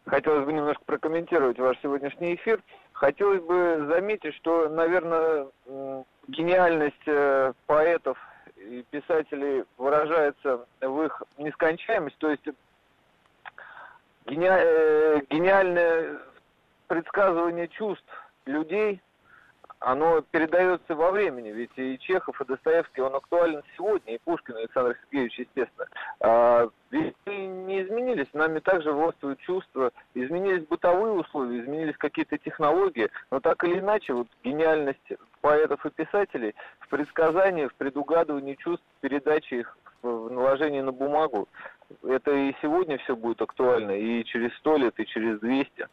Хотелось 0.06 0.46
бы 0.46 0.54
немножко 0.54 0.84
прокомментировать 0.86 1.60
ваш 1.60 1.78
сегодняшний 1.82 2.36
эфир. 2.36 2.62
Хотелось 2.94 3.42
бы 3.42 3.86
заметить, 3.88 4.36
что, 4.36 4.70
наверное, 4.70 5.48
гениальность 6.28 7.08
э, 7.08 7.54
поэтов 7.66 8.18
и 8.58 8.84
писателей 8.90 9.64
выражается 9.78 10.66
в 10.82 11.04
их 11.04 11.24
нескончаемости, 11.38 12.18
то 12.20 12.30
есть 12.30 12.44
гени... 14.26 14.48
Э, 14.50 15.22
гениальное 15.30 16.20
предсказывание 16.88 17.68
чувств 17.68 18.06
людей, 18.46 19.02
оно 19.80 20.22
передается 20.22 20.96
во 20.96 21.12
времени, 21.12 21.50
ведь 21.50 21.72
и 21.78 21.98
Чехов, 22.00 22.40
и 22.42 22.46
Достоевский, 22.46 23.02
он 23.02 23.16
актуален 23.16 23.62
сегодня, 23.78 24.16
и 24.16 24.20
Пушкин, 24.20 24.58
и 24.58 24.60
Александр 24.60 24.98
Сергеевич, 25.04 25.40
естественно. 25.40 25.88
А, 26.20 26.70
ведь 26.92 27.16
не 27.26 27.82
изменились, 27.84 28.28
нами 28.34 28.60
также 28.60 28.92
властвуют 28.92 29.40
чувства, 29.40 29.92
изменились 30.14 30.66
бытовые 30.66 31.14
условия, 31.14 31.62
изменились 31.62 31.98
какие-то 31.98 32.38
технологии, 32.38 33.10
но 33.32 33.40
так 33.40 33.64
или 33.64 33.80
иначе, 33.80 34.14
вот 34.14 34.28
гениальность 34.44 35.14
поэтов 35.42 35.86
и 35.86 35.90
писателей 35.90 36.56
в 36.80 36.90
предсказании, 36.90 37.68
в 37.68 37.76
предугадывании 37.76 38.56
чувств, 38.56 38.86
передаче 39.00 39.60
их 39.60 39.78
в 40.02 40.30
наложении 40.30 40.82
на 40.82 40.92
бумагу. 40.92 41.48
Это 42.04 42.32
и 42.32 42.54
сегодня 42.62 42.98
все 43.00 43.16
будет 43.16 43.42
актуально, 43.42 43.92
и 43.92 44.24
через 44.26 44.54
сто 44.58 44.78
лет, 44.78 45.00
и 45.00 45.06
через 45.06 45.40
двести. 45.40 45.88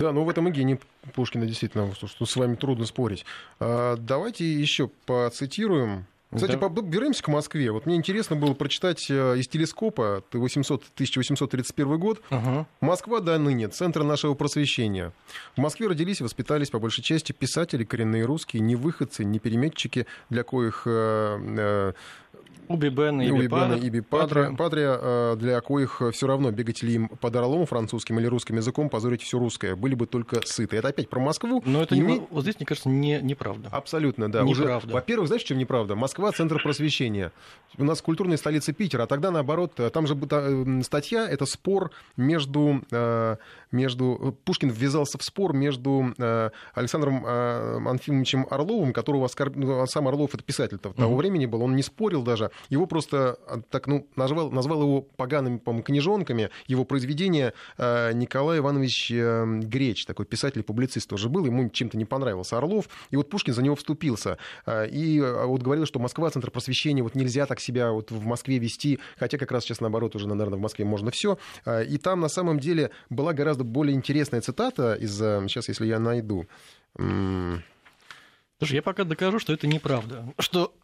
Да, 0.00 0.12
ну 0.12 0.24
в 0.24 0.30
этом 0.30 0.48
и 0.48 0.50
гений 0.50 0.80
Пушкина 1.14 1.46
действительно, 1.46 1.94
что, 1.94 2.24
с 2.24 2.36
вами 2.36 2.54
трудно 2.54 2.86
спорить. 2.86 3.26
А, 3.60 3.96
давайте 3.96 4.50
еще 4.50 4.88
поцитируем 5.04 6.06
кстати, 6.32 6.52
да. 6.52 6.68
вернемся 6.68 7.24
к 7.24 7.28
Москве. 7.28 7.72
Вот 7.72 7.86
мне 7.86 7.96
интересно 7.96 8.36
было 8.36 8.54
прочитать 8.54 9.10
э, 9.10 9.38
из 9.38 9.48
телескопа 9.48 10.22
800, 10.32 10.84
1831 10.94 11.98
год. 11.98 12.22
Угу. 12.30 12.66
Москва 12.80 13.18
до 13.18 13.36
ныне, 13.36 13.66
центр 13.66 14.04
нашего 14.04 14.34
просвещения. 14.34 15.12
В 15.56 15.60
Москве 15.60 15.88
родились 15.88 16.20
и 16.20 16.22
воспитались 16.22 16.70
по 16.70 16.78
большей 16.78 17.02
части 17.02 17.32
писатели, 17.32 17.82
коренные 17.82 18.24
русские, 18.24 18.60
не 18.60 18.76
выходцы, 18.76 19.24
не 19.24 19.40
переметчики, 19.40 20.06
для 20.28 20.44
коих 20.44 20.82
э, 20.86 21.38
э, 21.58 21.92
Уби 22.70 22.88
Бен 22.88 23.20
и 23.20 23.30
Уби 23.32 23.48
Бен 23.48 23.74
и 23.74 23.88
Иби 23.88 24.00
Падре, 24.00 24.54
Падре, 24.56 24.96
э, 25.00 25.36
для 25.36 25.60
коих 25.60 26.00
все 26.12 26.26
равно 26.28 26.52
бегать 26.52 26.84
ли 26.84 26.94
им 26.94 27.08
под 27.08 27.34
орлом 27.34 27.66
французским 27.66 28.20
или 28.20 28.26
русским 28.26 28.56
языком, 28.56 28.88
позорить 28.88 29.22
все 29.22 29.40
русское, 29.40 29.74
были 29.74 29.96
бы 29.96 30.06
только 30.06 30.40
сыты. 30.46 30.76
Это 30.76 30.88
опять 30.88 31.08
про 31.08 31.18
Москву. 31.18 31.62
Но 31.66 31.82
это 31.82 31.96
не, 31.96 32.22
вот 32.30 32.42
здесь, 32.42 32.60
мне 32.60 32.66
кажется, 32.66 32.88
не, 32.88 33.20
неправда. 33.20 33.68
Абсолютно, 33.72 34.30
да. 34.30 34.42
Неправда. 34.42 34.86
Уже, 34.86 34.94
во-первых, 34.94 35.26
знаешь, 35.26 35.42
чем 35.42 35.58
неправда? 35.58 35.96
Москва— 35.96 36.30
центр 36.32 36.62
просвещения. 36.62 37.32
У 37.76 37.82
нас 37.82 38.00
культурная 38.00 38.36
столица 38.36 38.72
Питера, 38.72 39.02
а 39.02 39.06
тогда, 39.08 39.32
наоборот, 39.32 39.72
там 39.92 40.06
же 40.06 40.16
э, 40.30 40.82
статья— 40.84 41.28
это 41.30 41.46
спор 41.46 41.90
между 42.16 42.82
э, 42.92 43.36
между... 43.72 44.36
Пушкин 44.44 44.70
ввязался 44.70 45.18
в 45.18 45.22
спор 45.22 45.52
между 45.52 46.12
э, 46.18 46.50
Александром 46.74 47.24
э, 47.26 47.78
Анфимовичем 47.88 48.46
Орловым, 48.50 48.92
которого 48.92 49.26
оскорб... 49.26 49.54
Ну, 49.56 49.86
сам 49.86 50.08
Орлов, 50.08 50.34
это 50.34 50.42
писатель 50.42 50.78
того 50.78 50.94
mm-hmm. 50.96 51.16
времени 51.16 51.46
был, 51.46 51.62
он 51.62 51.76
не 51.76 51.82
спорил 51.82 52.22
даже, 52.22 52.50
его 52.68 52.86
просто 52.86 53.38
э, 53.46 53.62
так, 53.70 53.86
ну, 53.86 54.06
назвал, 54.16 54.50
назвал 54.50 54.82
его 54.82 55.02
погаными, 55.02 55.58
по 55.58 55.72
книжонками, 55.80 56.50
его 56.66 56.84
произведение 56.84 57.52
Николай 57.78 58.58
Иванович 58.58 59.10
Греч, 59.10 60.04
такой 60.04 60.26
писатель-публицист 60.26 61.08
тоже 61.08 61.28
был, 61.28 61.44
ему 61.44 61.68
чем-то 61.68 61.96
не 61.96 62.04
понравился 62.04 62.58
Орлов, 62.58 62.88
и 63.10 63.16
вот 63.16 63.30
Пушкин 63.30 63.54
за 63.54 63.62
него 63.62 63.76
вступился, 63.76 64.38
и 64.68 65.20
вот 65.20 65.62
говорил, 65.62 65.86
что 65.86 65.98
Москва 65.98 66.30
центр 66.30 66.50
просвещения, 66.50 67.02
вот 67.02 67.14
нельзя 67.14 67.46
так 67.46 67.60
себя 67.60 67.90
вот 67.90 68.10
в 68.10 68.24
Москве 68.24 68.58
вести, 68.58 68.98
хотя 69.16 69.38
как 69.38 69.52
раз 69.52 69.64
сейчас 69.64 69.80
наоборот 69.80 70.14
уже, 70.16 70.28
наверное, 70.28 70.58
в 70.58 70.62
Москве 70.62 70.84
можно 70.84 71.10
все, 71.10 71.38
и 71.66 71.98
там 71.98 72.20
на 72.20 72.28
самом 72.28 72.58
деле 72.60 72.90
была 73.08 73.32
гораздо 73.32 73.64
более 73.64 73.96
интересная 73.96 74.40
цитата 74.40 74.94
из... 74.94 75.16
Сейчас, 75.16 75.68
если 75.68 75.86
я 75.86 75.98
найду... 75.98 76.46
Слушай, 78.58 78.74
я 78.74 78.82
пока 78.82 79.04
докажу, 79.04 79.38
что 79.38 79.54
это 79.54 79.66
неправда. 79.66 80.34
Что 80.38 80.74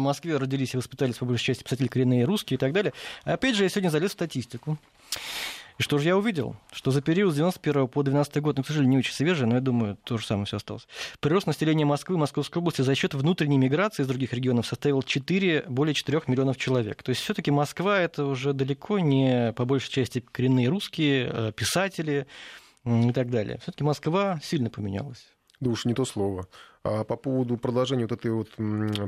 в 0.00 0.04
Москве 0.04 0.36
родились 0.36 0.74
и 0.74 0.76
воспитались 0.76 1.16
по 1.16 1.24
большей 1.24 1.44
части 1.44 1.62
писатели 1.62 1.88
коренные 1.88 2.24
русские 2.24 2.56
и 2.56 2.58
так 2.58 2.72
далее. 2.72 2.92
Опять 3.24 3.56
же, 3.56 3.62
я 3.62 3.68
сегодня 3.68 3.90
залез 3.90 4.10
в 4.10 4.14
статистику. 4.14 4.78
И 5.80 5.82
что 5.82 5.96
же 5.96 6.08
я 6.08 6.16
увидел? 6.18 6.56
Что 6.72 6.90
за 6.90 7.00
период 7.00 7.32
с 7.32 7.36
91 7.36 7.88
по 7.88 8.02
12 8.02 8.42
год, 8.42 8.58
ну, 8.58 8.62
к 8.62 8.66
сожалению, 8.66 8.90
не 8.90 8.98
очень 8.98 9.14
свежий, 9.14 9.46
но 9.46 9.54
я 9.54 9.62
думаю, 9.62 9.96
то 10.04 10.18
же 10.18 10.26
самое 10.26 10.44
все 10.44 10.58
осталось. 10.58 10.86
Прирост 11.20 11.46
населения 11.46 11.86
Москвы 11.86 12.16
и 12.16 12.18
Московской 12.18 12.60
области 12.60 12.82
за 12.82 12.94
счет 12.94 13.14
внутренней 13.14 13.56
миграции 13.56 14.02
из 14.02 14.06
других 14.06 14.34
регионов 14.34 14.66
составил 14.66 15.02
4, 15.02 15.64
более 15.68 15.94
4 15.94 16.20
миллионов 16.26 16.58
человек. 16.58 17.02
То 17.02 17.08
есть 17.08 17.22
все-таки 17.22 17.50
Москва 17.50 17.98
это 17.98 18.26
уже 18.26 18.52
далеко 18.52 18.98
не 18.98 19.54
по 19.54 19.64
большей 19.64 19.90
части 19.90 20.20
коренные 20.20 20.68
русские, 20.68 21.30
э, 21.32 21.52
писатели 21.56 22.26
и 22.84 23.12
так 23.12 23.30
далее. 23.30 23.58
Все-таки 23.62 23.82
Москва 23.82 24.38
сильно 24.42 24.68
поменялась. 24.68 25.24
Да 25.60 25.70
уж 25.70 25.84
не 25.84 25.94
то 25.94 26.04
слово. 26.04 26.46
А 26.82 27.04
по 27.04 27.16
поводу 27.16 27.56
продолжения 27.58 28.06
вот 28.06 28.12
этой 28.12 28.30
вот 28.30 28.48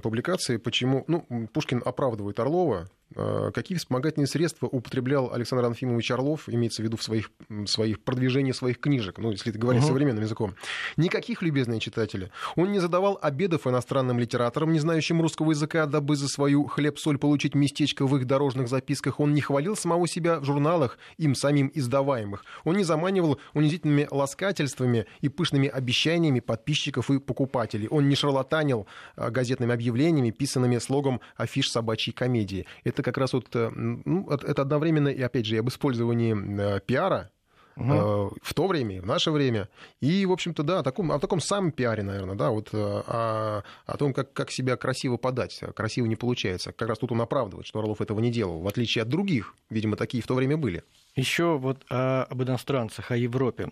публикации, 0.02 0.58
почему... 0.58 1.04
Ну, 1.08 1.48
Пушкин 1.52 1.82
оправдывает 1.84 2.38
Орлова, 2.38 2.88
какие 3.14 3.78
вспомогательные 3.78 4.26
средства 4.26 4.66
употреблял 4.66 5.32
Александр 5.32 5.64
Анфимович 5.66 6.10
Орлов, 6.10 6.48
имеется 6.48 6.82
в 6.82 6.84
виду 6.84 6.96
в 6.96 7.02
своих, 7.02 7.30
своих 7.66 8.00
продвижении 8.00 8.52
своих 8.52 8.80
книжек, 8.80 9.18
ну, 9.18 9.30
если 9.30 9.50
говорить 9.50 9.82
угу. 9.82 9.88
современным 9.88 10.22
языком. 10.22 10.54
Никаких, 10.96 11.42
любезные 11.42 11.80
читатели. 11.80 12.30
Он 12.56 12.72
не 12.72 12.78
задавал 12.78 13.18
обедов 13.20 13.66
иностранным 13.66 14.18
литераторам, 14.18 14.72
не 14.72 14.78
знающим 14.78 15.20
русского 15.20 15.50
языка, 15.50 15.86
дабы 15.86 16.16
за 16.16 16.28
свою 16.28 16.66
хлеб-соль 16.66 17.18
получить 17.18 17.54
местечко 17.54 18.06
в 18.06 18.16
их 18.16 18.26
дорожных 18.26 18.68
записках. 18.68 19.20
Он 19.20 19.34
не 19.34 19.40
хвалил 19.40 19.76
самого 19.76 20.08
себя 20.08 20.40
в 20.40 20.44
журналах, 20.44 20.98
им 21.18 21.34
самим 21.34 21.70
издаваемых. 21.74 22.44
Он 22.64 22.76
не 22.76 22.84
заманивал 22.84 23.38
унизительными 23.54 24.08
ласкательствами 24.10 25.06
и 25.20 25.28
пышными 25.28 25.68
обещаниями 25.68 26.40
подписчиков 26.40 27.10
и 27.10 27.18
покупателей. 27.18 27.88
Он 27.88 28.08
не 28.08 28.14
шарлатанил 28.14 28.86
э, 29.16 29.30
газетными 29.30 29.74
объявлениями, 29.74 30.30
писанными 30.30 30.78
слогом 30.78 31.20
афиш 31.36 31.70
собачьей 31.70 32.14
комедии. 32.14 32.66
Это 32.84 33.01
это 33.02 33.10
как 33.10 33.18
раз 33.18 33.32
вот, 33.32 33.54
э, 33.54 33.70
ну, 33.70 34.28
это 34.30 34.62
одновременно, 34.62 35.08
и 35.08 35.20
опять 35.20 35.46
же, 35.46 35.58
об 35.58 35.68
использовании 35.68 36.34
э, 36.76 36.80
пиара, 36.80 37.30
угу. 37.76 38.36
в 38.42 38.54
то 38.54 38.66
время, 38.66 39.02
в 39.02 39.06
наше 39.06 39.30
время. 39.30 39.68
И, 40.00 40.24
в 40.24 40.32
общем-то, 40.32 40.62
да, 40.62 40.78
о 40.78 40.82
таком, 40.82 41.12
о 41.12 41.18
таком 41.18 41.40
самом 41.40 41.72
пиаре, 41.72 42.02
наверное, 42.02 42.36
да, 42.36 42.50
вот 42.50 42.70
о, 42.72 43.62
о 43.86 43.96
том, 43.96 44.14
как, 44.14 44.32
как 44.32 44.50
себя 44.50 44.76
красиво 44.76 45.16
подать. 45.16 45.60
Красиво 45.74 46.06
не 46.06 46.16
получается. 46.16 46.72
Как 46.72 46.88
раз 46.88 46.98
тут 46.98 47.12
он 47.12 47.20
оправдывает, 47.20 47.66
что 47.66 47.80
Орлов 47.80 48.00
этого 48.00 48.20
не 48.20 48.30
делал, 48.30 48.60
в 48.60 48.68
отличие 48.68 49.02
от 49.02 49.08
других. 49.08 49.54
Видимо, 49.70 49.96
такие 49.96 50.22
в 50.22 50.26
то 50.26 50.34
время 50.34 50.56
были. 50.56 50.84
Еще 51.16 51.58
вот 51.58 51.84
о, 51.90 52.24
об 52.24 52.42
иностранцах, 52.42 53.10
о 53.10 53.16
Европе. 53.16 53.70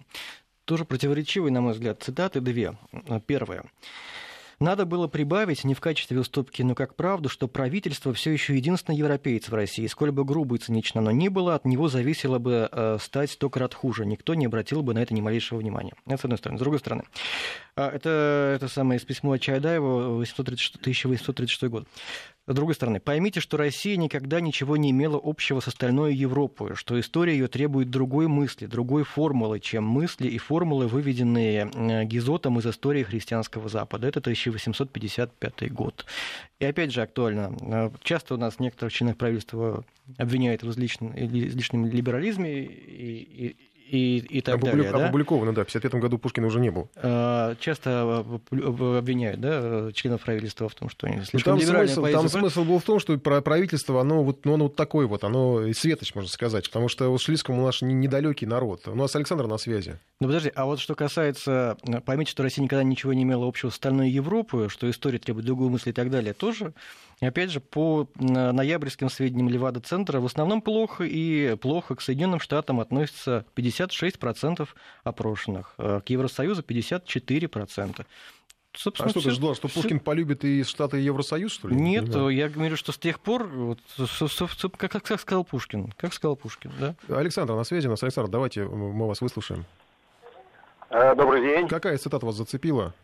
Тоже 0.65 0.85
противоречивые, 0.85 1.53
на 1.53 1.61
мой 1.61 1.73
взгляд, 1.73 2.03
цитаты 2.03 2.41
две. 2.41 2.77
Первое. 3.27 3.65
Надо 4.61 4.85
было 4.85 5.09
прибавить 5.09 5.65
не 5.65 5.73
в 5.73 5.81
качестве 5.81 6.21
уступки, 6.21 6.61
но 6.61 6.75
как 6.75 6.95
правду, 6.95 7.31
что 7.31 7.49
правительство 7.49 8.13
все 8.13 8.31
еще 8.31 8.55
единственный 8.55 8.97
европеец 8.97 9.49
в 9.49 9.55
России. 9.55 9.87
Сколь 9.87 10.11
бы 10.11 10.23
грубо 10.23 10.57
и 10.57 10.59
цинично 10.59 11.01
оно 11.01 11.11
ни 11.11 11.29
было, 11.29 11.55
от 11.55 11.65
него 11.65 11.89
зависело 11.89 12.39
бы 12.39 12.69
э, 12.71 12.99
стать 13.01 13.31
сто 13.31 13.49
крат 13.49 13.73
хуже. 13.73 14.05
Никто 14.05 14.35
не 14.35 14.45
обратил 14.45 14.83
бы 14.83 14.93
на 14.93 14.99
это 14.99 15.15
ни 15.15 15.23
малейшего 15.23 15.61
внимания. 15.61 15.95
Это 16.07 16.19
с 16.19 16.25
одной 16.25 16.37
стороны. 16.37 16.59
С 16.59 16.61
другой 16.61 16.79
стороны, 16.79 17.05
э, 17.77 17.87
это, 17.87 18.53
это 18.55 18.69
самое 18.69 19.01
из 19.01 19.05
письма 19.05 19.39
Чайдаева, 19.39 20.17
1836 20.17 21.63
год. 21.65 21.89
С 22.47 22.55
другой 22.55 22.75
стороны, 22.75 23.01
поймите, 23.01 23.41
что 23.41 23.57
Россия 23.57 23.97
никогда 23.97 24.41
ничего 24.41 24.77
не 24.77 24.91
имела 24.91 25.21
общего 25.23 25.61
с 25.61 25.69
остальной 25.69 26.15
Европой, 26.15 26.75
что 26.75 26.99
история 26.99 27.35
ее 27.35 27.49
требует 27.49 27.91
другой 27.91 28.29
мысли, 28.29 28.67
другой 28.67 29.05
формулы, 29.05 29.61
чем 29.61 29.85
мысли 29.85 30.27
и 30.27 30.39
формулы, 30.39 30.89
выведенные 30.89 31.71
э, 31.73 32.05
Гизотом 32.05 32.59
из 32.59 32.67
истории 32.67 33.03
христианского 33.03 33.69
Запада. 33.69 34.09
Это 34.09 34.21
1855 34.21 35.73
год. 35.73 36.07
И 36.59 36.65
опять 36.65 36.93
же 36.93 37.03
актуально. 37.03 37.55
Э, 37.61 37.91
часто 38.03 38.35
у 38.35 38.37
нас 38.39 38.59
некоторых 38.59 38.93
членов 38.93 39.17
правительства 39.17 39.85
обвиняют 40.19 40.63
в 40.63 40.71
излишнем, 40.71 41.13
излишнем 41.17 41.87
либерализме 41.87 42.65
и, 42.65 43.47
и, 43.47 43.57
и, 43.91 44.19
и 44.19 44.41
так 44.41 44.57
Опублик, 44.57 44.77
далее. 44.77 44.93
Да? 44.93 45.05
Опубликовано, 45.07 45.53
да. 45.53 45.65
В 45.65 45.69
1955 45.69 46.01
году 46.01 46.19
Пушкина 46.19 46.47
уже 46.47 46.61
не 46.61 46.71
был. 46.71 46.89
А, 46.97 47.57
часто 47.59 48.25
обвиняют 48.51 49.41
да, 49.41 49.91
членов 49.93 50.23
правительства 50.23 50.69
в 50.69 50.75
том, 50.75 50.89
что 50.89 51.09
они 51.09 51.17
ну, 51.17 51.25
слишком 51.25 51.59
там 51.59 51.67
смысл, 51.67 52.07
там 52.07 52.29
смысл 52.29 52.65
был 52.65 52.79
в 52.79 52.85
том, 52.85 53.01
что 53.01 53.19
правительство, 53.19 54.01
оно 54.01 54.23
вот, 54.23 54.45
ну, 54.45 54.55
оно 54.55 54.65
вот 54.65 54.77
такое 54.77 55.07
вот, 55.07 55.25
оно 55.25 55.67
и 55.67 55.73
светоч, 55.73 56.15
можно 56.15 56.31
сказать, 56.31 56.67
потому 56.67 56.89
что 56.89 57.09
вот 57.09 57.21
Шлиском 57.21 57.59
у 57.59 57.67
нас 57.67 57.83
недалекий 57.83 58.47
народ. 58.47 58.87
У 58.87 58.95
нас 58.95 59.17
Александр 59.17 59.47
на 59.47 59.59
связи. 59.59 59.99
Ну 60.21 60.29
подожди, 60.29 60.53
а 60.55 60.67
вот 60.67 60.79
что 60.79 60.95
касается, 60.95 61.77
поймите, 62.05 62.31
что 62.31 62.43
Россия 62.43 62.63
никогда 62.63 62.85
ничего 62.85 63.13
не 63.13 63.25
имела 63.25 63.47
общего 63.47 63.71
с 63.71 63.75
остальной 63.75 64.11
Европой, 64.11 64.69
что 64.69 64.89
история 64.89 65.19
требует 65.19 65.47
другую 65.47 65.71
мысль 65.71 65.91
и 65.91 65.93
так 65.93 66.11
далее, 66.11 66.33
тоже 66.33 66.75
и 67.21 67.27
опять 67.27 67.51
же, 67.51 67.61
по 67.61 68.09
ноябрьским 68.17 69.11
сведениям 69.11 69.49
Левада-центра, 69.49 70.21
в 70.21 70.25
основном 70.25 70.63
плохо, 70.63 71.05
и 71.05 71.55
плохо 71.57 71.95
к 71.95 72.01
Соединенным 72.01 72.41
Штатам 72.41 72.81
относится 72.81 73.45
56% 73.57 74.67
опрошенных, 75.05 75.75
а 75.77 76.01
к 76.01 76.09
Евросоюзу 76.09 76.63
54%. 76.63 78.07
Собственно, 78.73 79.09
а 79.09 79.11
что 79.11 79.21
все, 79.21 79.31
ты 79.31 79.35
ждал, 79.35 79.55
что 79.55 79.69
все... 79.69 79.83
Пушкин 79.83 79.99
полюбит 79.99 80.45
и 80.45 80.63
Штаты 80.63 81.01
и 81.01 81.05
Евросоюз, 81.05 81.53
что 81.53 81.69
ли? 81.69 81.75
Нет, 81.75 82.15
я 82.15 82.49
говорю, 82.49 82.77
что 82.77 82.93
с 82.93 82.99
тех 82.99 83.21
пор, 83.21 83.49
вот, 83.49 83.81
как, 84.79 84.93
как, 84.93 85.03
как 85.03 85.21
сказал 85.21 85.45
Пушкин, 85.45 85.93
как 85.99 86.15
сказал 86.15 86.37
Пушкин, 86.37 86.73
да? 86.79 86.95
Александр, 87.09 87.55
на 87.55 87.65
связи 87.65 87.89
у 87.89 87.91
нас. 87.91 88.03
Александр, 88.03 88.31
давайте 88.31 88.65
мы 88.65 89.07
вас 89.07 89.21
выслушаем. 89.21 89.67
А, 90.89 91.15
добрый 91.15 91.43
день. 91.43 91.69
Какая 91.69 91.99
цитата 91.99 92.25
вас 92.25 92.37
зацепила? 92.37 92.95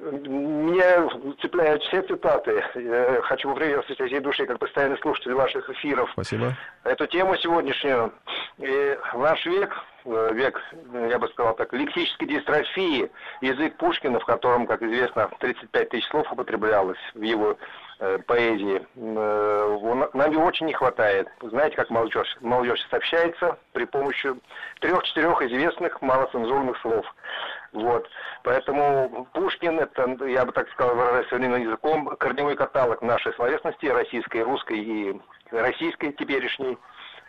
Меня 0.00 1.08
цепляют 1.40 1.82
все 1.82 2.02
цитаты. 2.02 2.64
Я 2.74 3.20
хочу 3.22 3.48
поприветствовать 3.48 4.00
всей 4.00 4.20
души, 4.20 4.46
как 4.46 4.58
постоянный 4.58 4.98
слушатель 4.98 5.34
ваших 5.34 5.68
эфиров. 5.70 6.10
Спасибо. 6.12 6.54
Эту 6.84 7.06
тему 7.06 7.36
сегодняшнюю. 7.36 8.12
И 8.58 8.98
наш 9.14 9.44
век, 9.44 9.74
э, 10.04 10.30
век, 10.34 10.60
я 11.10 11.18
бы 11.18 11.28
сказал 11.28 11.54
так, 11.56 11.72
лексической 11.72 12.28
дистрофии, 12.28 13.10
язык 13.40 13.76
Пушкина, 13.76 14.20
в 14.20 14.24
котором, 14.24 14.66
как 14.66 14.82
известно, 14.82 15.30
35 15.40 15.88
тысяч 15.88 16.08
слов 16.08 16.30
употреблялось 16.32 16.98
в 17.14 17.22
его 17.22 17.56
э, 17.98 18.18
поэзии, 18.26 18.86
э, 18.96 20.08
нам 20.14 20.32
его 20.32 20.44
очень 20.44 20.66
не 20.66 20.74
хватает. 20.74 21.28
Знаете, 21.40 21.76
как 21.76 21.90
молодежь, 21.90 22.36
молодежь 22.40 22.86
сообщается 22.90 23.58
при 23.72 23.84
помощи 23.84 24.30
трех-четырех 24.80 25.42
известных 25.42 26.00
малоцензурных 26.02 26.78
слов. 26.80 27.06
Вот. 27.72 28.08
Поэтому 28.44 29.28
Пушкин, 29.34 29.78
это, 29.80 30.24
я 30.24 30.44
бы 30.44 30.52
так 30.52 30.70
сказал, 30.70 30.94
выражаясь 30.94 31.28
современным 31.28 31.62
языком, 31.62 32.16
корневой 32.16 32.56
каталог 32.56 33.02
нашей 33.02 33.32
словесности, 33.34 33.86
российской, 33.86 34.42
русской 34.42 34.78
и 34.78 35.20
российской 35.50 36.12
теперешней. 36.12 36.78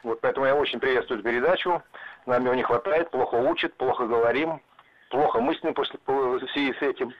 Вот 0.03 0.21
поэтому 0.21 0.45
я 0.45 0.55
очень 0.55 0.79
приветствую 0.79 1.19
эту 1.19 1.29
передачу. 1.29 1.83
Нам 2.25 2.45
его 2.45 2.53
не 2.53 2.63
хватает, 2.63 3.11
плохо 3.11 3.35
учат, 3.35 3.75
плохо 3.75 4.05
говорим, 4.05 4.61
плохо 5.09 5.41
мыслим 5.41 5.73
после, 5.73 5.99
в 6.05 6.39
связи 6.53 6.73
с 6.73 6.81
этим. 6.81 7.13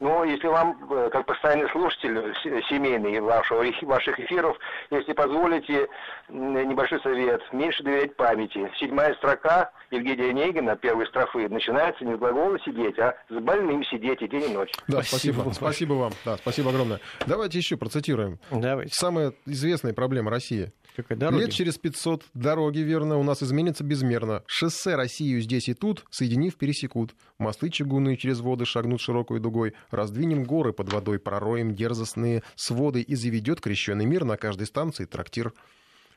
Но 0.00 0.24
если 0.24 0.48
вам, 0.48 0.78
э, 0.90 1.10
как 1.10 1.26
постоянный 1.26 1.68
слушатель 1.70 2.34
семейный 2.68 3.20
вашего, 3.20 3.64
ваших 3.82 4.18
эфиров, 4.20 4.56
если 4.90 5.12
позволите 5.12 5.88
небольшой 6.28 7.00
совет, 7.00 7.42
меньше 7.52 7.82
доверять 7.82 8.16
памяти. 8.16 8.70
Седьмая 8.78 9.14
строка 9.14 9.70
Евгения 9.90 10.30
Онегина, 10.30 10.76
первой 10.76 11.06
строфы, 11.06 11.48
начинается 11.48 12.04
не 12.04 12.14
с 12.14 12.18
глагола 12.18 12.58
«сидеть», 12.60 12.98
а 12.98 13.14
с 13.28 13.34
больным 13.34 13.84
«сидеть» 13.84 14.22
и 14.22 14.28
день 14.28 14.50
и 14.50 14.54
ночь. 14.54 14.72
Да, 14.88 15.02
спасибо. 15.02 15.34
Спасибо, 15.34 15.52
спасибо 15.52 15.92
вам. 15.94 16.12
Да, 16.24 16.36
спасибо 16.36 16.70
огромное. 16.70 17.00
Давайте 17.26 17.58
еще 17.58 17.76
процитируем. 17.76 18.38
Давайте. 18.50 18.92
Самая 18.94 19.32
известная 19.46 19.92
проблема 19.92 20.30
России– 20.30 20.72
какая 20.94 21.16
дороги? 21.16 21.42
Лет 21.42 21.52
через 21.52 21.78
500 21.78 22.24
дороги, 22.34 22.78
верно, 22.78 23.18
у 23.18 23.22
нас 23.22 23.42
изменятся 23.42 23.84
безмерно. 23.84 24.42
Шоссе 24.46 24.94
Россию 24.94 25.40
здесь 25.40 25.68
и 25.68 25.74
тут, 25.74 26.04
соединив, 26.10 26.56
пересекут. 26.56 27.14
Мосты 27.38 27.70
чугунные 27.70 28.16
через 28.16 28.40
воды 28.40 28.64
шагнут 28.64 29.00
широкой 29.00 29.40
дугой. 29.40 29.74
Раздвинем 29.90 30.44
горы 30.44 30.72
под 30.72 30.92
водой, 30.92 31.18
пророем 31.18 31.74
дерзостные 31.74 32.42
своды 32.54 33.00
и 33.02 33.14
заведет 33.14 33.60
крещенный 33.60 34.06
мир 34.06 34.24
на 34.24 34.36
каждой 34.36 34.66
станции 34.66 35.04
трактир. 35.04 35.52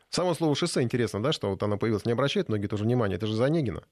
Само 0.09 0.34
слово 0.34 0.55
«шоссе» 0.55 0.82
интересно, 0.82 1.21
да, 1.21 1.34
что 1.34 1.49
вот 1.49 1.61
оно 1.63 1.78
появилось. 1.78 2.05
Не 2.05 2.13
обращает 2.13 2.47
многие 2.47 2.67
тоже 2.67 2.84
внимания. 2.86 3.15
Это 3.15 3.28
же 3.28 3.34
Занегина. 3.34 3.84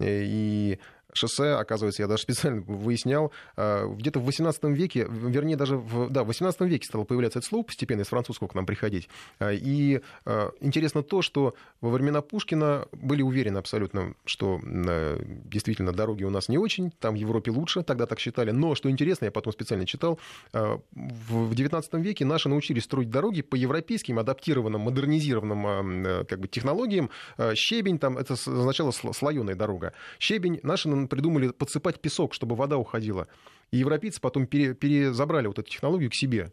И 0.00 0.78
шоссе, 1.12 1.54
оказывается, 1.54 2.02
я 2.02 2.08
даже 2.08 2.22
специально 2.22 2.62
выяснял, 2.62 3.32
а, 3.56 3.86
где-то 3.86 4.20
в 4.20 4.24
18 4.24 4.64
веке, 4.64 5.06
вернее, 5.08 5.56
даже 5.56 5.76
в, 5.76 6.10
да, 6.10 6.24
в 6.24 6.28
18 6.28 6.60
веке 6.62 6.86
стало 6.86 7.04
появляться 7.04 7.38
это 7.38 7.48
слово 7.48 7.64
постепенно 7.64 8.02
из 8.02 8.08
французского 8.08 8.48
к 8.48 8.54
нам 8.54 8.66
приходить. 8.66 9.08
А, 9.38 9.52
и 9.52 10.00
а, 10.24 10.50
интересно 10.60 11.02
то, 11.02 11.22
что 11.22 11.54
во 11.80 11.90
времена 11.90 12.20
Пушкина 12.22 12.86
были 12.92 13.22
уверены 13.22 13.58
абсолютно, 13.58 14.14
что 14.24 14.60
действительно 14.62 15.92
дороги 15.92 16.24
у 16.24 16.30
нас 16.30 16.48
не 16.48 16.58
очень, 16.58 16.90
там 16.90 17.14
в 17.14 17.18
Европе 17.18 17.50
лучше, 17.50 17.82
тогда 17.82 18.06
так 18.06 18.18
считали. 18.18 18.50
Но, 18.50 18.74
что 18.74 18.90
интересно, 18.90 19.26
я 19.26 19.30
потом 19.30 19.52
специально 19.52 19.86
читал, 19.86 20.18
в 20.52 21.54
19 21.54 21.94
веке 21.94 22.24
наши 22.24 22.48
научились 22.48 22.84
строить 22.84 23.10
дороги 23.10 23.42
по 23.42 23.54
европейским, 23.56 24.18
адаптированным, 24.18 24.82
модернизированным 24.82 26.26
как 26.26 26.40
бы, 26.40 26.48
технологиям. 26.48 27.10
Щебень, 27.54 27.98
там, 27.98 28.18
это 28.18 28.34
означало 28.34 28.90
слоеная 28.90 29.54
дорога. 29.54 29.92
Щебень 30.18 30.60
наши 30.62 30.88
придумали 31.08 31.48
подсыпать 31.48 32.00
песок, 32.00 32.34
чтобы 32.34 32.56
вода 32.56 32.76
уходила. 32.76 33.28
И 33.70 33.78
европейцы 33.78 34.20
потом 34.20 34.46
пере, 34.46 34.74
перезабрали 34.74 35.46
вот 35.46 35.58
эту 35.58 35.70
технологию 35.70 36.10
к 36.10 36.14
себе. 36.14 36.52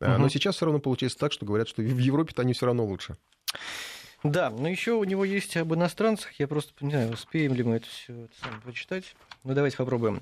Угу. 0.00 0.10
Но 0.10 0.28
сейчас 0.28 0.56
все 0.56 0.66
равно 0.66 0.80
получается 0.80 1.18
так, 1.18 1.32
что 1.32 1.46
говорят, 1.46 1.68
что 1.68 1.82
в 1.82 1.98
Европе-то 1.98 2.42
они 2.42 2.52
все 2.52 2.66
равно 2.66 2.84
лучше. 2.84 3.16
Да, 4.22 4.50
но 4.50 4.68
еще 4.68 4.92
у 4.92 5.04
него 5.04 5.24
есть 5.24 5.56
об 5.56 5.74
иностранцах. 5.74 6.32
Я 6.40 6.48
просто 6.48 6.72
не 6.80 6.90
знаю, 6.90 7.12
успеем 7.12 7.54
ли 7.54 7.62
мы 7.62 7.76
это 7.76 7.86
все 7.86 8.24
это 8.24 8.60
прочитать. 8.62 9.14
Ну, 9.44 9.54
давайте 9.54 9.76
попробуем 9.76 10.20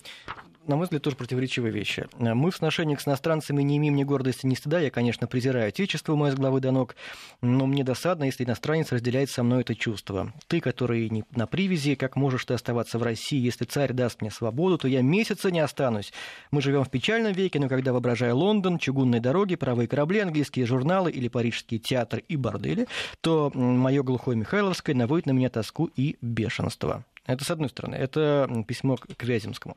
на 0.66 0.76
мой 0.76 0.84
взгляд, 0.84 1.02
тоже 1.02 1.16
противоречивые 1.16 1.72
вещи. 1.72 2.06
Мы 2.18 2.50
в 2.50 2.56
сношениях 2.56 3.00
с 3.00 3.06
иностранцами 3.06 3.62
не 3.62 3.76
имеем 3.76 3.94
ни 3.94 4.04
гордости, 4.04 4.46
ни 4.46 4.54
стыда. 4.54 4.80
Я, 4.80 4.90
конечно, 4.90 5.26
презираю 5.26 5.68
отечество 5.68 6.16
мое 6.16 6.32
с 6.32 6.34
главы 6.34 6.60
до 6.60 6.72
ног, 6.72 6.96
но 7.40 7.66
мне 7.66 7.84
досадно, 7.84 8.24
если 8.24 8.44
иностранец 8.44 8.90
разделяет 8.92 9.30
со 9.30 9.42
мной 9.42 9.60
это 9.62 9.74
чувство. 9.74 10.32
Ты, 10.48 10.60
который 10.60 11.08
не 11.08 11.24
на 11.34 11.46
привязи, 11.46 11.94
как 11.94 12.16
можешь 12.16 12.44
ты 12.44 12.54
оставаться 12.54 12.98
в 12.98 13.02
России? 13.02 13.38
Если 13.38 13.64
царь 13.64 13.92
даст 13.92 14.20
мне 14.20 14.30
свободу, 14.30 14.78
то 14.78 14.88
я 14.88 15.02
месяца 15.02 15.50
не 15.50 15.60
останусь. 15.60 16.12
Мы 16.50 16.60
живем 16.60 16.84
в 16.84 16.90
печальном 16.90 17.32
веке, 17.32 17.60
но 17.60 17.68
когда 17.68 17.92
воображаю 17.92 18.36
Лондон, 18.36 18.78
чугунные 18.78 19.20
дороги, 19.20 19.54
правые 19.54 19.88
корабли, 19.88 20.20
английские 20.20 20.66
журналы 20.66 21.10
или 21.10 21.28
парижские 21.28 21.80
театры 21.80 22.24
и 22.26 22.36
бордели, 22.36 22.86
то 23.20 23.50
мое 23.86 24.02
глухое 24.02 24.36
Михайловское 24.36 24.96
наводит 24.96 25.26
на 25.26 25.30
меня 25.30 25.48
тоску 25.48 25.88
и 25.94 26.16
бешенство. 26.20 27.04
Это 27.24 27.44
с 27.44 27.52
одной 27.52 27.68
стороны. 27.68 27.94
Это 27.94 28.64
письмо 28.66 28.96
к 28.96 29.22
Вяземскому. 29.22 29.76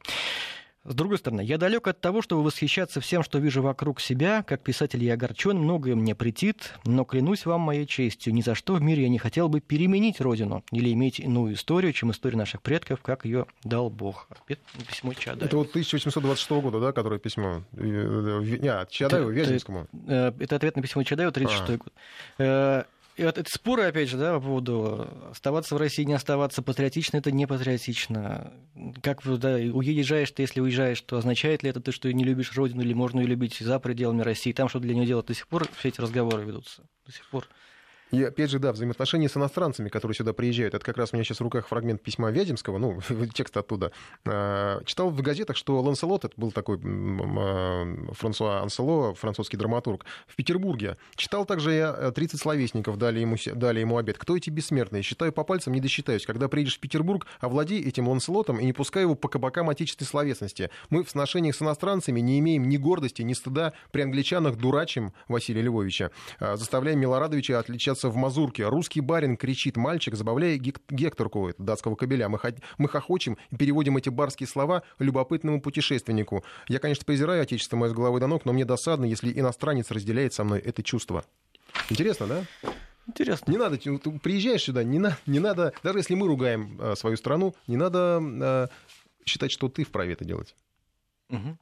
С 0.83 0.95
другой 0.95 1.19
стороны, 1.19 1.41
я 1.41 1.59
далек 1.59 1.87
от 1.87 2.01
того, 2.01 2.23
чтобы 2.23 2.41
восхищаться 2.41 3.01
всем, 3.01 3.21
что 3.21 3.37
вижу 3.37 3.61
вокруг 3.61 4.01
себя. 4.01 4.41
Как 4.41 4.63
писатель 4.63 5.03
я 5.03 5.13
огорчен, 5.13 5.57
многое 5.59 5.93
мне 5.93 6.15
претит, 6.15 6.73
но 6.85 7.05
клянусь 7.05 7.45
вам 7.45 7.61
моей 7.61 7.85
честью, 7.85 8.33
ни 8.33 8.41
за 8.41 8.55
что 8.55 8.73
в 8.73 8.81
мире 8.81 9.03
я 9.03 9.09
не 9.09 9.19
хотел 9.19 9.47
бы 9.47 9.59
переменить 9.59 10.19
родину 10.19 10.63
или 10.71 10.91
иметь 10.91 11.19
иную 11.19 11.53
историю, 11.53 11.93
чем 11.93 12.09
история 12.09 12.37
наших 12.37 12.63
предков, 12.63 13.03
как 13.03 13.25
ее 13.25 13.45
дал 13.63 13.91
Бог. 13.91 14.27
Письмо 14.87 15.13
Чадаева. 15.13 15.45
Это 15.45 15.57
вот 15.57 15.69
1826 15.69 16.49
года, 16.63 16.79
да, 16.79 16.93
которое 16.93 17.19
письмо? 17.19 17.61
Нет, 17.73 18.89
Чадаеву, 18.89 19.29
Вяземскому. 19.29 19.85
Э, 20.07 20.31
это 20.39 20.55
ответ 20.55 20.77
на 20.77 20.81
письмо 20.81 21.03
Чадаева, 21.03 21.31
36 21.31 21.69
а. 21.69 21.77
год. 21.77 22.87
Э, 23.19 23.21
и 23.21 23.25
вот 23.25 23.37
эти 23.37 23.49
споры, 23.53 23.83
опять 23.83 24.09
же, 24.09 24.17
да, 24.17 24.33
по 24.35 24.41
поводу 24.41 25.07
оставаться 25.29 25.75
в 25.75 25.77
России, 25.77 26.03
не 26.03 26.13
оставаться, 26.13 26.61
патриотично 26.61 27.17
это 27.17 27.31
не 27.31 27.45
патриотично. 27.45 28.53
Как 29.01 29.21
да, 29.23 29.55
уезжаешь 29.55 30.31
ты, 30.31 30.43
если 30.43 30.61
уезжаешь, 30.61 31.01
то 31.01 31.17
означает 31.17 31.63
ли 31.63 31.69
это 31.69 31.81
ты, 31.81 31.91
что 31.91 32.11
не 32.11 32.23
любишь 32.23 32.55
родину, 32.55 32.81
или 32.81 32.93
можно 32.93 33.19
ее 33.19 33.27
любить 33.27 33.57
за 33.59 33.79
пределами 33.79 34.21
России? 34.21 34.53
Там 34.53 34.69
что 34.69 34.79
для 34.79 34.95
нее 34.95 35.05
делать? 35.05 35.27
До 35.27 35.33
сих 35.33 35.47
пор 35.47 35.67
все 35.77 35.89
эти 35.89 36.01
разговоры 36.01 36.43
ведутся. 36.43 36.83
До 37.05 37.11
сих 37.11 37.29
пор. 37.29 37.47
И 38.11 38.23
опять 38.23 38.49
же, 38.49 38.59
да, 38.59 38.71
взаимоотношения 38.71 39.29
с 39.29 39.37
иностранцами, 39.37 39.89
которые 39.89 40.15
сюда 40.15 40.33
приезжают. 40.33 40.73
Это 40.73 40.83
как 40.83 40.97
раз 40.97 41.13
у 41.13 41.15
меня 41.15 41.23
сейчас 41.23 41.39
в 41.39 41.43
руках 41.43 41.67
фрагмент 41.67 42.01
письма 42.01 42.31
Вяземского, 42.31 42.77
ну, 42.77 42.99
текст 43.33 43.55
оттуда. 43.57 43.91
А, 44.25 44.81
читал 44.85 45.09
в 45.09 45.21
газетах, 45.21 45.57
что 45.57 45.79
Ланселот, 45.81 46.25
это 46.25 46.33
был 46.37 46.51
такой 46.51 46.79
а, 46.79 48.13
Франсуа 48.13 48.61
Ансело, 48.61 49.13
французский 49.13 49.57
драматург, 49.57 50.05
в 50.27 50.35
Петербурге. 50.35 50.97
Читал 51.15 51.45
также 51.45 51.73
я 51.73 52.11
30 52.11 52.35
э, 52.35 52.37
словесников, 52.37 52.97
дали 52.97 53.19
ему, 53.19 53.35
дали 53.53 53.79
ему 53.81 53.97
обед. 53.97 54.17
Кто 54.17 54.35
эти 54.35 54.49
бессмертные? 54.49 55.03
Считаю 55.03 55.31
по 55.31 55.43
пальцам, 55.43 55.73
не 55.73 55.81
досчитаюсь. 55.81 56.25
Когда 56.25 56.47
приедешь 56.47 56.77
в 56.77 56.79
Петербург, 56.79 57.27
овладей 57.39 57.81
этим 57.81 58.07
Ланселотом 58.07 58.59
и 58.59 58.65
не 58.65 58.73
пускай 58.73 59.03
его 59.03 59.15
по 59.15 59.27
кабакам 59.27 59.69
отечественной 59.69 60.07
словесности. 60.07 60.69
Мы 60.89 61.03
в 61.03 61.09
сношениях 61.09 61.55
с 61.55 61.61
иностранцами 61.61 62.19
не 62.19 62.39
имеем 62.39 62.67
ни 62.67 62.77
гордости, 62.77 63.21
ни 63.21 63.33
стыда. 63.33 63.73
При 63.91 64.01
англичанах 64.01 64.55
дурачим 64.57 65.13
Василия 65.27 65.61
Львовича. 65.61 66.11
А, 66.39 66.55
заставляем 66.57 66.99
Милорадовича 66.99 67.59
отличаться 67.59 67.98
в 68.07 68.15
мазурке. 68.15 68.67
Русский 68.67 69.01
барин 69.01 69.35
кричит 69.35 69.75
мальчик, 69.75 70.15
забавляя 70.15 70.55
Гекторку, 70.57 71.51
датского 71.57 71.95
кобеля. 71.95 72.29
Мы, 72.29 72.39
мы 72.77 72.87
хохочем 72.87 73.37
и 73.49 73.57
переводим 73.57 73.97
эти 73.97 74.07
барские 74.07 74.47
слова 74.47 74.83
любопытному 74.99 75.59
путешественнику. 75.59 76.45
Я, 76.69 76.79
конечно, 76.79 77.03
презираю 77.03 77.41
отечество 77.41 77.75
мое 77.75 77.89
с 77.89 77.93
головы 77.93 78.21
до 78.21 78.27
ног, 78.27 78.45
но 78.45 78.53
мне 78.53 78.63
досадно, 78.63 79.05
если 79.05 79.37
иностранец 79.37 79.91
разделяет 79.91 80.33
со 80.33 80.45
мной 80.45 80.59
это 80.59 80.83
чувство. 80.83 81.25
Интересно, 81.89 82.27
да? 82.27 82.43
Интересно. 83.07 83.51
Не 83.51 83.57
надо, 83.57 83.77
ты 83.77 83.97
приезжаешь 84.19 84.63
сюда, 84.63 84.83
не, 84.83 84.99
на, 84.99 85.17
не 85.25 85.39
надо, 85.39 85.73
даже 85.81 85.97
если 85.99 86.13
мы 86.13 86.27
ругаем 86.27 86.79
э, 86.79 86.95
свою 86.95 87.17
страну, 87.17 87.55
не 87.65 87.75
надо 87.75 88.21
э, 88.21 88.67
считать, 89.25 89.51
что 89.51 89.67
ты 89.67 89.83
вправе 89.83 90.13
это 90.13 90.23
делать. 90.23 90.55
Угу. 91.29 91.57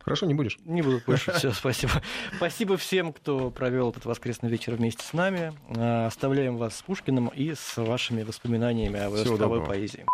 Хорошо, 0.00 0.26
не 0.26 0.34
будешь? 0.34 0.58
Не 0.64 0.82
буду 0.82 1.00
больше. 1.06 1.32
Все, 1.36 1.52
спасибо. 1.52 1.92
Спасибо 2.36 2.76
всем, 2.76 3.12
кто 3.12 3.50
провел 3.50 3.90
этот 3.90 4.04
воскресный 4.04 4.48
вечер 4.48 4.74
вместе 4.74 5.04
с 5.04 5.12
нами. 5.12 5.52
Оставляем 6.06 6.56
вас 6.56 6.76
с 6.76 6.82
Пушкиным 6.82 7.28
и 7.28 7.54
с 7.54 7.76
вашими 7.76 8.22
воспоминаниями 8.22 9.00
о 9.00 9.10
войсковой 9.10 9.64
поэзии. 9.64 10.04